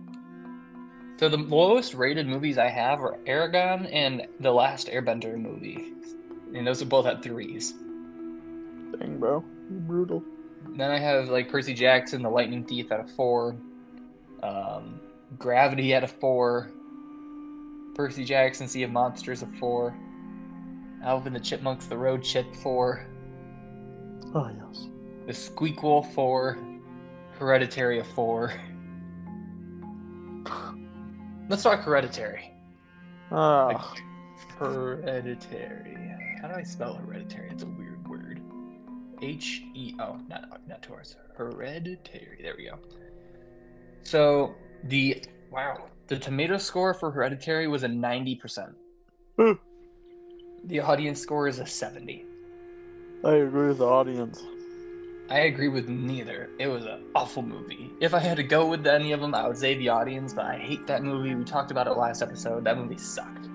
so 1.19 1.29
the 1.29 1.37
lowest 1.37 1.95
rated 1.95 2.27
movies 2.27 2.59
i 2.59 2.69
have 2.69 3.01
are 3.01 3.19
Eragon 3.27 3.89
and 3.93 4.27
the 4.41 4.53
last 4.53 4.89
airbender 4.89 5.37
movie. 5.37 5.93
And 6.55 6.67
those 6.67 6.81
are 6.81 6.87
both 6.87 7.07
at 7.07 7.23
threes. 7.23 7.73
Dang, 8.99 9.19
bro, 9.19 9.45
You're 9.71 9.81
brutal. 9.81 10.23
Then 10.77 10.91
I 10.91 10.99
have 10.99 11.29
like 11.29 11.51
Percy 11.51 11.75
Jackson, 11.75 12.23
The 12.23 12.31
Lightning 12.31 12.65
Thief 12.65 12.91
at 12.91 13.01
a 13.01 13.05
four, 13.05 13.57
um, 14.43 14.99
Gravity 15.39 15.93
at 15.93 16.05
a 16.05 16.09
four, 16.09 16.71
Percy 17.95 18.25
Jackson, 18.25 18.67
Sea 18.67 18.85
of 18.85 18.91
Monsters 18.91 19.43
a 19.43 19.47
four, 19.47 19.95
Alvin 21.05 21.33
the 21.35 21.41
Chipmunks, 21.41 21.87
The 21.87 21.99
Road 21.99 22.23
Chip 22.23 22.55
four, 22.57 23.07
Oh 24.35 24.49
yes. 24.49 24.89
The 25.27 25.33
Squeakquel 25.33 26.13
four, 26.15 26.59
Hereditary 27.39 27.99
a 27.99 28.05
four. 28.05 28.53
Let's 31.49 31.63
talk 31.63 31.81
Hereditary. 31.81 32.53
Ah, 33.33 33.95
Hereditary. 34.59 35.97
How 36.43 36.49
do 36.49 36.55
I 36.55 36.63
spell 36.63 36.95
hereditary? 36.95 37.51
It's 37.51 37.63
a 37.63 37.67
weird 37.67 38.07
word. 38.07 38.41
H 39.23 39.63
E 39.75 39.95
oh, 39.99 40.21
not 40.29 40.61
not 40.69 40.83
Taurus. 40.83 41.17
Hereditary. 41.37 42.41
There 42.43 42.55
we 42.57 42.67
go. 42.67 42.79
So 44.03 44.55
the 44.85 45.25
wow, 45.51 45.87
the 46.07 46.19
tomato 46.19 46.59
score 46.59 46.95
for 46.95 47.11
Hereditary 47.11 47.67
was 47.67 47.83
a 47.83 47.89
ninety 47.89 48.35
percent. 48.35 48.77
Hmm. 49.39 49.53
The 50.65 50.81
audience 50.81 51.21
score 51.21 51.49
is 51.49 51.59
a 51.59 51.67
seventy. 51.67 52.25
I 53.25 53.35
agree 53.35 53.69
with 53.69 53.79
the 53.79 53.87
audience. 53.87 54.43
I 55.31 55.41
agree 55.41 55.69
with 55.69 55.89
neither. 55.89 56.51
It 56.59 56.69
was 56.69 56.85
an 56.87 57.05
awful 57.15 57.43
movie. 57.43 57.93
If 58.01 58.15
I 58.15 58.19
had 58.19 58.39
to 58.39 58.43
go 58.43 58.67
with 58.67 58.87
any 58.87 59.13
of 59.13 59.21
them, 59.21 59.35
I 59.35 59.47
would 59.47 59.59
say 59.59 59.75
the 59.75 59.91
audience. 59.91 60.33
But 60.33 60.47
I 60.47 60.57
hate 60.57 60.87
that 60.87 61.03
movie. 61.03 61.35
We 61.35 61.45
talked 61.45 61.71
about 61.71 61.87
it 61.87 61.93
last 61.93 62.23
episode. 62.23 62.65
That 62.65 62.79
movie 62.79 62.97
sucked. 62.97 63.49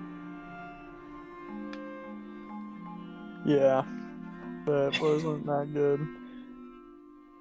Yeah, 3.44 3.82
that 4.66 4.98
wasn't 5.00 5.46
that 5.46 5.68
good. 5.74 6.06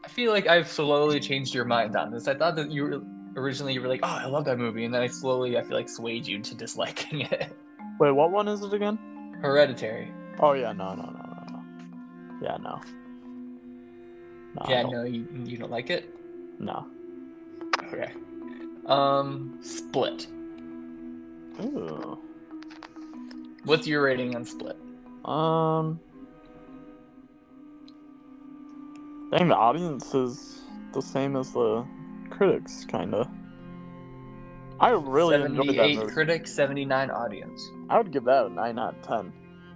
I 0.03 0.09
feel 0.09 0.31
like 0.34 0.47
I've 0.47 0.67
slowly 0.67 1.19
changed 1.19 1.53
your 1.53 1.63
mind 1.65 1.95
on 1.95 2.11
this. 2.11 2.27
I 2.27 2.34
thought 2.34 2.55
that 2.57 2.71
you 2.71 2.84
were 2.84 3.01
originally 3.39 3.73
you 3.73 3.81
were 3.81 3.88
like, 3.88 4.01
"Oh, 4.03 4.07
I 4.07 4.25
love 4.25 4.45
that 4.45 4.57
movie," 4.57 4.84
and 4.84 4.93
then 4.93 5.01
I 5.01 5.07
slowly, 5.07 5.57
I 5.57 5.61
feel 5.61 5.77
like, 5.77 5.88
swayed 5.88 6.27
you 6.27 6.39
to 6.39 6.55
disliking 6.55 7.21
it. 7.31 7.55
Wait, 7.99 8.11
what 8.11 8.31
one 8.31 8.47
is 8.47 8.61
it 8.61 8.73
again? 8.73 8.97
Hereditary. 9.41 10.11
Oh 10.39 10.53
yeah, 10.53 10.73
no, 10.73 10.93
no, 10.95 11.03
no, 11.03 11.11
no, 11.11 11.45
no. 11.53 11.63
Yeah, 12.41 12.57
no. 12.57 12.81
No, 14.56 14.66
yeah, 14.70 14.84
no, 14.84 15.04
you 15.04 15.26
you 15.45 15.58
don't 15.58 15.72
like 15.72 15.89
it. 15.89 16.10
no. 16.60 16.86
Okay. 17.86 18.12
Um, 18.86 19.58
Split. 19.62 20.28
Ooh. 21.62 22.18
What's 23.66 23.88
your 23.88 24.04
rating 24.04 24.36
on 24.36 24.45
Split? 24.45 24.78
Um, 25.26 25.99
I 29.32 29.38
think 29.38 29.49
the 29.49 29.56
audience 29.56 30.14
is 30.14 30.62
the 30.93 31.01
same 31.01 31.36
as 31.36 31.51
the 31.54 31.86
critics, 32.30 32.86
kind 32.86 33.14
of. 33.16 33.28
I 34.80 34.89
really 34.89 35.36
enjoyed 35.36 35.68
that 35.68 35.74
Seventy-eight 35.76 35.97
movie. 35.99 36.14
critics, 36.14 36.51
seventy-nine 36.54 37.10
audience. 37.10 37.70
I 37.89 37.97
would 37.97 38.12
give 38.12 38.26
that 38.26 38.45
a 38.47 38.49
nine 38.49 38.78
out 38.78 38.95
of 38.95 39.01
ten. 39.01 39.32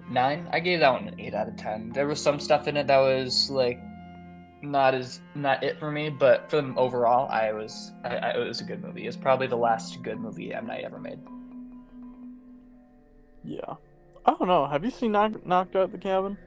Nine. 0.09 0.47
I 0.51 0.59
gave 0.59 0.79
that 0.81 0.91
one 0.91 1.07
an 1.07 1.19
eight 1.19 1.33
out 1.33 1.47
of 1.47 1.55
ten. 1.57 1.91
There 1.93 2.07
was 2.07 2.21
some 2.21 2.39
stuff 2.39 2.67
in 2.67 2.77
it 2.77 2.87
that 2.87 2.99
was 2.99 3.49
like 3.49 3.79
not 4.61 4.95
as 4.95 5.21
not 5.35 5.63
it 5.63 5.79
for 5.79 5.91
me, 5.91 6.09
but 6.09 6.49
for 6.49 6.57
them 6.57 6.77
overall, 6.77 7.29
I 7.29 7.51
was 7.51 7.91
I, 8.03 8.15
I, 8.17 8.29
it 8.31 8.47
was 8.47 8.61
a 8.61 8.63
good 8.63 8.83
movie. 8.83 9.07
It's 9.07 9.17
probably 9.17 9.47
the 9.47 9.57
last 9.57 10.01
good 10.03 10.19
movie 10.19 10.53
M 10.53 10.67
Night 10.67 10.83
ever 10.83 10.99
made. 10.99 11.19
Yeah. 13.43 13.75
I 14.25 14.31
don't 14.33 14.47
know. 14.47 14.67
Have 14.67 14.83
you 14.83 14.91
seen 14.91 15.13
Knock- 15.13 15.45
Knocked 15.45 15.75
Out 15.75 15.91
the 15.91 15.97
Cabin? 15.97 16.37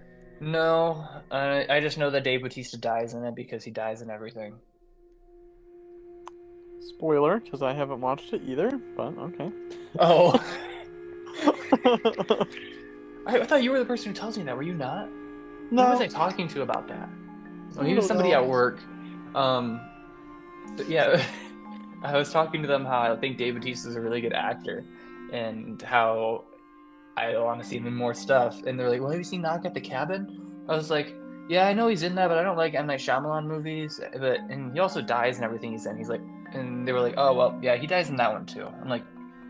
No, 0.40 1.06
I 1.30 1.66
I 1.68 1.80
just 1.80 1.98
know 1.98 2.10
that 2.10 2.24
Dave 2.24 2.42
Bautista 2.42 2.76
dies 2.78 3.14
in 3.14 3.24
it 3.24 3.34
because 3.34 3.64
he 3.64 3.70
dies 3.70 4.02
in 4.02 4.10
everything. 4.10 4.54
Spoiler, 6.80 7.40
because 7.40 7.62
I 7.62 7.74
haven't 7.74 8.00
watched 8.00 8.32
it 8.32 8.42
either. 8.46 8.70
But 8.96 9.16
okay. 9.18 9.50
Oh, 9.98 10.32
I, 13.26 13.38
I 13.38 13.44
thought 13.44 13.62
you 13.62 13.70
were 13.70 13.78
the 13.78 13.84
person 13.84 14.08
who 14.08 14.14
tells 14.14 14.38
me 14.38 14.44
that. 14.44 14.56
Were 14.56 14.62
you 14.62 14.74
not? 14.74 15.08
No. 15.70 15.84
Who 15.84 15.90
was 15.92 16.00
I 16.00 16.06
talking 16.06 16.48
to 16.48 16.62
about 16.62 16.88
that? 16.88 17.08
Oh, 17.78 17.84
he 17.84 17.94
was 17.94 18.06
somebody 18.06 18.32
at 18.32 18.46
work. 18.46 18.78
Um, 19.34 19.80
but 20.76 20.88
yeah, 20.88 21.24
I 22.02 22.16
was 22.16 22.32
talking 22.32 22.62
to 22.62 22.68
them 22.68 22.84
how 22.84 23.12
I 23.12 23.16
think 23.16 23.38
David 23.38 23.62
Bautista 23.62 23.88
is 23.88 23.96
a 23.96 24.00
really 24.00 24.20
good 24.20 24.32
actor, 24.32 24.84
and 25.32 25.80
how 25.82 26.44
I 27.16 27.36
want 27.38 27.62
to 27.62 27.68
see 27.68 27.76
him 27.76 27.86
in 27.86 27.94
more 27.94 28.14
stuff. 28.14 28.62
And 28.64 28.78
they're 28.78 28.88
like, 28.88 29.00
"Well, 29.00 29.10
have 29.10 29.18
you 29.18 29.24
seen 29.24 29.42
Knock 29.42 29.64
at 29.64 29.74
the 29.74 29.80
Cabin?" 29.80 30.64
I 30.68 30.74
was 30.74 30.90
like, 30.90 31.14
"Yeah, 31.48 31.66
I 31.66 31.72
know 31.72 31.88
he's 31.88 32.02
in 32.02 32.14
that, 32.16 32.28
but 32.28 32.38
I 32.38 32.42
don't 32.42 32.56
like 32.56 32.74
M 32.74 32.86
Night 32.86 33.00
Shyamalan 33.00 33.46
movies." 33.46 34.00
But 34.12 34.40
and 34.48 34.72
he 34.72 34.80
also 34.80 35.00
dies 35.00 35.38
in 35.38 35.44
everything 35.44 35.72
he's 35.72 35.86
in. 35.86 35.96
He's 35.96 36.08
like, 36.08 36.22
and 36.52 36.86
they 36.86 36.92
were 36.92 37.00
like, 37.00 37.14
"Oh 37.16 37.34
well, 37.34 37.58
yeah, 37.62 37.76
he 37.76 37.86
dies 37.86 38.08
in 38.08 38.16
that 38.16 38.32
one 38.32 38.46
too." 38.46 38.66
I'm 38.66 38.88
like, 38.88 39.04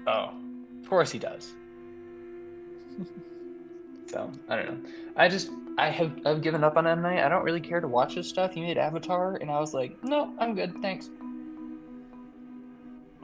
"Oh, 0.06 0.32
of 0.82 0.88
course 0.88 1.10
he 1.10 1.18
does." 1.18 1.54
So 4.10 4.30
I 4.48 4.56
don't 4.56 4.66
know. 4.66 4.90
I 5.16 5.28
just 5.28 5.50
I 5.78 5.88
have 5.90 6.12
I've 6.26 6.42
given 6.42 6.64
up 6.64 6.76
on 6.76 6.86
M 6.86 7.00
Night. 7.02 7.24
I 7.24 7.28
don't 7.28 7.44
really 7.44 7.60
care 7.60 7.80
to 7.80 7.86
watch 7.88 8.14
his 8.14 8.28
stuff. 8.28 8.52
He 8.52 8.60
made 8.60 8.76
Avatar, 8.78 9.36
and 9.36 9.50
I 9.50 9.60
was 9.60 9.72
like, 9.72 10.02
no, 10.02 10.34
I'm 10.38 10.54
good, 10.54 10.74
thanks. 10.82 11.10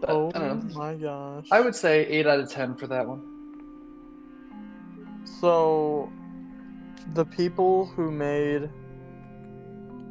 But 0.01 0.11
oh 0.11 0.30
I 0.34 0.39
don't 0.39 0.68
know. 0.68 0.74
my 0.78 0.95
gosh. 0.95 1.49
I 1.51 1.61
would 1.61 1.74
say 1.74 2.07
eight 2.07 2.26
out 2.26 2.39
of 2.39 2.51
ten 2.51 2.76
for 2.76 2.87
that 2.87 3.07
one. 3.09 3.22
So, 5.41 6.11
the 7.14 7.24
people 7.24 7.87
who 7.87 8.11
made 8.11 8.70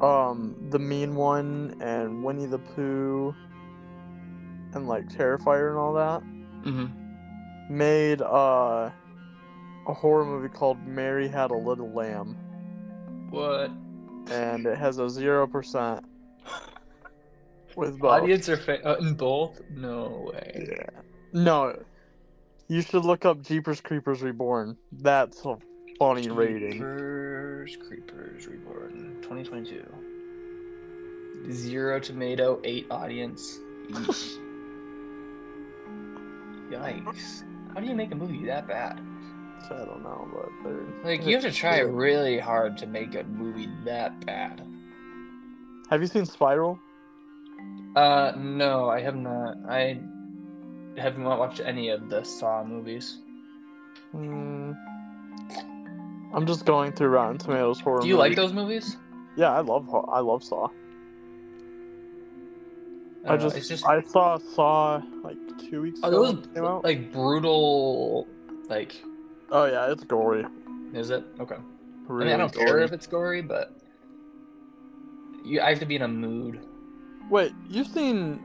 um 0.02 0.54
the 0.70 0.78
mean 0.78 1.14
one 1.14 1.74
and 1.80 2.22
Winnie 2.22 2.44
the 2.46 2.58
Pooh 2.58 3.34
and 4.74 4.86
like 4.86 5.08
Terrifier 5.08 5.70
and 5.70 5.78
all 5.78 5.94
that 5.94 6.22
Mm-hmm. 6.66 7.76
made 7.76 8.20
uh 8.20 8.90
a 9.86 9.94
horror 9.94 10.24
movie 10.24 10.48
called 10.48 10.84
Mary 10.86 11.28
Had 11.28 11.50
a 11.50 11.56
Little 11.56 11.90
Lamb 11.92 12.36
What? 13.30 13.70
and 14.30 14.66
it 14.66 14.76
has 14.78 14.98
a 14.98 15.08
zero 15.08 15.46
percent 15.46 16.04
with 17.76 17.98
both. 17.98 18.22
Audience 18.22 18.48
are 18.48 18.56
fa- 18.56 18.84
uh, 18.88 18.96
in 19.00 19.14
both? 19.14 19.60
No 19.70 20.30
way. 20.32 20.66
Yeah. 20.70 21.00
No. 21.32 21.78
You 22.68 22.82
should 22.82 23.04
look 23.04 23.24
up 23.24 23.42
Jeepers 23.42 23.80
Creepers 23.80 24.22
Reborn. 24.22 24.76
That's 24.90 25.44
a 25.44 25.56
funny 25.98 26.28
rating. 26.28 26.72
Creepers, 26.80 27.76
Creepers 27.76 28.46
Reborn, 28.48 29.18
2022. 29.22 29.84
Zero 31.52 32.00
tomato, 32.00 32.60
eight 32.64 32.86
audience. 32.90 33.60
Yikes! 36.70 37.44
How 37.72 37.80
do 37.80 37.86
you 37.86 37.94
make 37.94 38.10
a 38.10 38.16
movie 38.16 38.44
that 38.46 38.66
bad? 38.66 39.00
I 39.64 39.84
don't 39.84 40.02
know, 40.02 40.28
but 40.32 40.48
they're 40.64 40.84
Like 41.04 41.26
you 41.26 41.34
have 41.34 41.42
to 41.44 41.52
try 41.52 41.80
really 41.80 42.38
hard 42.38 42.78
to 42.78 42.86
make 42.86 43.14
a 43.14 43.24
movie 43.24 43.68
that 43.84 44.24
bad. 44.24 44.62
Have 45.90 46.00
you 46.00 46.06
seen 46.06 46.24
Spiral? 46.26 46.78
Uh, 47.94 48.32
no, 48.36 48.88
I 48.88 49.00
have 49.00 49.16
not. 49.16 49.56
I 49.68 50.00
have 50.98 51.18
not 51.18 51.38
watched 51.38 51.60
any 51.60 51.88
of 51.90 52.08
the 52.08 52.22
Saw 52.24 52.64
movies. 52.64 53.18
Hmm. 54.12 54.72
I'm 56.34 56.46
just 56.46 56.64
going 56.66 56.92
through 56.92 57.08
Rotten 57.08 57.38
Tomatoes 57.38 57.80
horror. 57.80 58.02
Do 58.02 58.08
you 58.08 58.16
like 58.16 58.36
those 58.36 58.52
movies? 58.52 58.96
Yeah, 59.36 59.52
I 59.52 59.60
love 59.60 59.86
ho- 59.86 60.08
I 60.12 60.20
love 60.20 60.42
Saw. 60.44 60.68
I, 63.24 63.30
don't 63.30 63.40
just, 63.40 63.56
it's 63.56 63.68
just 63.68 63.86
I 63.86 64.02
saw 64.02 64.38
Saw 64.38 65.02
like 65.24 65.36
two 65.68 65.82
weeks 65.82 66.00
are 66.02 66.08
ago. 66.10 66.24
those 66.32 66.44
it 66.44 66.54
came 66.54 66.64
out. 66.64 66.84
like 66.84 67.12
brutal? 67.12 68.28
Like, 68.68 69.00
oh 69.50 69.64
yeah, 69.66 69.90
it's 69.90 70.04
gory. 70.04 70.44
is 70.94 71.10
it 71.10 71.24
okay? 71.40 71.56
Really 72.06 72.32
I 72.32 72.36
mean, 72.36 72.40
I 72.40 72.44
don't 72.44 72.54
care 72.54 72.66
gory. 72.66 72.84
if 72.84 72.92
it's 72.92 73.06
gory, 73.06 73.42
but 73.42 73.72
you, 75.44 75.60
I 75.60 75.70
have 75.70 75.80
to 75.80 75.86
be 75.86 75.96
in 75.96 76.02
a 76.02 76.08
mood. 76.08 76.60
Wait, 77.30 77.52
you've 77.68 77.88
seen, 77.88 78.40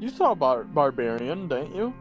you 0.00 0.08
saw 0.10 0.34
Bar- 0.34 0.64
Barbarian, 0.64 1.48
didn't 1.48 1.74
you? 1.74 1.94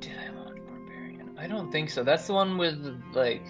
Did 0.00 0.12
I 0.18 0.30
watch 0.38 0.56
Barbarian? 0.66 1.34
I 1.38 1.46
don't 1.46 1.72
think 1.72 1.90
so. 1.90 2.02
That's 2.04 2.26
the 2.26 2.34
one 2.34 2.58
with 2.58 3.02
like 3.14 3.46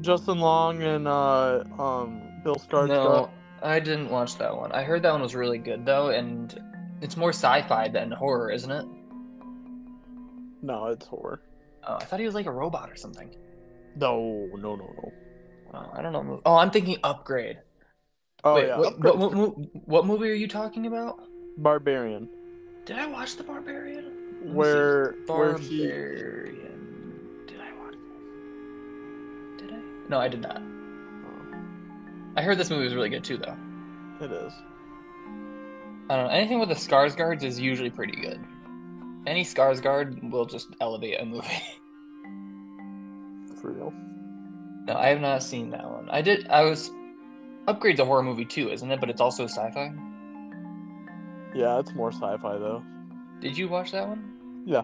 Justin 0.00 0.38
Long 0.40 0.82
and 0.82 1.06
uh 1.06 1.64
um 1.78 2.22
Bill 2.44 2.56
Skarsgård. 2.56 2.88
no. 2.88 3.30
I 3.62 3.78
didn't 3.78 4.10
watch 4.10 4.38
that 4.38 4.56
one. 4.56 4.72
I 4.72 4.82
heard 4.82 5.02
that 5.02 5.12
one 5.12 5.22
was 5.22 5.36
really 5.36 5.58
good 5.58 5.86
though, 5.86 6.08
and 6.08 6.58
it's 7.00 7.16
more 7.16 7.30
sci-fi 7.30 7.88
than 7.88 8.10
horror, 8.10 8.50
isn't 8.50 8.70
it? 8.70 8.84
No, 10.62 10.86
it's 10.86 11.06
horror. 11.06 11.40
Oh, 11.86 11.96
I 11.96 12.04
thought 12.04 12.20
he 12.20 12.26
was 12.26 12.34
like 12.34 12.46
a 12.46 12.52
robot 12.52 12.90
or 12.90 12.96
something. 12.96 13.34
No, 13.96 14.48
no, 14.54 14.76
no, 14.76 14.86
no. 14.96 15.12
Oh, 15.74 15.90
I 15.92 16.02
don't 16.02 16.12
know. 16.12 16.40
Oh, 16.46 16.56
I'm 16.56 16.70
thinking 16.70 16.98
Upgrade. 17.02 17.58
Oh 18.44 18.54
Wait, 18.54 18.66
yeah, 18.68 18.78
what, 18.78 18.94
Upgrade- 18.94 19.14
what, 19.18 19.34
what, 19.34 19.54
what 19.86 20.06
movie 20.06 20.30
are 20.30 20.34
you 20.34 20.48
talking 20.48 20.86
about? 20.86 21.20
Barbarian, 21.58 22.28
Did 22.86 22.96
I 22.98 23.06
watch 23.06 23.36
The 23.36 23.42
Barbarian? 23.42 24.04
Let 24.04 24.14
me 24.14 24.48
see. 24.48 24.54
where 24.56 25.14
where 25.26 25.58
she 25.60 25.86
Barbarian. 25.86 27.44
Did 27.46 27.60
I 27.60 27.72
watch 27.84 27.92
this? 29.58 29.66
Did 29.68 29.72
I? 29.76 29.80
No, 30.08 30.18
I 30.18 30.28
did 30.28 30.40
not. 30.40 30.60
Oh. 30.62 31.56
I 32.36 32.42
heard 32.42 32.56
this 32.58 32.70
movie 32.70 32.84
was 32.84 32.94
really 32.94 33.10
good 33.10 33.22
too, 33.24 33.36
though. 33.36 33.56
it 34.24 34.32
is. 34.32 34.52
I 36.10 36.16
don't 36.16 36.26
know. 36.26 36.32
Anything 36.32 36.58
with 36.58 36.68
the 36.70 36.74
Skarsgårds 36.74 37.42
is 37.44 37.60
usually 37.60 37.90
pretty 37.90 38.16
good. 38.20 38.40
Any 39.26 39.44
Skarsgård 39.44 40.30
will 40.30 40.46
just 40.46 40.68
elevate 40.80 41.20
a 41.20 41.24
movie. 41.24 41.48
For 43.60 43.70
real. 43.70 43.92
no, 44.86 44.94
I 44.96 45.08
have 45.08 45.20
not 45.20 45.42
seen 45.42 45.70
that 45.70 45.84
one. 45.88 46.08
I 46.10 46.22
did. 46.22 46.48
I 46.48 46.62
was. 46.62 46.90
Upgrade's 47.68 48.00
a 48.00 48.04
horror 48.04 48.24
movie 48.24 48.44
too, 48.44 48.70
isn't 48.70 48.90
it? 48.90 48.98
But 48.98 49.08
it's 49.10 49.20
also 49.20 49.44
sci-fi. 49.44 49.92
Yeah, 51.54 51.78
it's 51.78 51.94
more 51.94 52.10
sci-fi 52.10 52.58
though. 52.58 52.82
Did 53.40 53.56
you 53.56 53.68
watch 53.68 53.92
that 53.92 54.08
one? 54.08 54.32
Yeah. 54.64 54.82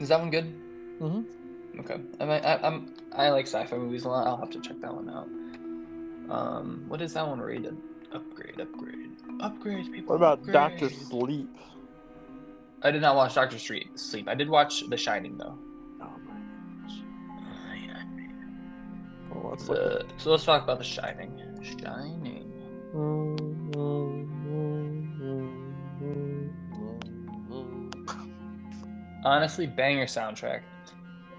Is 0.00 0.08
that 0.08 0.20
one 0.20 0.30
good? 0.30 0.52
Mm-hmm. 1.00 1.80
Okay. 1.80 1.96
I 2.20 2.24
mean, 2.24 2.44
I, 2.44 2.66
I'm 2.66 2.94
I 3.12 3.30
like 3.30 3.46
sci-fi 3.46 3.76
movies 3.76 4.04
a 4.04 4.08
lot. 4.08 4.26
I'll 4.26 4.36
have 4.36 4.50
to 4.50 4.60
check 4.60 4.80
that 4.80 4.94
one 4.94 5.08
out. 5.08 5.28
Um, 6.30 6.84
what 6.88 7.00
is 7.00 7.14
that 7.14 7.26
one 7.26 7.40
rated? 7.40 7.76
Upgrade, 8.12 8.60
upgrade, 8.60 9.10
upgrade. 9.40 9.92
People. 9.92 10.10
What 10.10 10.16
about 10.16 10.46
Doctor. 10.52 10.90
Sleep? 10.90 11.48
I 12.84 12.90
did 12.90 13.00
not 13.00 13.16
watch 13.16 13.34
Doctor 13.34 13.58
Street 13.58 13.98
Sleep. 13.98 14.28
I 14.28 14.34
did 14.34 14.48
watch 14.48 14.88
The 14.88 14.96
Shining 14.96 15.38
though. 15.38 15.58
Oh 16.02 16.12
my 16.26 16.34
gosh. 16.86 16.98
Well, 19.30 19.50
let's 19.50 19.68
look 19.68 19.78
The, 19.78 20.06
so 20.18 20.30
let's 20.30 20.44
talk 20.44 20.62
about 20.62 20.78
The 20.78 20.84
Shining. 20.84 21.40
Shining. 21.62 22.52
Honestly, 29.24 29.66
banger 29.66 30.04
soundtrack, 30.04 30.60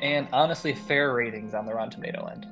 and 0.01 0.27
honestly, 0.33 0.73
fair 0.73 1.13
ratings 1.13 1.53
on 1.53 1.67
the 1.67 1.73
Rotten 1.73 1.91
Tomato 1.91 2.25
end. 2.25 2.47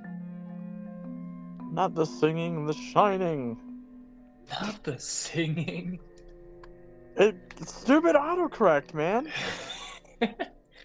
Not 1.72 1.96
the 1.96 2.06
singing, 2.06 2.68
the 2.68 2.74
shining. 2.74 3.58
Not 4.62 4.84
the 4.84 5.00
singing. 5.00 6.00
It 7.16 7.36
stupid 7.66 8.16
autocorrect, 8.16 8.94
man. 8.94 9.30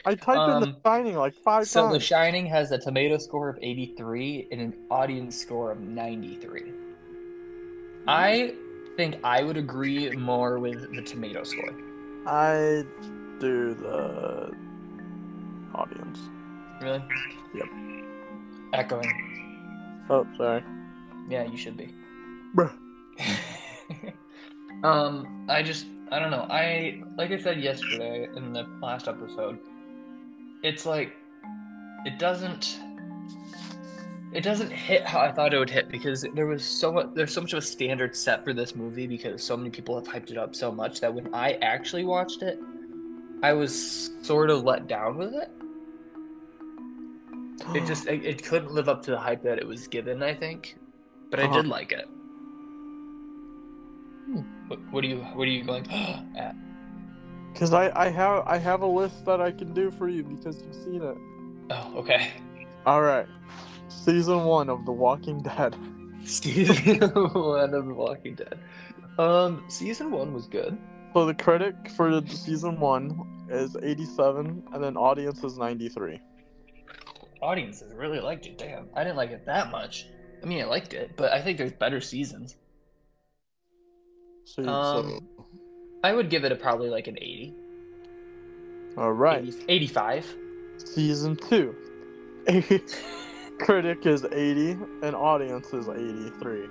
I 0.04 0.14
typed 0.14 0.28
in 0.28 0.60
the 0.60 0.68
Um, 0.68 0.76
shining 0.84 1.16
like 1.16 1.34
five 1.34 1.66
So 1.66 1.92
The. 1.92 2.00
Shining 2.00 2.46
has 2.46 2.70
a 2.70 2.78
tomato 2.78 3.18
score 3.18 3.48
of 3.48 3.58
83 3.60 4.48
and 4.50 4.60
an 4.60 4.74
audience 4.90 5.36
score 5.36 5.70
of 5.70 5.80
93. 5.80 6.72
I 8.06 8.54
think 8.96 9.18
I 9.22 9.42
would 9.42 9.56
agree 9.56 10.10
more 10.10 10.58
with 10.58 10.94
the 10.94 11.02
tomato 11.02 11.44
score. 11.44 11.74
I 12.26 12.84
do 13.38 13.74
the 13.74 14.52
audience. 15.74 16.18
Really? 16.80 17.02
Yep. 17.54 17.68
Echoing. 18.72 20.06
Oh, 20.10 20.26
sorry. 20.36 20.64
Yeah, 21.28 21.44
you 21.44 21.56
should 21.56 21.76
be. 21.76 21.94
Bruh. 22.56 22.72
um, 24.84 25.46
I 25.48 25.62
just 25.62 25.86
I 26.10 26.18
don't 26.18 26.30
know. 26.30 26.46
I 26.50 27.02
like 27.16 27.30
I 27.30 27.38
said 27.38 27.60
yesterday 27.60 28.28
in 28.34 28.52
the 28.52 28.64
last 28.80 29.08
episode. 29.08 29.58
It's 30.62 30.86
like 30.86 31.12
it 32.04 32.18
doesn't 32.18 32.78
it 34.32 34.42
doesn't 34.42 34.70
hit 34.70 35.06
how 35.06 35.20
I 35.20 35.32
thought 35.32 35.54
it 35.54 35.58
would 35.58 35.70
hit 35.70 35.88
because 35.88 36.26
there 36.34 36.46
was 36.46 36.64
so 36.64 36.92
much 36.92 37.08
there's 37.14 37.32
so 37.32 37.40
much 37.40 37.52
of 37.52 37.58
a 37.58 37.62
standard 37.62 38.14
set 38.16 38.44
for 38.44 38.52
this 38.52 38.74
movie 38.74 39.06
because 39.06 39.42
so 39.42 39.56
many 39.56 39.70
people 39.70 39.94
have 39.98 40.06
hyped 40.06 40.30
it 40.30 40.38
up 40.38 40.54
so 40.54 40.70
much 40.72 41.00
that 41.00 41.12
when 41.12 41.32
I 41.34 41.52
actually 41.62 42.04
watched 42.04 42.42
it, 42.42 42.58
I 43.42 43.52
was 43.52 44.10
sort 44.22 44.50
of 44.50 44.64
let 44.64 44.86
down 44.86 45.16
with 45.16 45.34
it. 45.34 45.50
It 47.74 47.86
just 47.86 48.06
it, 48.06 48.24
it 48.24 48.42
couldn't 48.44 48.72
live 48.72 48.88
up 48.88 49.02
to 49.04 49.10
the 49.10 49.18
hype 49.18 49.42
that 49.42 49.58
it 49.58 49.66
was 49.66 49.86
given, 49.88 50.22
I 50.22 50.34
think. 50.34 50.76
But 51.30 51.40
I 51.40 51.44
Uh-huh. 51.44 51.62
did 51.62 51.66
like 51.68 51.92
it. 51.92 52.08
What, 54.68 54.78
what 54.92 55.04
are 55.04 55.06
you 55.06 55.18
what 55.18 55.48
are 55.48 55.50
you 55.50 55.64
going 55.64 55.90
at? 56.36 56.54
Because 57.52 57.72
I, 57.72 57.90
I 57.98 58.08
have 58.10 58.46
I 58.46 58.58
have 58.58 58.82
a 58.82 58.86
list 58.86 59.24
that 59.24 59.40
I 59.40 59.50
can 59.50 59.72
do 59.72 59.90
for 59.90 60.08
you 60.08 60.22
because 60.22 60.62
you've 60.62 60.74
seen 60.74 61.02
it. 61.02 61.16
Oh, 61.70 61.92
okay. 61.96 62.30
All 62.86 63.02
right, 63.02 63.26
season 63.88 64.44
one 64.44 64.70
of 64.70 64.84
The 64.86 64.92
Walking 64.92 65.42
Dead. 65.42 65.76
Season 66.24 66.98
one 67.10 67.74
of 67.74 67.86
The 67.86 67.94
Walking 67.94 68.34
Dead. 68.34 68.58
Um, 69.18 69.64
season 69.68 70.10
one 70.10 70.34
was 70.34 70.46
good. 70.46 70.76
So 71.14 71.26
the 71.26 71.34
critic 71.34 71.74
for 71.96 72.20
the 72.20 72.28
season 72.28 72.78
one 72.78 73.46
is 73.48 73.76
87, 73.82 74.62
and 74.72 74.84
then 74.84 74.96
audience 74.96 75.42
is 75.42 75.56
93. 75.56 76.20
Audiences 77.40 77.94
really 77.94 78.20
liked 78.20 78.46
it. 78.46 78.58
Damn, 78.58 78.88
I 78.94 79.04
didn't 79.04 79.16
like 79.16 79.30
it 79.30 79.46
that 79.46 79.70
much. 79.70 80.06
I 80.42 80.46
mean, 80.46 80.60
I 80.60 80.64
liked 80.64 80.92
it, 80.92 81.12
but 81.16 81.32
I 81.32 81.40
think 81.40 81.56
there's 81.58 81.72
better 81.72 82.00
seasons. 82.00 82.56
So, 84.48 84.66
Um, 84.66 85.20
I 86.02 86.14
would 86.14 86.30
give 86.30 86.44
it 86.46 86.52
a 86.52 86.56
probably 86.56 86.88
like 86.88 87.06
an 87.06 87.18
80. 87.20 87.54
all 88.96 89.12
right, 89.12 89.44
80 89.44 89.64
85. 89.68 90.36
season 90.78 91.36
two. 91.36 91.74
critic 93.58 94.06
is 94.06 94.24
80, 94.24 94.78
and 95.02 95.14
audience 95.14 95.66
is 95.74 95.86
83. 95.88 96.66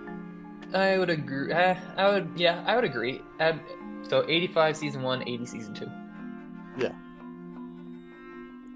I 0.73 0.97
would 0.97 1.11
agree. 1.11 1.53
Uh, 1.53 1.75
I 1.97 2.09
would, 2.09 2.31
yeah, 2.35 2.63
I 2.65 2.75
would 2.75 2.83
agree. 2.83 3.21
Um, 3.39 3.61
so 4.01 4.25
85 4.27 4.75
season 4.75 5.03
one, 5.03 5.21
80 5.27 5.45
season 5.45 5.73
two. 5.75 5.91
Yeah. 6.77 6.93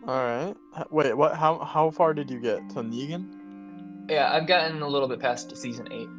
All 0.08 0.16
right. 0.16 0.56
Wait, 0.92 1.14
what? 1.16 1.36
How 1.36 1.58
how 1.60 1.90
far 1.90 2.14
did 2.14 2.30
you 2.30 2.40
get 2.40 2.70
to 2.72 2.82
Negan? 2.82 3.26
Yeah, 4.10 4.32
I've 4.32 4.48
gotten 4.48 4.82
a 4.82 4.88
little 4.88 5.08
bit 5.08 5.20
past 5.20 5.56
season 5.58 5.88
eight. 5.92 6.10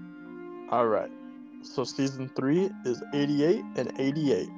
All 0.71 0.87
right. 0.87 1.11
So 1.63 1.85
season 1.85 2.29
three 2.35 2.71
is 2.85 3.03
88 3.15 3.65
and 3.77 3.93
88. 3.99 4.49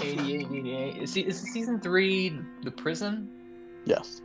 88, 0.00 0.46
88. 0.52 1.02
Is, 1.02 1.16
is 1.16 1.40
season 1.40 1.80
three 1.80 2.38
the 2.62 2.70
prison? 2.70 3.28
Yes. 3.84 4.20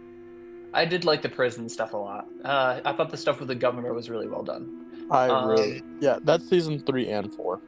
I 0.73 0.85
did 0.85 1.05
like 1.05 1.21
the 1.21 1.29
prison 1.29 1.67
stuff 1.69 1.93
a 1.93 1.97
lot. 1.97 2.27
Uh, 2.43 2.81
I 2.85 2.93
thought 2.93 3.09
the 3.09 3.17
stuff 3.17 3.39
with 3.39 3.47
the 3.47 3.55
governor 3.55 3.93
was 3.93 4.09
really 4.09 4.27
well 4.27 4.43
done. 4.43 5.05
I 5.09 5.27
Um, 5.29 5.49
really. 5.49 5.83
Yeah, 5.99 6.19
that's 6.23 6.47
season 6.49 6.79
three 6.79 7.09
and 7.09 7.33
four. 7.33 7.61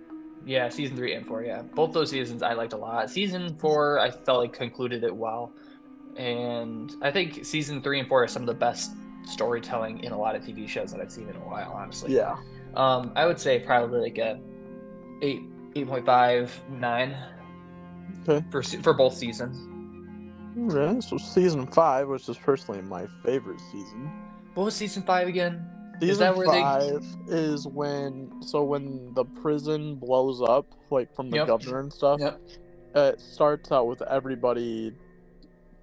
Yeah, 0.46 0.68
season 0.70 0.98
three 0.98 1.14
and 1.14 1.26
four. 1.26 1.44
Yeah, 1.44 1.62
both 1.62 1.94
those 1.94 2.10
seasons 2.10 2.44
I 2.44 2.54
liked 2.54 2.74
a 2.74 2.78
lot. 2.78 3.10
Season 3.10 3.56
four, 3.58 4.00
I 4.00 4.12
felt 4.12 4.40
like 4.42 4.54
concluded 4.54 5.04
it 5.04 5.16
well, 5.16 5.54
and 6.18 6.94
I 7.02 7.12
think 7.12 7.46
season 7.46 7.82
three 7.82 8.00
and 8.00 8.08
four 8.08 8.24
are 8.24 8.28
some 8.28 8.44
of 8.44 8.48
the 8.48 8.54
best 8.54 8.92
storytelling 9.26 10.04
in 10.04 10.12
a 10.12 10.18
lot 10.18 10.36
of 10.36 10.44
TV 10.44 10.68
shows 10.68 10.92
that 10.92 11.00
I've 11.00 11.12
seen 11.12 11.30
in 11.30 11.36
a 11.36 11.40
while. 11.40 11.72
Honestly, 11.74 12.14
Yeah. 12.14 12.36
Um, 12.76 13.12
I 13.16 13.26
would 13.26 13.40
say 13.40 13.60
probably 13.60 14.00
like 14.02 14.18
a 14.18 14.40
eight, 15.22 15.42
eight 15.76 15.88
point 15.88 16.06
five, 16.06 16.52
nine 16.70 17.16
Okay. 18.28 18.44
for 18.52 18.62
for 18.64 18.94
both 18.94 19.14
seasons. 19.16 19.58
Right. 20.56 21.02
So 21.04 21.18
season 21.18 21.68
five, 21.68 22.08
which 22.08 22.28
is 22.30 22.38
personally 22.38 22.82
my 22.82 23.08
favorite 23.24 23.60
season. 23.72 24.12
What 24.54 24.66
was 24.66 24.76
season 24.76 25.04
five 25.04 25.28
again? 25.28 25.68
Season 26.00 26.10
Is 26.10 26.18
that 26.20 26.36
where 26.36 26.48
they- 26.48 26.62
five 26.62 27.04
is 27.28 27.68
when 27.68 28.32
so 28.42 28.64
when 28.64 29.14
the 29.14 29.26
prison 29.26 29.96
blows 29.96 30.42
up, 30.42 30.66
like 30.90 31.14
from 31.16 31.30
the 31.30 31.38
Yep. 31.38 31.48
governor 31.48 31.80
and 31.80 31.94
stuff. 31.94 32.20
Yep. 32.20 32.42
It 32.96 33.20
starts 33.20 33.72
out 33.72 33.88
with 33.88 34.02
everybody 34.04 34.94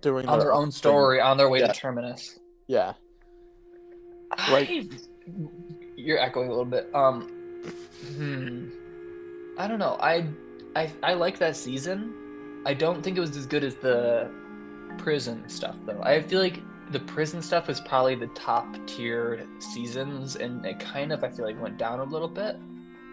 doing 0.00 0.28
On 0.28 0.38
their 0.38 0.52
own 0.52 0.66
thing. 0.66 0.70
story, 0.72 1.20
on 1.20 1.36
their 1.36 1.48
way 1.48 1.60
Yeah. 1.60 1.68
to 1.68 1.72
Terminus. 1.80 2.38
Yeah. 2.68 2.94
Like- 4.50 4.68
I, 4.70 4.88
you're 6.00 6.18
echoing 6.18 6.48
a 6.48 6.50
little 6.50 6.64
bit. 6.64 6.88
Um, 6.94 7.28
hmm. 8.16 8.68
I 9.58 9.68
don't 9.68 9.78
know. 9.78 9.96
I, 10.00 10.26
I, 10.76 10.90
I 11.02 11.14
like 11.14 11.38
that 11.38 11.56
season. 11.56 12.14
I 12.66 12.74
don't 12.74 13.02
think 13.02 13.16
it 13.16 13.20
was 13.20 13.36
as 13.36 13.46
good 13.46 13.64
as 13.64 13.76
the 13.76 14.30
prison 14.98 15.48
stuff, 15.48 15.76
though. 15.86 16.00
I 16.02 16.20
feel 16.22 16.40
like 16.40 16.60
the 16.90 17.00
prison 17.00 17.40
stuff 17.42 17.68
is 17.70 17.80
probably 17.80 18.14
the 18.16 18.26
top 18.28 18.66
tier 18.86 19.46
seasons, 19.58 20.36
and 20.36 20.64
it 20.66 20.80
kind 20.80 21.12
of 21.12 21.22
I 21.22 21.28
feel 21.30 21.44
like 21.46 21.60
went 21.60 21.78
down 21.78 22.00
a 22.00 22.04
little 22.04 22.28
bit 22.28 22.56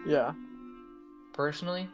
Yeah. 0.06 0.32
personally. 1.32 1.88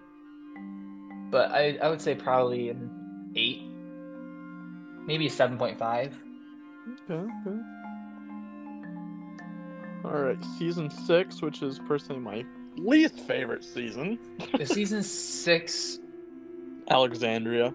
But 1.31 1.51
I, 1.51 1.79
I 1.83 1.89
would 1.91 2.01
say 2.01 2.15
probably 2.15 2.71
an 2.71 2.91
eight, 3.37 3.63
maybe 5.07 5.29
seven 5.29 5.59
point 5.59 5.79
five. 5.79 6.17
Okay. 7.11 7.15
okay. 7.47 7.59
All 10.05 10.11
right. 10.11 10.39
Season 10.59 10.91
six, 10.91 11.41
which 11.43 11.63
is 11.63 11.79
personally 11.79 12.21
my 12.21 12.45
least 12.77 13.21
favorite 13.21 13.65
season. 13.65 14.19
The 14.57 14.67
season 14.79 15.03
six 15.03 15.99
Alexandria. 16.91 17.75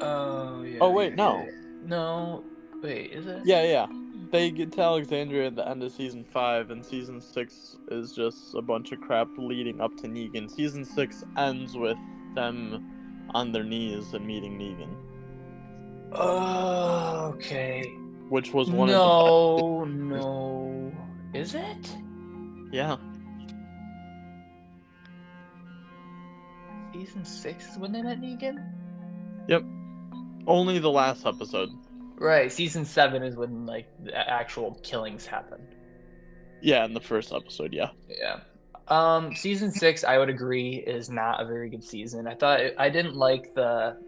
Oh 0.00 0.62
yeah. 0.62 0.78
Oh, 0.80 0.90
wait, 0.90 1.14
no. 1.14 1.46
No. 1.84 2.44
Wait, 2.82 3.12
is 3.12 3.26
it? 3.26 3.42
Yeah, 3.44 3.62
yeah. 3.62 3.86
They 4.30 4.50
get 4.50 4.72
to 4.72 4.82
Alexandria 4.82 5.46
at 5.46 5.56
the 5.56 5.66
end 5.68 5.82
of 5.82 5.92
season 5.92 6.24
five, 6.24 6.70
and 6.70 6.84
season 6.84 7.20
six 7.20 7.76
is 7.90 8.12
just 8.12 8.54
a 8.54 8.62
bunch 8.62 8.92
of 8.92 9.00
crap 9.00 9.28
leading 9.38 9.80
up 9.80 9.96
to 9.98 10.08
Negan. 10.08 10.50
Season 10.50 10.84
six 10.84 11.24
ends 11.36 11.76
with 11.76 11.96
them 12.34 12.84
on 13.34 13.52
their 13.52 13.64
knees 13.64 14.12
and 14.14 14.26
meeting 14.26 14.58
Negan, 14.58 14.88
Oh, 16.12 17.32
okay. 17.34 17.92
Which 18.28 18.52
was 18.52 18.70
one 18.70 18.88
of 18.88 18.94
no, 18.94 19.84
no. 19.84 20.92
Is 21.34 21.54
it? 21.54 21.96
yeah. 22.72 22.96
Season 26.92 27.24
six 27.24 27.72
is 27.72 27.78
when 27.78 27.92
they 27.92 28.02
met 28.02 28.20
Negan. 28.20 28.64
Yep. 29.48 29.62
Only 30.46 30.78
the 30.78 30.90
last 30.90 31.26
episode. 31.26 31.70
Right. 32.16 32.50
Season 32.50 32.84
seven 32.84 33.22
is 33.22 33.36
when 33.36 33.66
like 33.66 33.86
the 34.02 34.16
actual 34.16 34.80
killings 34.82 35.26
happen. 35.26 35.60
Yeah, 36.62 36.84
in 36.84 36.94
the 36.94 37.00
first 37.00 37.32
episode. 37.32 37.72
Yeah. 37.74 37.90
Yeah. 38.08 38.40
Um, 38.88 39.34
season 39.34 39.70
six, 39.70 40.04
I 40.04 40.16
would 40.18 40.28
agree, 40.30 40.76
is 40.76 41.10
not 41.10 41.42
a 41.42 41.44
very 41.44 41.68
good 41.68 41.84
season. 41.84 42.26
I 42.26 42.34
thought 42.34 42.60
I 42.78 42.88
didn't 42.88 43.16
like 43.16 43.54
the 43.54 43.98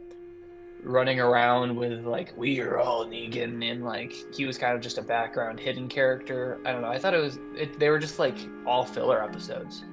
running 0.83 1.21
around 1.21 1.77
with 1.77 2.07
like 2.07 2.33
we 2.37 2.61
are 2.61 2.79
all 2.79 3.05
Negan 3.05 3.69
and 3.71 3.85
like 3.85 4.13
he 4.35 4.45
was 4.45 4.59
kind 4.59 4.75
of 4.75 4.81
just 4.81 4.99
a 4.99 5.03
background 5.03 5.59
hidden 5.59 5.89
character. 5.89 6.59
I 6.65 6.73
don't 6.73 6.83
know. 6.83 6.89
I 6.89 6.99
thought 6.99 7.15
it 7.15 7.19
was 7.19 7.39
it, 7.55 7.79
they 7.79 7.91
were 7.91 7.99
just 7.99 8.19
like 8.19 8.37
all 8.67 8.85
filler 8.85 9.23
episodes. 9.23 9.85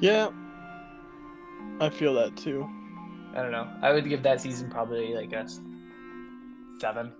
Yeah. 0.00 0.30
I 1.80 1.90
feel 1.90 2.14
that 2.14 2.36
too. 2.36 2.68
I 3.34 3.42
don't 3.42 3.52
know. 3.52 3.68
I 3.82 3.92
would 3.92 4.08
give 4.08 4.22
that 4.22 4.40
season 4.40 4.70
probably 4.70 5.14
like 5.14 5.32
a 5.32 5.46
seven. 6.80 7.12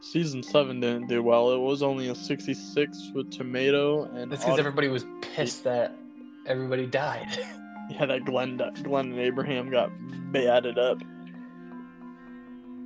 Season 0.00 0.42
seven 0.42 0.78
didn't 0.80 1.08
do 1.08 1.22
well. 1.22 1.50
It 1.50 1.58
was 1.58 1.82
only 1.82 2.08
a 2.08 2.14
sixty-six 2.14 3.10
with 3.14 3.32
tomato 3.32 4.04
and. 4.04 4.30
That's 4.30 4.44
because 4.44 4.58
everybody 4.58 4.88
was 4.88 5.04
pissed 5.20 5.64
that 5.64 5.96
everybody 6.46 6.86
died. 6.86 7.28
Yeah, 7.88 8.04
that 8.06 8.24
Glenn, 8.24 8.56
Glenn 8.82 9.12
and 9.12 9.20
Abraham 9.20 9.70
got 9.70 9.92
batted 10.32 10.76
up. 10.76 11.00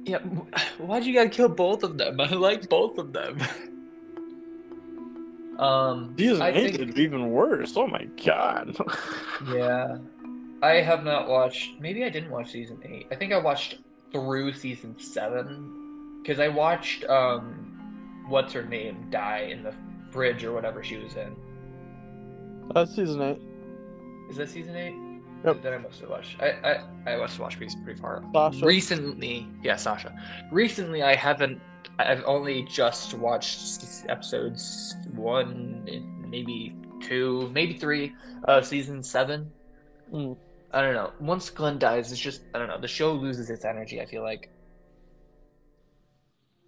Yeah, 0.05 0.19
why'd 0.79 1.05
you 1.05 1.15
gotta 1.15 1.29
kill 1.31 1.49
both 1.49 1.83
of 1.83 1.99
them? 1.99 2.21
I 2.21 2.29
like 2.35 2.69
both 2.69 2.99
of 2.99 3.13
them. 3.13 3.41
um, 5.59 6.15
Season 6.19 6.43
I 6.43 6.49
eight 6.51 6.77
think- 6.77 6.95
did 6.95 6.99
even 6.99 7.31
worse. 7.31 7.77
Oh 7.77 7.87
my 7.87 8.05
god. 8.25 8.77
Yeah. 9.55 9.97
I 10.63 10.73
have 10.83 11.05
not 11.05 11.27
watched. 11.29 11.81
Maybe 11.81 12.05
I 12.05 12.11
didn't 12.11 12.31
watch 12.31 12.51
season 12.51 12.79
eight. 12.85 13.07
I 13.11 13.15
think 13.15 13.33
I 13.33 13.39
watched 13.39 13.79
through 14.13 14.53
season 14.53 14.95
seven 15.01 16.21
because 16.23 16.39
I 16.39 16.49
watched 16.49 17.05
um, 17.05 18.25
what's 18.29 18.53
her 18.53 18.63
name 18.63 19.07
die 19.11 19.49
in 19.51 19.63
the 19.63 19.73
bridge 20.13 20.45
or 20.45 20.53
whatever 20.53 20.85
she 20.85 20.99
was 20.99 21.15
in. 21.15 21.35
That's 22.75 22.95
season 22.95 23.23
eight. 23.23 23.39
Is 24.29 24.37
that 24.37 24.51
season 24.51 24.77
eight? 24.77 24.95
Yep. 25.45 25.63
Then 25.63 25.73
I 25.73 25.79
mostly 25.79 26.07
watch. 26.09 26.37
I 26.41 26.51
I 27.07 27.13
I 27.13 27.17
must 27.17 27.39
watched 27.39 27.57
pretty, 27.57 27.75
pretty 27.85 28.01
far. 28.01 28.23
Sasha. 28.33 28.65
Recently, 28.67 29.47
yeah, 29.63 29.77
Sasha. 29.77 30.15
Recently, 30.53 31.03
I 31.03 31.15
haven't. 31.15 31.61
I've 31.99 32.23
only 32.27 32.63
just 32.65 33.15
watched 33.15 34.05
episodes 34.09 34.97
one, 35.15 35.83
maybe 36.29 36.77
two, 37.01 37.51
maybe 37.55 37.75
three, 37.79 38.13
of 38.45 38.67
season 38.67 39.03
seven. 39.03 39.51
Mm. 40.13 40.37
I 40.73 40.83
don't 40.83 40.95
know. 40.95 41.13
Once 41.21 41.49
Glenn 41.51 41.79
dies, 41.79 42.13
it's 42.13 42.21
just 42.21 42.43
I 42.55 42.59
don't 42.59 42.69
know. 42.69 42.79
The 42.81 42.89
show 42.89 43.13
loses 43.13 43.49
its 43.51 43.65
energy. 43.65 44.01
I 44.01 44.07
feel 44.07 44.23
like 44.23 44.51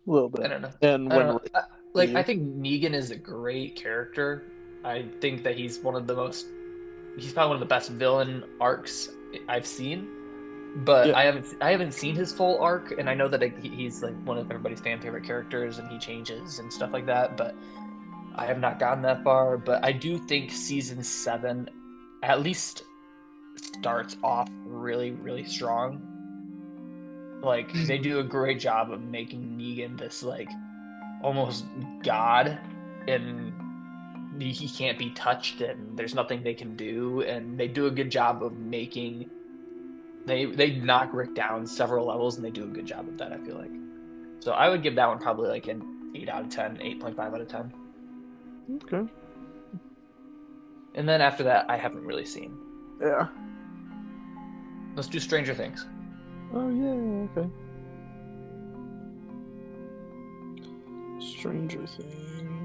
A 0.07 0.11
little 0.11 0.29
bit. 0.29 0.45
I 0.47 0.49
don't 0.49 0.63
know. 0.63 0.73
And 0.83 1.13
I 1.13 1.17
when 1.17 1.27
don't 1.27 1.45
know. 1.53 1.61
I- 1.61 1.65
like 1.95 2.15
I 2.15 2.23
think 2.23 2.43
Negan 2.43 2.95
is 2.95 3.11
a 3.11 3.17
great 3.17 3.77
character. 3.77 4.45
I 4.83 5.05
think 5.21 5.45
that 5.45 5.57
he's 5.57 5.79
one 5.81 5.95
of 5.95 6.07
the 6.07 6.15
most. 6.17 6.47
He's 7.17 7.33
probably 7.33 7.49
one 7.51 7.57
of 7.57 7.61
the 7.61 7.67
best 7.67 7.91
villain 7.91 8.45
arcs 8.61 9.11
I've 9.49 9.67
seen. 9.67 10.09
But 10.85 11.09
Yeah. 11.09 11.19
I 11.19 11.25
haven't 11.25 11.47
I 11.61 11.71
haven't 11.71 11.93
seen 11.93 12.15
his 12.15 12.33
full 12.33 12.59
arc, 12.61 12.99
and 12.99 13.09
I 13.09 13.15
know 13.15 13.29
that 13.29 13.43
he- 13.43 13.69
he's 13.69 14.03
like 14.03 14.15
one 14.25 14.39
of 14.39 14.51
everybody's 14.51 14.81
fan 14.81 15.01
favorite 15.01 15.25
characters, 15.25 15.79
and 15.79 15.89
he 15.91 15.99
changes 15.99 16.59
and 16.59 16.73
stuff 16.73 16.93
like 16.93 17.07
that. 17.07 17.37
But 17.37 17.55
I 18.35 18.47
have 18.47 18.59
not 18.59 18.79
gotten 18.79 19.03
that 19.03 19.23
far. 19.23 19.59
But 19.59 19.85
I 19.85 19.93
do 19.93 20.19
think 20.19 20.51
season 20.51 21.03
seven, 21.03 21.69
at 22.23 22.41
least, 22.41 22.85
starts 23.57 24.17
off 24.23 24.49
really 24.65 25.11
really 25.11 25.45
strong. 25.45 26.01
Like 27.43 27.71
hmm. 27.71 27.85
they 27.85 27.99
do 27.99 28.21
a 28.21 28.25
great 28.25 28.59
job 28.59 28.91
of 28.91 29.03
making 29.03 29.59
Negan 29.59 29.99
this 29.99 30.23
like 30.23 30.49
almost 31.23 31.67
god, 32.03 32.59
and 33.07 33.53
he 34.51 34.69
can't 34.69 34.99
be 34.99 35.11
touched, 35.11 35.61
and 35.61 35.97
there's 35.97 36.15
nothing 36.15 36.43
they 36.43 36.55
can 36.55 36.75
do, 36.75 37.21
and 37.23 37.59
they 37.59 37.69
do 37.69 37.87
a 37.87 37.91
good 37.91 38.11
job 38.11 38.43
of 38.43 38.53
making. 38.55 39.31
They 40.27 40.47
they 40.47 40.73
knock 40.73 41.11
Rick 41.13 41.35
down 41.35 41.67
several 41.67 42.07
levels, 42.07 42.37
and 42.37 42.45
they 42.45 42.51
do 42.51 42.65
a 42.65 42.69
good 42.69 42.87
job 42.87 43.09
of 43.09 43.19
that. 43.19 43.33
I 43.33 43.39
feel 43.39 43.57
like. 43.57 43.71
So 44.41 44.53
I 44.53 44.69
would 44.69 44.83
give 44.83 44.97
that 44.97 45.07
one 45.07 45.19
probably 45.19 45.49
like 45.49 45.69
an 45.69 46.13
eight 46.17 46.29
out 46.29 46.43
of 46.43 46.49
10, 46.49 46.79
8.5 46.79 47.19
out 47.19 47.41
of 47.41 47.49
ten. 47.49 47.73
okay. 48.85 49.11
And 50.95 51.09
then 51.09 51.21
after 51.21 51.45
that, 51.45 51.67
I 51.71 51.77
haven't 51.77 52.05
really 52.05 52.27
seen. 52.27 52.59
Yeah. 53.01 53.29
Let's 54.95 55.09
do 55.09 55.19
Stranger 55.21 55.55
Things. 55.55 55.87
Oh 56.53 56.69
yeah. 56.69 57.41
Okay. 57.41 57.49
Stranger 61.21 61.87
Things. 61.87 62.62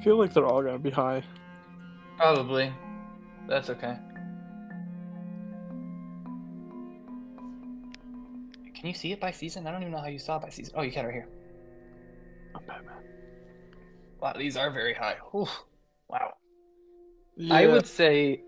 I 0.00 0.02
feel 0.02 0.16
like 0.16 0.32
they're 0.32 0.46
all 0.46 0.62
gonna 0.62 0.78
be 0.78 0.88
high. 0.88 1.22
Probably. 2.16 2.72
That's 3.46 3.68
okay. 3.68 3.98
Can 8.74 8.86
you 8.86 8.94
see 8.94 9.12
it 9.12 9.20
by 9.20 9.30
season? 9.30 9.66
I 9.66 9.72
don't 9.72 9.82
even 9.82 9.92
know 9.92 10.00
how 10.00 10.06
you 10.06 10.18
saw 10.18 10.38
it 10.38 10.42
by 10.42 10.48
season. 10.48 10.72
Oh, 10.74 10.80
you 10.80 10.90
can 10.90 11.04
right 11.04 11.12
here. 11.12 11.28
I'm 12.54 12.64
Batman. 12.64 12.94
Wow, 14.22 14.32
these 14.38 14.56
are 14.56 14.70
very 14.70 14.94
high. 14.94 15.16
Whew. 15.32 15.46
Wow. 16.08 16.32
I 17.50 17.66
would 17.66 17.86
say, 17.86 18.40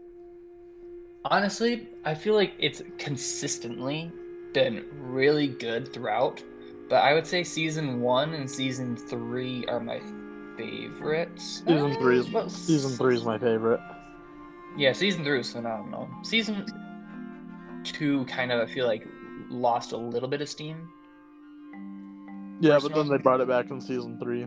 honestly, 1.27 1.89
I 2.07 2.15
feel 2.15 2.35
like 2.35 2.55
it's 2.59 2.81
consistently 2.97 4.11
been 4.55 4.87
really 4.99 5.49
good 5.49 5.93
throughout. 5.93 6.43
But 6.89 7.03
I 7.03 7.13
would 7.13 7.27
say 7.27 7.45
season 7.45 8.01
one 8.01 8.33
and 8.33 8.51
season 8.51 8.97
three 8.97 9.67
are 9.67 9.81
my 9.81 10.01
favorites. 10.63 11.63
Season 11.67 11.95
three 11.95 12.19
is 12.19 12.31
well, 12.31 12.49
season 12.49 12.93
three 12.93 13.17
is 13.17 13.25
my 13.25 13.39
favorite. 13.39 13.81
Yeah, 14.77 14.93
season 14.93 15.25
three 15.25 15.39
was 15.39 15.53
phenomenal. 15.53 16.09
Season 16.23 16.67
two 17.85 18.25
kind 18.27 18.53
of, 18.53 18.61
I 18.61 18.73
feel 18.73 18.87
like, 18.87 19.07
lost 19.49 19.93
a 19.93 19.97
little 19.97 20.29
bit 20.29 20.41
of 20.41 20.49
steam. 20.49 20.89
Yeah, 22.61 22.79
but 22.81 22.95
then 22.95 23.09
they 23.09 23.19
brought 23.19 23.41
it 23.41 23.49
back 23.49 23.71
in 23.71 23.81
season 23.81 24.19
three. 24.19 24.47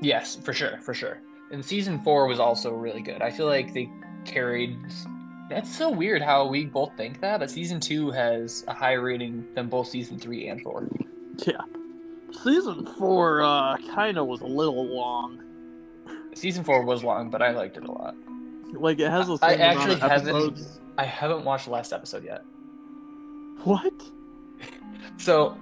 Yes, 0.00 0.36
for 0.36 0.52
sure, 0.52 0.78
for 0.82 0.94
sure. 0.94 1.20
And 1.50 1.64
season 1.64 2.00
four 2.02 2.26
was 2.26 2.40
also 2.40 2.72
really 2.72 3.02
good. 3.02 3.20
I 3.22 3.30
feel 3.30 3.46
like 3.46 3.74
they 3.74 3.90
carried. 4.24 4.76
That's 5.50 5.74
so 5.74 5.90
weird 5.90 6.22
how 6.22 6.46
we 6.46 6.66
both 6.66 6.96
think 6.96 7.20
that, 7.20 7.40
but 7.40 7.50
season 7.50 7.80
two 7.80 8.10
has 8.10 8.64
a 8.68 8.74
higher 8.74 9.00
rating 9.00 9.46
than 9.54 9.68
both 9.68 9.88
season 9.88 10.18
three 10.18 10.48
and 10.48 10.60
four. 10.62 10.88
Yeah. 11.46 11.60
Season 12.32 12.86
four 12.98 13.42
uh 13.42 13.76
kinda 13.94 14.24
was 14.24 14.40
a 14.40 14.46
little 14.46 14.86
long. 14.86 15.40
Season 16.34 16.62
four 16.64 16.84
was 16.84 17.02
long, 17.02 17.30
but 17.30 17.42
I 17.42 17.50
liked 17.50 17.76
it 17.76 17.84
a 17.84 17.90
lot. 17.92 18.14
Like 18.74 18.98
it 19.00 19.10
has 19.10 19.28
a 19.28 19.38
I 19.42 19.54
actually 19.54 19.94
of 19.94 20.00
haven't- 20.00 20.68
I 20.98 21.04
haven't 21.04 21.44
watched 21.44 21.66
the 21.66 21.70
last 21.72 21.92
episode 21.92 22.24
yet. 22.24 22.42
What? 23.64 23.92
So 25.16 25.56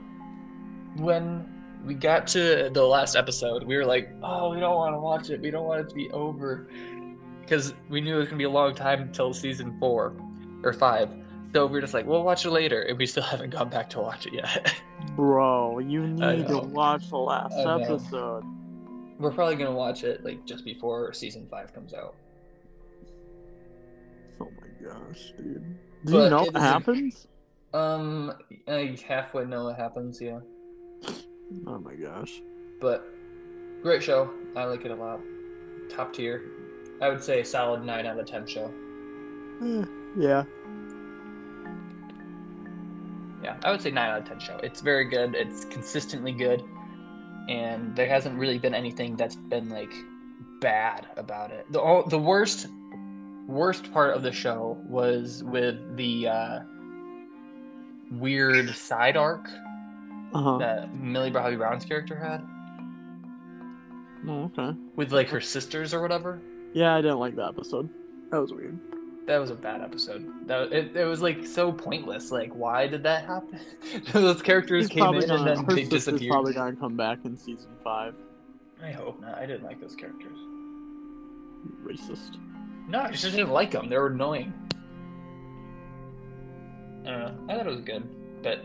when 0.96 1.46
we 1.86 1.94
got 1.94 2.26
to 2.28 2.68
the 2.72 2.82
last 2.82 3.16
episode, 3.16 3.62
we 3.62 3.74
were 3.76 3.86
like, 3.86 4.10
"Oh, 4.22 4.52
we 4.52 4.60
don't 4.60 4.74
want 4.76 4.94
to 4.94 5.00
watch 5.00 5.30
it. 5.30 5.40
We 5.40 5.50
don't 5.50 5.64
want 5.64 5.80
it 5.80 5.88
to 5.88 5.94
be 5.94 6.10
over," 6.10 6.68
because 7.40 7.72
we 7.88 8.02
knew 8.02 8.16
it 8.16 8.18
was 8.18 8.26
gonna 8.28 8.36
be 8.38 8.44
a 8.44 8.50
long 8.50 8.74
time 8.74 9.00
until 9.00 9.32
season 9.32 9.74
four 9.80 10.12
or 10.62 10.74
five. 10.74 11.08
So 11.52 11.66
we're 11.66 11.80
just 11.80 11.94
like, 11.94 12.06
"We'll 12.06 12.22
watch 12.22 12.44
it 12.44 12.50
later," 12.50 12.82
and 12.82 12.98
we 12.98 13.06
still 13.06 13.22
haven't 13.34 13.50
gone 13.50 13.68
back 13.70 13.88
to 13.90 14.00
watch 14.00 14.26
it 14.26 14.34
yet. 14.34 14.74
Bro, 15.14 15.78
you 15.80 16.06
need 16.06 16.46
to 16.48 16.58
watch 16.58 17.08
the 17.10 17.16
last 17.18 17.54
episode. 17.56 18.44
we're 19.18 19.30
probably 19.32 19.56
gonna 19.56 19.72
watch 19.72 20.04
it 20.04 20.22
like 20.24 20.44
just 20.44 20.64
before 20.64 21.12
season 21.14 21.46
five 21.50 21.72
comes 21.72 21.94
out. 21.94 22.14
Oh 24.40 24.48
my 24.60 24.88
gosh, 24.88 25.32
dude. 25.38 25.64
Do 26.04 26.12
But 26.12 26.24
you 26.24 26.30
know 26.30 26.38
what 26.40 26.48
is 26.48 26.54
a- 26.54 26.60
happens? 26.60 27.26
Um, 27.74 28.32
I 28.68 28.96
halfway 29.06 29.44
know 29.44 29.64
what 29.64 29.76
happens, 29.76 30.20
yeah. 30.20 30.40
Oh 31.66 31.78
my 31.78 31.94
gosh. 31.94 32.40
But 32.80 33.06
great 33.82 34.02
show. 34.02 34.30
I 34.56 34.64
like 34.64 34.84
it 34.84 34.90
a 34.90 34.94
lot. 34.94 35.20
Top 35.90 36.12
tier. 36.12 36.42
I 37.02 37.08
would 37.10 37.22
say 37.22 37.42
solid 37.42 37.84
nine 37.84 38.06
out 38.06 38.18
of 38.18 38.26
ten 38.26 38.46
show. 38.46 38.70
Eh, 39.62 39.84
yeah. 40.18 40.44
Yeah, 43.62 43.68
I 43.68 43.70
would 43.72 43.80
say 43.82 43.90
nine 43.90 44.10
out 44.10 44.18
of 44.22 44.28
ten 44.28 44.38
show. 44.38 44.58
It's 44.62 44.80
very 44.80 45.04
good. 45.04 45.34
It's 45.34 45.64
consistently 45.66 46.32
good, 46.32 46.62
and 47.48 47.94
there 47.96 48.08
hasn't 48.08 48.38
really 48.38 48.58
been 48.58 48.74
anything 48.74 49.16
that's 49.16 49.36
been 49.36 49.68
like 49.68 49.92
bad 50.60 51.06
about 51.16 51.50
it. 51.50 51.70
The 51.72 51.80
o- 51.80 52.06
the 52.08 52.18
worst 52.18 52.68
worst 53.46 53.92
part 53.92 54.14
of 54.16 54.22
the 54.22 54.32
show 54.32 54.76
was 54.88 55.44
with 55.44 55.96
the 55.96 56.28
uh, 56.28 56.60
weird 58.10 58.74
side 58.74 59.16
arc 59.16 59.46
Uh 60.34 60.42
huh. 60.42 60.58
that 60.58 60.94
Millie 60.94 61.30
Bobby 61.30 61.56
Brown's 61.56 61.84
character 61.84 62.16
had 62.16 62.44
Oh, 64.28 64.50
okay. 64.58 64.76
with 64.96 65.12
like 65.12 65.28
her 65.28 65.40
sisters 65.40 65.94
or 65.94 66.00
whatever. 66.02 66.40
Yeah, 66.74 66.94
I 66.96 67.00
didn't 67.00 67.18
like 67.20 67.36
that 67.36 67.48
episode. 67.50 67.88
That 68.32 68.38
was 68.40 68.52
weird. 68.52 68.76
That 69.26 69.38
was 69.38 69.50
a 69.50 69.54
bad 69.54 69.82
episode. 69.82 70.24
That 70.46 70.72
it, 70.72 70.96
it 70.96 71.04
was 71.04 71.20
like 71.20 71.44
so 71.44 71.72
pointless. 71.72 72.30
Like, 72.30 72.54
why 72.54 72.86
did 72.86 73.02
that 73.02 73.26
happen? 73.26 73.58
Those 74.12 74.40
characters 74.40 74.86
He's 74.86 74.94
came 74.94 75.14
in 75.14 75.28
gonna, 75.28 75.50
and 75.50 75.68
then 75.68 75.76
they 75.76 75.84
disappeared. 75.84 76.30
probably 76.30 76.52
gonna 76.52 76.76
come 76.76 76.96
back 76.96 77.18
in 77.24 77.36
season 77.36 77.70
five. 77.82 78.14
I 78.82 78.92
hope 78.92 79.20
not. 79.20 79.36
I 79.36 79.46
didn't 79.46 79.64
like 79.64 79.80
those 79.80 79.96
characters. 79.96 80.38
Racist. 81.82 82.38
No, 82.88 83.00
I 83.00 83.10
just 83.10 83.24
didn't 83.24 83.50
like 83.50 83.70
them. 83.70 83.88
They 83.88 83.96
were 83.96 84.08
annoying. 84.08 84.52
I 87.04 87.10
don't 87.10 87.20
know. 87.20 87.34
I 87.48 87.56
thought 87.56 87.66
it 87.66 87.70
was 87.70 87.80
good, 87.80 88.08
but 88.42 88.64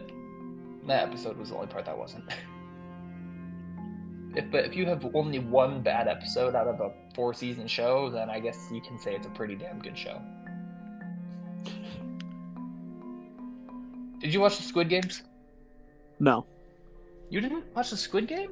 that 0.88 1.08
episode 1.08 1.38
was 1.38 1.50
the 1.50 1.56
only 1.56 1.68
part 1.68 1.86
that 1.86 1.98
wasn't. 1.98 2.26
if 4.36 4.52
but 4.52 4.66
if 4.66 4.76
you 4.76 4.86
have 4.86 5.16
only 5.16 5.40
one 5.40 5.82
bad 5.82 6.08
episode 6.08 6.56
out 6.56 6.68
of 6.68 6.80
a 6.82 6.92
four 7.16 7.34
season 7.34 7.68
show, 7.68 8.10
then 8.10 8.30
I 8.30 8.40
guess 8.40 8.68
you 8.72 8.82
can 8.82 9.00
say 9.00 9.16
it's 9.16 9.28
a 9.28 9.32
pretty 9.32 9.56
damn 9.56 9.80
good 9.80 9.98
show. 9.98 10.22
Did 14.20 14.34
you 14.34 14.40
watch 14.40 14.58
the 14.58 14.64
Squid 14.64 14.90
Games? 14.90 15.24
No. 16.20 16.46
You 17.30 17.42
didn't 17.42 17.64
watch 17.76 17.90
the 17.90 17.98
Squid 17.98 18.28
Game? 18.28 18.52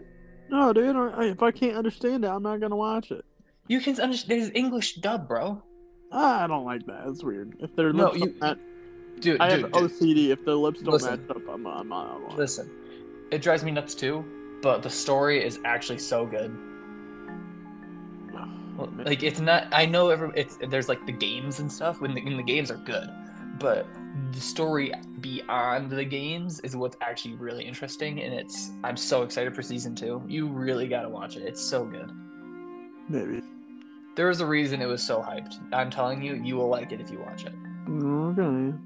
No, 0.50 0.74
dude. 0.74 0.96
I, 0.96 1.26
if 1.26 1.44
I 1.44 1.52
can't 1.52 1.76
understand 1.76 2.26
it, 2.26 2.28
I'm 2.28 2.42
not 2.42 2.60
gonna 2.60 2.76
watch 2.76 3.12
it. 3.12 3.24
You 3.68 3.80
can 3.82 4.00
understand. 4.00 4.42
There's 4.42 4.52
English 4.56 4.96
dub, 4.96 5.28
bro. 5.28 5.62
Ah, 6.12 6.44
I 6.44 6.48
don't 6.48 6.66
like 6.66 6.86
that. 6.88 7.04
It's 7.08 7.24
weird. 7.24 7.56
If 7.60 7.76
their 7.76 7.94
No, 7.94 8.06
lips 8.06 8.18
you- 8.20 8.26
don't 8.28 8.40
match, 8.42 8.58
Dude, 9.20 9.42
I 9.42 9.52
have 9.52 9.62
dude, 9.64 9.74
dude. 9.74 9.92
OCD. 9.92 10.30
If 10.30 10.46
their 10.46 10.56
lips 10.56 10.82
don't 10.82 10.94
Listen. 10.94 11.22
match 11.28 11.36
up, 11.36 11.42
I'm. 11.54 11.68
I'm 11.68 11.90
not 11.90 12.36
Listen, 12.38 12.72
it 13.32 13.42
drives 13.42 13.64
me 13.64 13.70
nuts 13.72 13.94
too, 13.94 14.26
but 14.64 14.82
the 14.82 14.90
story 14.90 15.44
is 15.44 15.60
actually 15.66 16.00
so 16.00 16.26
good. 16.26 16.58
Like 18.88 19.24
it's 19.24 19.40
not. 19.40 19.68
I 19.72 19.86
know 19.86 20.10
every. 20.10 20.32
It's 20.36 20.58
there's 20.70 20.88
like 20.88 21.06
the 21.06 21.12
games 21.12 21.60
and 21.60 21.72
stuff. 21.72 22.02
When 22.02 22.14
the, 22.14 22.22
and 22.22 22.38
the 22.38 22.44
games 22.44 22.72
are 22.72 22.78
good, 22.78 23.10
but 23.60 23.88
the 24.32 24.40
story 24.40 24.94
beyond 25.22 25.90
the 25.90 26.06
games 26.06 26.60
is 26.62 26.76
what's 26.76 26.98
actually 27.02 27.36
really 27.36 27.66
interesting, 27.66 28.22
and 28.22 28.34
it's. 28.34 28.72
I'm 28.84 28.98
so 28.98 29.24
excited 29.24 29.56
for 29.56 29.62
season 29.62 29.96
two. 29.96 30.22
You 30.28 30.48
really 30.48 30.88
gotta 30.88 31.10
watch 31.10 31.36
it. 31.38 31.44
It's 31.44 31.62
so 31.62 31.86
good. 31.86 32.12
Maybe. 33.10 33.42
There 34.16 34.30
is 34.30 34.42
a 34.42 34.46
reason 34.46 34.82
it 34.82 34.86
was 34.86 35.04
so 35.04 35.22
hyped. 35.22 35.56
I'm 35.74 35.90
telling 35.90 36.22
you, 36.22 36.36
you 36.36 36.56
will 36.56 36.68
like 36.68 36.92
it 36.92 37.00
if 37.00 37.10
you 37.10 37.20
watch 37.20 37.46
it. 37.46 37.54
Okay. 37.90 38.78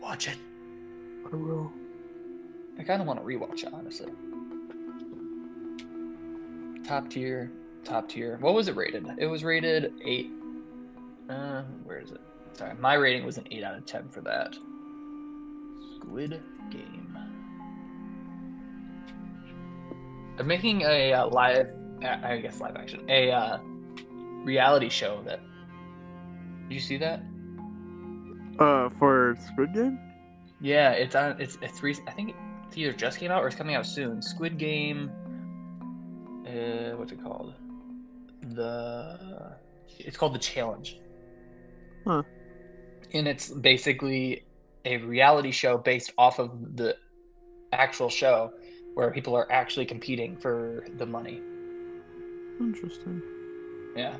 Watch 0.00 0.28
it. 0.28 0.36
I 1.32 1.36
will. 1.36 1.72
I 2.78 2.84
kind 2.84 3.00
of 3.00 3.08
want 3.08 3.18
to 3.18 3.24
rewatch 3.24 3.64
it, 3.64 3.72
honestly. 3.72 4.12
Top 6.86 7.08
tier, 7.08 7.50
top 7.86 8.08
tier. 8.08 8.38
What 8.40 8.54
was 8.54 8.68
it 8.68 8.76
rated? 8.76 9.06
It 9.18 9.26
was 9.26 9.44
rated 9.44 9.92
eight. 10.04 10.30
Uh, 11.28 11.62
where 11.84 11.98
is 11.98 12.10
it? 12.10 12.20
Sorry, 12.52 12.74
my 12.78 12.94
rating 12.94 13.24
was 13.24 13.38
an 13.38 13.46
eight 13.50 13.62
out 13.62 13.76
of 13.76 13.86
ten 13.86 14.08
for 14.08 14.20
that. 14.22 14.54
Squid 15.96 16.42
Game. 16.70 17.18
They're 20.36 20.44
making 20.44 20.82
a 20.82 21.12
uh, 21.12 21.26
live, 21.28 21.74
I 22.02 22.38
guess 22.38 22.60
live 22.60 22.76
action, 22.76 23.04
a 23.08 23.30
uh, 23.30 23.58
reality 24.44 24.88
show. 24.88 25.22
That 25.24 25.40
did 26.68 26.74
you 26.74 26.80
see 26.80 26.96
that? 26.98 27.22
Uh, 28.58 28.90
for 28.98 29.36
Squid 29.48 29.72
Game. 29.74 29.98
Yeah, 30.60 30.90
it's 30.90 31.14
on. 31.14 31.40
It's 31.40 31.58
it's 31.62 31.78
three. 31.78 31.96
I 32.06 32.12
think 32.12 32.30
it 32.30 32.36
either 32.74 32.92
just 32.92 33.18
came 33.18 33.30
out 33.30 33.42
or 33.42 33.46
it's 33.46 33.56
coming 33.56 33.74
out 33.74 33.86
soon. 33.86 34.22
Squid 34.22 34.58
Game. 34.58 35.10
Uh, 36.46 36.96
what's 36.96 37.12
it 37.12 37.22
called? 37.22 37.54
The. 38.54 39.56
It's 39.98 40.16
called 40.16 40.34
the 40.34 40.38
Challenge. 40.38 40.98
Huh. 42.06 42.22
And 43.12 43.26
it's 43.26 43.48
basically 43.48 44.44
a 44.84 44.98
reality 44.98 45.50
show 45.50 45.78
based 45.78 46.12
off 46.16 46.38
of 46.38 46.76
the 46.76 46.96
actual 47.72 48.08
show, 48.08 48.52
where 48.94 49.10
people 49.10 49.34
are 49.34 49.50
actually 49.50 49.86
competing 49.86 50.36
for 50.36 50.86
the 50.96 51.06
money. 51.06 51.40
Interesting. 52.60 53.22
Yeah. 53.96 54.16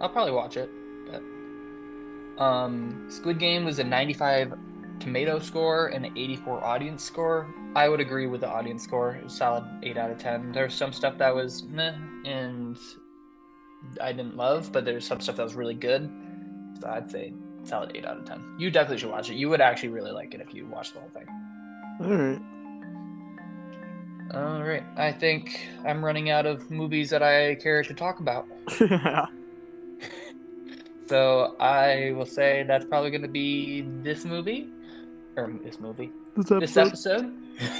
I'll 0.00 0.08
probably 0.08 0.32
watch 0.32 0.56
it. 0.56 0.68
But 1.10 1.22
um 2.42 3.06
Squid 3.08 3.38
Game 3.38 3.64
was 3.64 3.78
a 3.78 3.84
95 3.84 4.54
tomato 5.00 5.38
score 5.38 5.88
and 5.88 6.06
an 6.06 6.12
84 6.16 6.64
audience 6.64 7.02
score. 7.02 7.52
I 7.76 7.88
would 7.88 8.00
agree 8.00 8.26
with 8.26 8.40
the 8.42 8.48
audience 8.48 8.84
score. 8.84 9.16
It 9.16 9.24
was 9.24 9.36
solid 9.36 9.64
8 9.82 9.96
out 9.96 10.10
of 10.10 10.18
10. 10.18 10.52
There's 10.52 10.74
some 10.74 10.92
stuff 10.92 11.18
that 11.18 11.34
was 11.34 11.64
meh 11.64 11.94
and 12.24 12.76
I 14.00 14.12
didn't 14.12 14.36
love, 14.36 14.72
but 14.72 14.84
there's 14.84 15.06
some 15.06 15.20
stuff 15.20 15.36
that 15.36 15.42
was 15.44 15.54
really 15.54 15.74
good. 15.74 16.10
So 16.80 16.88
I'd 16.88 17.10
say 17.10 17.32
solid 17.64 17.92
8 17.94 18.04
out 18.04 18.16
of 18.18 18.24
10. 18.24 18.56
You 18.58 18.70
definitely 18.70 18.98
should 18.98 19.10
watch 19.10 19.30
it. 19.30 19.34
You 19.34 19.48
would 19.48 19.60
actually 19.60 19.90
really 19.90 20.10
like 20.12 20.34
it 20.34 20.40
if 20.40 20.52
you 20.54 20.66
watched 20.66 20.94
the 20.94 21.00
whole 21.00 21.10
thing. 21.10 21.26
All 22.00 22.08
right. 22.16 22.40
All 24.34 24.62
right. 24.62 24.82
I 24.96 25.12
think 25.12 25.68
I'm 25.86 26.04
running 26.04 26.30
out 26.30 26.46
of 26.46 26.70
movies 26.70 27.10
that 27.10 27.22
I 27.22 27.54
care 27.56 27.82
to 27.82 27.94
talk 27.94 28.20
about. 28.20 28.46
yeah. 28.80 29.26
So 31.06 31.54
I 31.60 32.12
will 32.16 32.24
say 32.24 32.64
that's 32.66 32.86
probably 32.86 33.10
going 33.10 33.20
to 33.22 33.28
be 33.28 33.82
this 34.02 34.24
movie, 34.24 34.68
or 35.36 35.52
this 35.62 35.78
movie, 35.78 36.10
This 36.34 36.48
this 36.48 36.76
episode, 36.78 37.30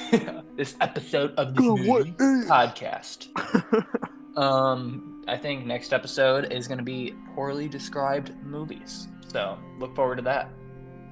this 0.59 0.77
episode 0.79 1.33
of 1.39 1.55
this 1.55 1.65
is- 1.65 2.51
podcast. 2.51 3.29
Um, 4.37 5.14
I 5.27 5.37
think 5.37 5.67
next 5.67 5.93
episode 5.93 6.53
is 6.53 6.69
going 6.69 6.79
to 6.79 6.85
be 6.85 7.15
poorly 7.35 7.69
described 7.69 8.33
movies. 8.45 9.09
So 9.29 9.59
look 9.79 9.95
forward 9.95 10.17
to 10.17 10.23
that. 10.23 10.49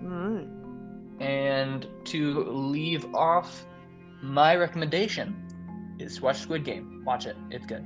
Alright. 0.04 0.48
And 1.20 1.86
to 2.06 2.44
leave 2.44 3.14
off, 3.14 3.66
my 4.22 4.56
recommendation 4.56 5.96
is 5.98 6.20
watch 6.20 6.38
Squid 6.38 6.64
Game. 6.64 7.02
Watch 7.04 7.26
it; 7.26 7.36
it's 7.50 7.66
good. 7.66 7.84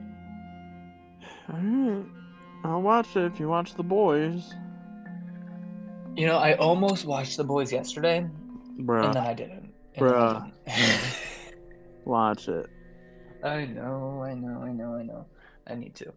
I'll 2.65 2.83
watch 2.83 3.15
it 3.17 3.25
if 3.25 3.39
you 3.39 3.49
watch 3.49 3.75
The 3.75 3.83
Boys. 3.83 4.55
You 6.17 6.27
know, 6.27 6.39
I 6.39 6.55
almost 6.55 7.05
watched 7.05 7.37
The 7.37 7.45
Boys 7.45 7.73
yesterday, 7.73 8.19
and 8.19 8.89
then 8.89 9.17
I 9.17 9.35
didn't. 9.35 9.73
Then 9.95 10.05
I 10.05 10.13
Bruh. 10.13 10.53
didn't. 10.65 11.19
Watch 12.05 12.49
it. 12.49 12.67
I 13.43 13.65
know, 13.67 14.23
I 14.23 14.35
know, 14.35 14.63
I 14.63 14.73
know, 14.73 14.95
I 14.95 15.03
know. 15.03 15.27
I 15.67 15.75
need 15.75 15.95
to. 15.97 16.13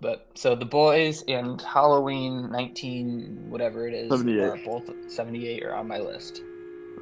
But 0.00 0.28
so 0.34 0.54
the 0.54 0.66
boys 0.66 1.24
and 1.28 1.60
Halloween 1.62 2.50
19, 2.50 3.46
whatever 3.48 3.88
it 3.88 3.94
is, 3.94 4.10
78. 4.10 4.42
are 4.42 4.58
both 4.64 4.90
78 5.10 5.62
are 5.62 5.74
on 5.74 5.88
my 5.88 5.98
list. 5.98 6.42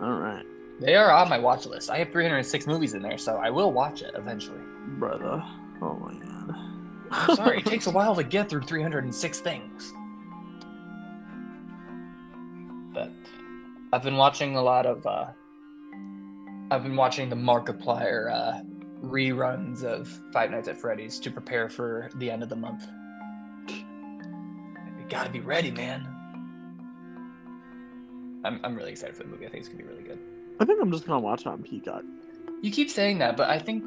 Alright. 0.00 0.46
They 0.80 0.94
are 0.94 1.10
on 1.12 1.28
my 1.28 1.38
watch 1.38 1.66
list. 1.66 1.90
I 1.90 1.98
have 1.98 2.12
306 2.12 2.66
movies 2.66 2.94
in 2.94 3.02
there, 3.02 3.18
so 3.18 3.36
I 3.36 3.50
will 3.50 3.72
watch 3.72 4.02
it 4.02 4.12
eventually. 4.14 4.60
Brother. 4.98 5.42
Oh 5.80 5.94
my 5.94 6.14
god. 6.14 6.54
I'm 7.10 7.36
sorry, 7.36 7.58
it 7.58 7.66
takes 7.66 7.86
a 7.86 7.90
while 7.90 8.14
to 8.14 8.22
get 8.22 8.48
through 8.48 8.62
306 8.62 9.40
things. 9.40 9.92
But 12.94 13.10
I've 13.92 14.02
been 14.02 14.16
watching 14.16 14.56
a 14.56 14.62
lot 14.62 14.86
of 14.86 15.06
uh 15.06 15.26
I've 16.70 16.82
been 16.82 16.96
watching 16.96 17.28
the 17.28 17.36
Markiplier 17.36 18.32
uh 18.32 18.62
reruns 19.02 19.82
of 19.84 20.08
Five 20.32 20.50
Nights 20.50 20.68
at 20.68 20.78
Freddy's 20.78 21.18
to 21.20 21.30
prepare 21.30 21.68
for 21.68 22.10
the 22.16 22.30
end 22.30 22.42
of 22.42 22.48
the 22.48 22.56
month. 22.56 22.86
You 23.68 25.04
gotta 25.08 25.30
be 25.30 25.40
ready, 25.40 25.70
man. 25.70 26.08
I'm, 28.44 28.60
I'm 28.64 28.74
really 28.74 28.90
excited 28.90 29.16
for 29.16 29.22
the 29.22 29.28
movie. 29.28 29.46
I 29.46 29.50
think 29.50 29.60
it's 29.60 29.68
gonna 29.68 29.82
be 29.82 29.88
really 29.88 30.02
good. 30.02 30.18
I 30.60 30.64
think 30.64 30.80
I'm 30.80 30.90
just 30.90 31.06
gonna 31.06 31.20
watch 31.20 31.42
it 31.42 31.46
on 31.46 31.62
Peacock. 31.62 32.02
You 32.60 32.70
keep 32.70 32.90
saying 32.90 33.18
that, 33.18 33.36
but 33.36 33.48
I 33.48 33.58
think 33.58 33.84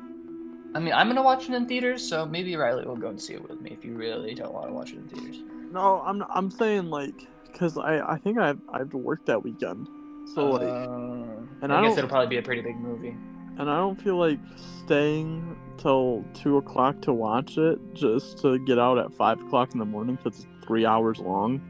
I 0.74 0.80
mean 0.80 0.94
I'm 0.94 1.08
gonna 1.08 1.24
watch 1.24 1.48
it 1.50 1.54
in 1.56 1.68
theaters, 1.68 2.08
so 2.08 2.26
maybe 2.26 2.56
Riley 2.56 2.86
will 2.86 2.96
go 2.96 3.08
and 3.10 3.22
see 3.22 3.34
it 3.34 3.48
with 3.48 3.62
me 3.62 3.72
if 3.72 3.86
you 3.86 3.94
really 3.96 4.34
don't 4.34 4.54
want 4.54 4.68
to 4.68 4.74
watch 4.74 4.92
it 4.92 4.98
in 4.98 5.08
theaters. 5.08 5.38
No, 5.72 6.02
I'm 6.02 6.24
I'm 6.30 6.52
saying 6.52 6.90
like 6.90 7.28
because 7.52 7.78
I 7.78 8.00
I 8.00 8.18
think 8.18 8.38
I 8.38 8.54
I 8.74 8.80
have 8.80 8.90
to 8.92 8.98
work 8.98 9.26
that 9.26 9.44
weekend, 9.44 9.88
so 10.34 10.52
like 10.52 10.64
Uh, 10.64 11.42
and 11.62 11.72
I, 11.74 11.80
I 11.82 11.88
guess 11.88 11.98
it'll 11.98 12.10
probably 12.10 12.28
be 12.28 12.38
a 12.38 12.42
pretty 12.42 12.62
big 12.62 12.78
movie. 12.78 13.16
And 13.58 13.70
I 13.70 13.78
don't 13.78 14.02
feel 14.02 14.18
like 14.18 14.40
staying 14.86 15.58
till 15.78 16.24
two 16.34 16.58
o'clock 16.58 17.02
to 17.04 17.14
watch 17.14 17.58
it 17.58 17.80
just 17.94 18.40
to 18.40 18.60
get 18.60 18.80
out 18.80 18.98
at 18.98 19.14
five 19.14 19.42
o'clock 19.42 19.74
in 19.74 19.80
the 19.80 19.86
morning 19.86 20.16
because 20.16 20.40
it's 20.40 20.48
three 20.66 20.86
hours 20.86 21.20
long. 21.20 21.62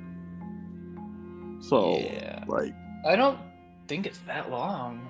So 1.62 1.98
yeah, 1.98 2.44
like 2.48 2.74
I 3.08 3.16
don't 3.16 3.40
think 3.88 4.06
it's 4.06 4.20
that 4.20 4.50
long. 4.52 5.08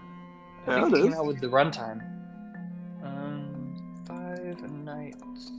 I 0.68 0.72
Yeah, 0.72 0.84
think 0.86 0.96
it 0.96 1.00
it 1.00 1.02
came 1.04 1.12
is. 1.14 1.18
out 1.20 1.26
with 1.26 1.42
the 1.42 1.48
runtime. 1.48 2.02
Um, 3.04 3.76
Five 4.08 4.62
Nights 4.72 5.52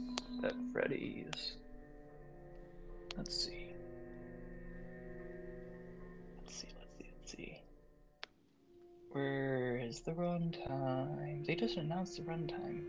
at 0.42 0.54
Freddy's. 0.72 1.54
Let's 3.16 3.46
see. 3.46 3.55
Is 9.86 10.00
the 10.00 10.10
runtime? 10.12 11.46
They 11.46 11.54
just 11.54 11.76
announced 11.76 12.16
the 12.16 12.22
runtime. 12.22 12.82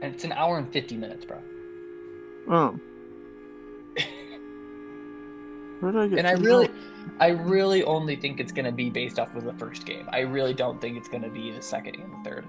And 0.00 0.14
it's 0.14 0.24
an 0.24 0.32
hour 0.32 0.58
and 0.58 0.72
fifty 0.72 0.96
minutes, 0.96 1.24
bro. 1.24 1.38
oh. 2.48 2.78
Where 5.80 5.92
did 5.92 6.00
I 6.00 6.06
get? 6.08 6.18
And 6.18 6.28
I 6.28 6.32
really? 6.32 6.68
I 7.18 7.28
really 7.28 7.82
only 7.84 8.16
think 8.16 8.38
it's 8.38 8.52
gonna 8.52 8.72
be 8.72 8.90
based 8.90 9.18
off 9.18 9.34
of 9.34 9.44
the 9.44 9.52
first 9.54 9.84
game. 9.84 10.08
I 10.12 10.20
really 10.20 10.54
don't 10.54 10.80
think 10.80 10.96
it's 10.96 11.08
gonna 11.08 11.28
be 11.28 11.50
the 11.50 11.62
second 11.62 11.96
and 11.96 12.12
the 12.12 12.30
third. 12.30 12.44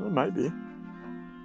it 0.00 0.10
might 0.10 0.34
be. 0.34 0.50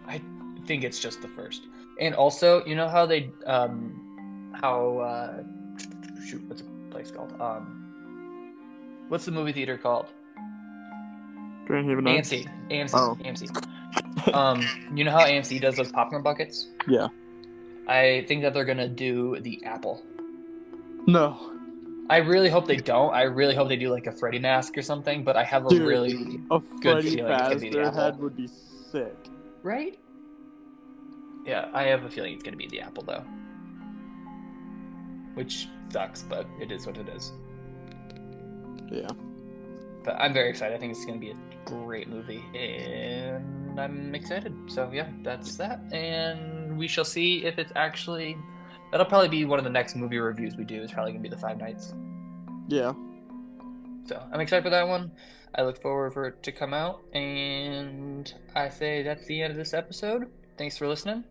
I 0.08 0.22
think 0.66 0.84
it's 0.84 0.99
just 0.99 1.22
the 1.22 1.28
first. 1.28 1.64
And 1.99 2.16
also, 2.16 2.66
you 2.66 2.76
know 2.76 2.88
how 2.88 3.06
they, 3.06 3.30
um, 3.45 4.51
how 4.60 4.97
uh, 4.99 5.43
shoot, 6.26 6.41
what's 6.47 6.62
the 6.62 6.68
place 6.89 7.12
called? 7.12 7.39
Um, 7.39 8.56
what's 9.10 9.26
the 9.26 9.32
movie 9.32 9.51
theater 9.51 9.78
called? 9.78 10.08
Grand 11.74 11.89
Haven 11.89 12.03
Nights? 12.03 12.30
AMC. 12.32 12.47
AMC. 12.69 12.91
Oh. 12.93 13.17
AMC. 13.24 14.34
Um, 14.36 14.63
you 14.95 15.03
know 15.03 15.09
how 15.11 15.26
AMC 15.26 15.59
does 15.59 15.76
those 15.76 15.91
popcorn 15.91 16.21
buckets? 16.21 16.67
Yeah. 16.88 17.07
I 17.88 18.26
think 18.28 18.43
that 18.43 18.53
they're 18.53 18.63
gonna 18.63 18.88
do 18.88 19.39
the 19.39 19.63
apple. 19.65 20.03
No. 21.07 21.51
I 22.11 22.17
really 22.17 22.49
hope 22.49 22.67
they 22.67 22.76
don't. 22.78 23.11
I 23.11 23.24
really 23.24 23.55
hope 23.55 23.69
they 23.69 23.76
do 23.76 23.89
like 23.89 24.05
a 24.05 24.11
Freddy 24.11 24.38
mask 24.38 24.78
or 24.78 24.84
something. 24.84 25.24
But 25.24 25.36
I 25.36 25.43
have 25.43 25.65
a 25.65 25.69
Dude. 25.69 25.82
really 25.82 26.39
A 26.51 26.59
Good 26.59 26.82
Freddy 26.84 27.15
feeling 27.15 27.32
it's 27.32 27.41
gonna 27.41 27.59
be 27.59 27.69
the 27.71 27.82
apple. 27.82 27.99
head 28.01 28.19
would 28.19 28.36
be 28.36 28.47
sick. 28.91 29.15
right. 29.63 29.97
Yeah, 31.47 31.69
I 31.74 31.84
have 31.86 32.03
a 32.05 32.09
feeling 32.09 32.34
it's 32.36 32.43
gonna 32.43 32.55
be 32.55 32.67
the 32.67 32.82
apple 32.82 33.03
though, 33.03 33.24
which 35.34 35.67
sucks, 35.89 36.21
but 36.21 36.45
it 36.61 36.71
is 36.71 36.86
what 36.86 36.97
it 36.97 37.09
is. 37.09 37.32
Yeah. 38.91 39.07
But 40.05 40.15
I'm 40.19 40.34
very 40.34 40.49
excited. 40.49 40.76
I 40.76 40.78
think 40.80 40.91
it's 40.91 41.03
gonna 41.05 41.17
be 41.19 41.32
a 41.32 41.36
great 41.66 42.07
movie, 42.07 42.43
and 42.55 43.80
I'm 43.80 44.14
excited. 44.16 44.53
So 44.68 44.89
yeah, 44.93 45.09
that's 45.22 45.55
that, 45.55 45.80
and 45.91 46.78
we 46.78 46.88
shall 46.88 47.05
see 47.05 47.45
if 47.45 47.57
it's 47.57 47.74
actually. 47.76 48.38
That'll 48.91 49.07
probably 49.07 49.30
be 49.30 49.45
one 49.45 49.57
of 49.57 49.66
the 49.66 49.72
next 49.72 49.95
movie 49.95 50.20
reviews 50.20 50.55
we 50.55 50.66
do. 50.66 50.82
Is 50.82 50.91
probably 50.91 51.14
gonna 51.14 51.24
be 51.24 51.30
the 51.30 51.38
Five 51.38 51.57
Nights. 51.57 51.93
Yeah. 52.68 52.93
So 54.05 54.22
I'm 54.32 54.39
excited 54.39 54.64
for 54.64 54.70
that 54.70 54.88
one. 54.88 55.11
I 55.55 55.64
look 55.64 55.82
forward 55.82 56.14
for 56.14 56.28
it 56.28 56.43
to 56.43 56.51
come 56.51 56.74
out, 56.74 57.01
and 57.14 58.34
I 58.55 58.70
say 58.70 59.03
that's 59.03 59.26
the 59.26 59.41
end 59.41 59.51
of 59.51 59.57
this 59.57 59.74
episode. 59.74 60.30
Thanks 60.57 60.78
for 60.78 60.88
listening, 60.88 61.24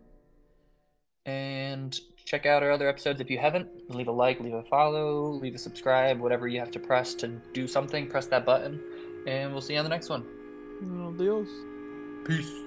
and 1.25 1.97
check 2.25 2.45
out 2.45 2.63
our 2.63 2.71
other 2.71 2.87
episodes 2.87 3.19
if 3.21 3.29
you 3.29 3.37
haven't. 3.37 3.67
Leave 3.89 4.07
a 4.07 4.11
like, 4.11 4.39
leave 4.39 4.53
a 4.53 4.63
follow, 4.63 5.31
leave 5.31 5.55
a 5.55 5.57
subscribe, 5.57 6.19
whatever 6.19 6.47
you 6.47 6.59
have 6.59 6.71
to 6.71 6.79
press 6.79 7.13
to 7.15 7.27
do 7.53 7.67
something. 7.67 8.07
Press 8.07 8.27
that 8.27 8.45
button, 8.45 8.81
and 9.25 9.51
we'll 9.51 9.61
see 9.61 9.73
you 9.73 9.79
on 9.79 9.85
the 9.85 9.89
next 9.89 10.09
one. 10.09 10.23
Adios. 11.07 11.47
Peace. 12.25 12.62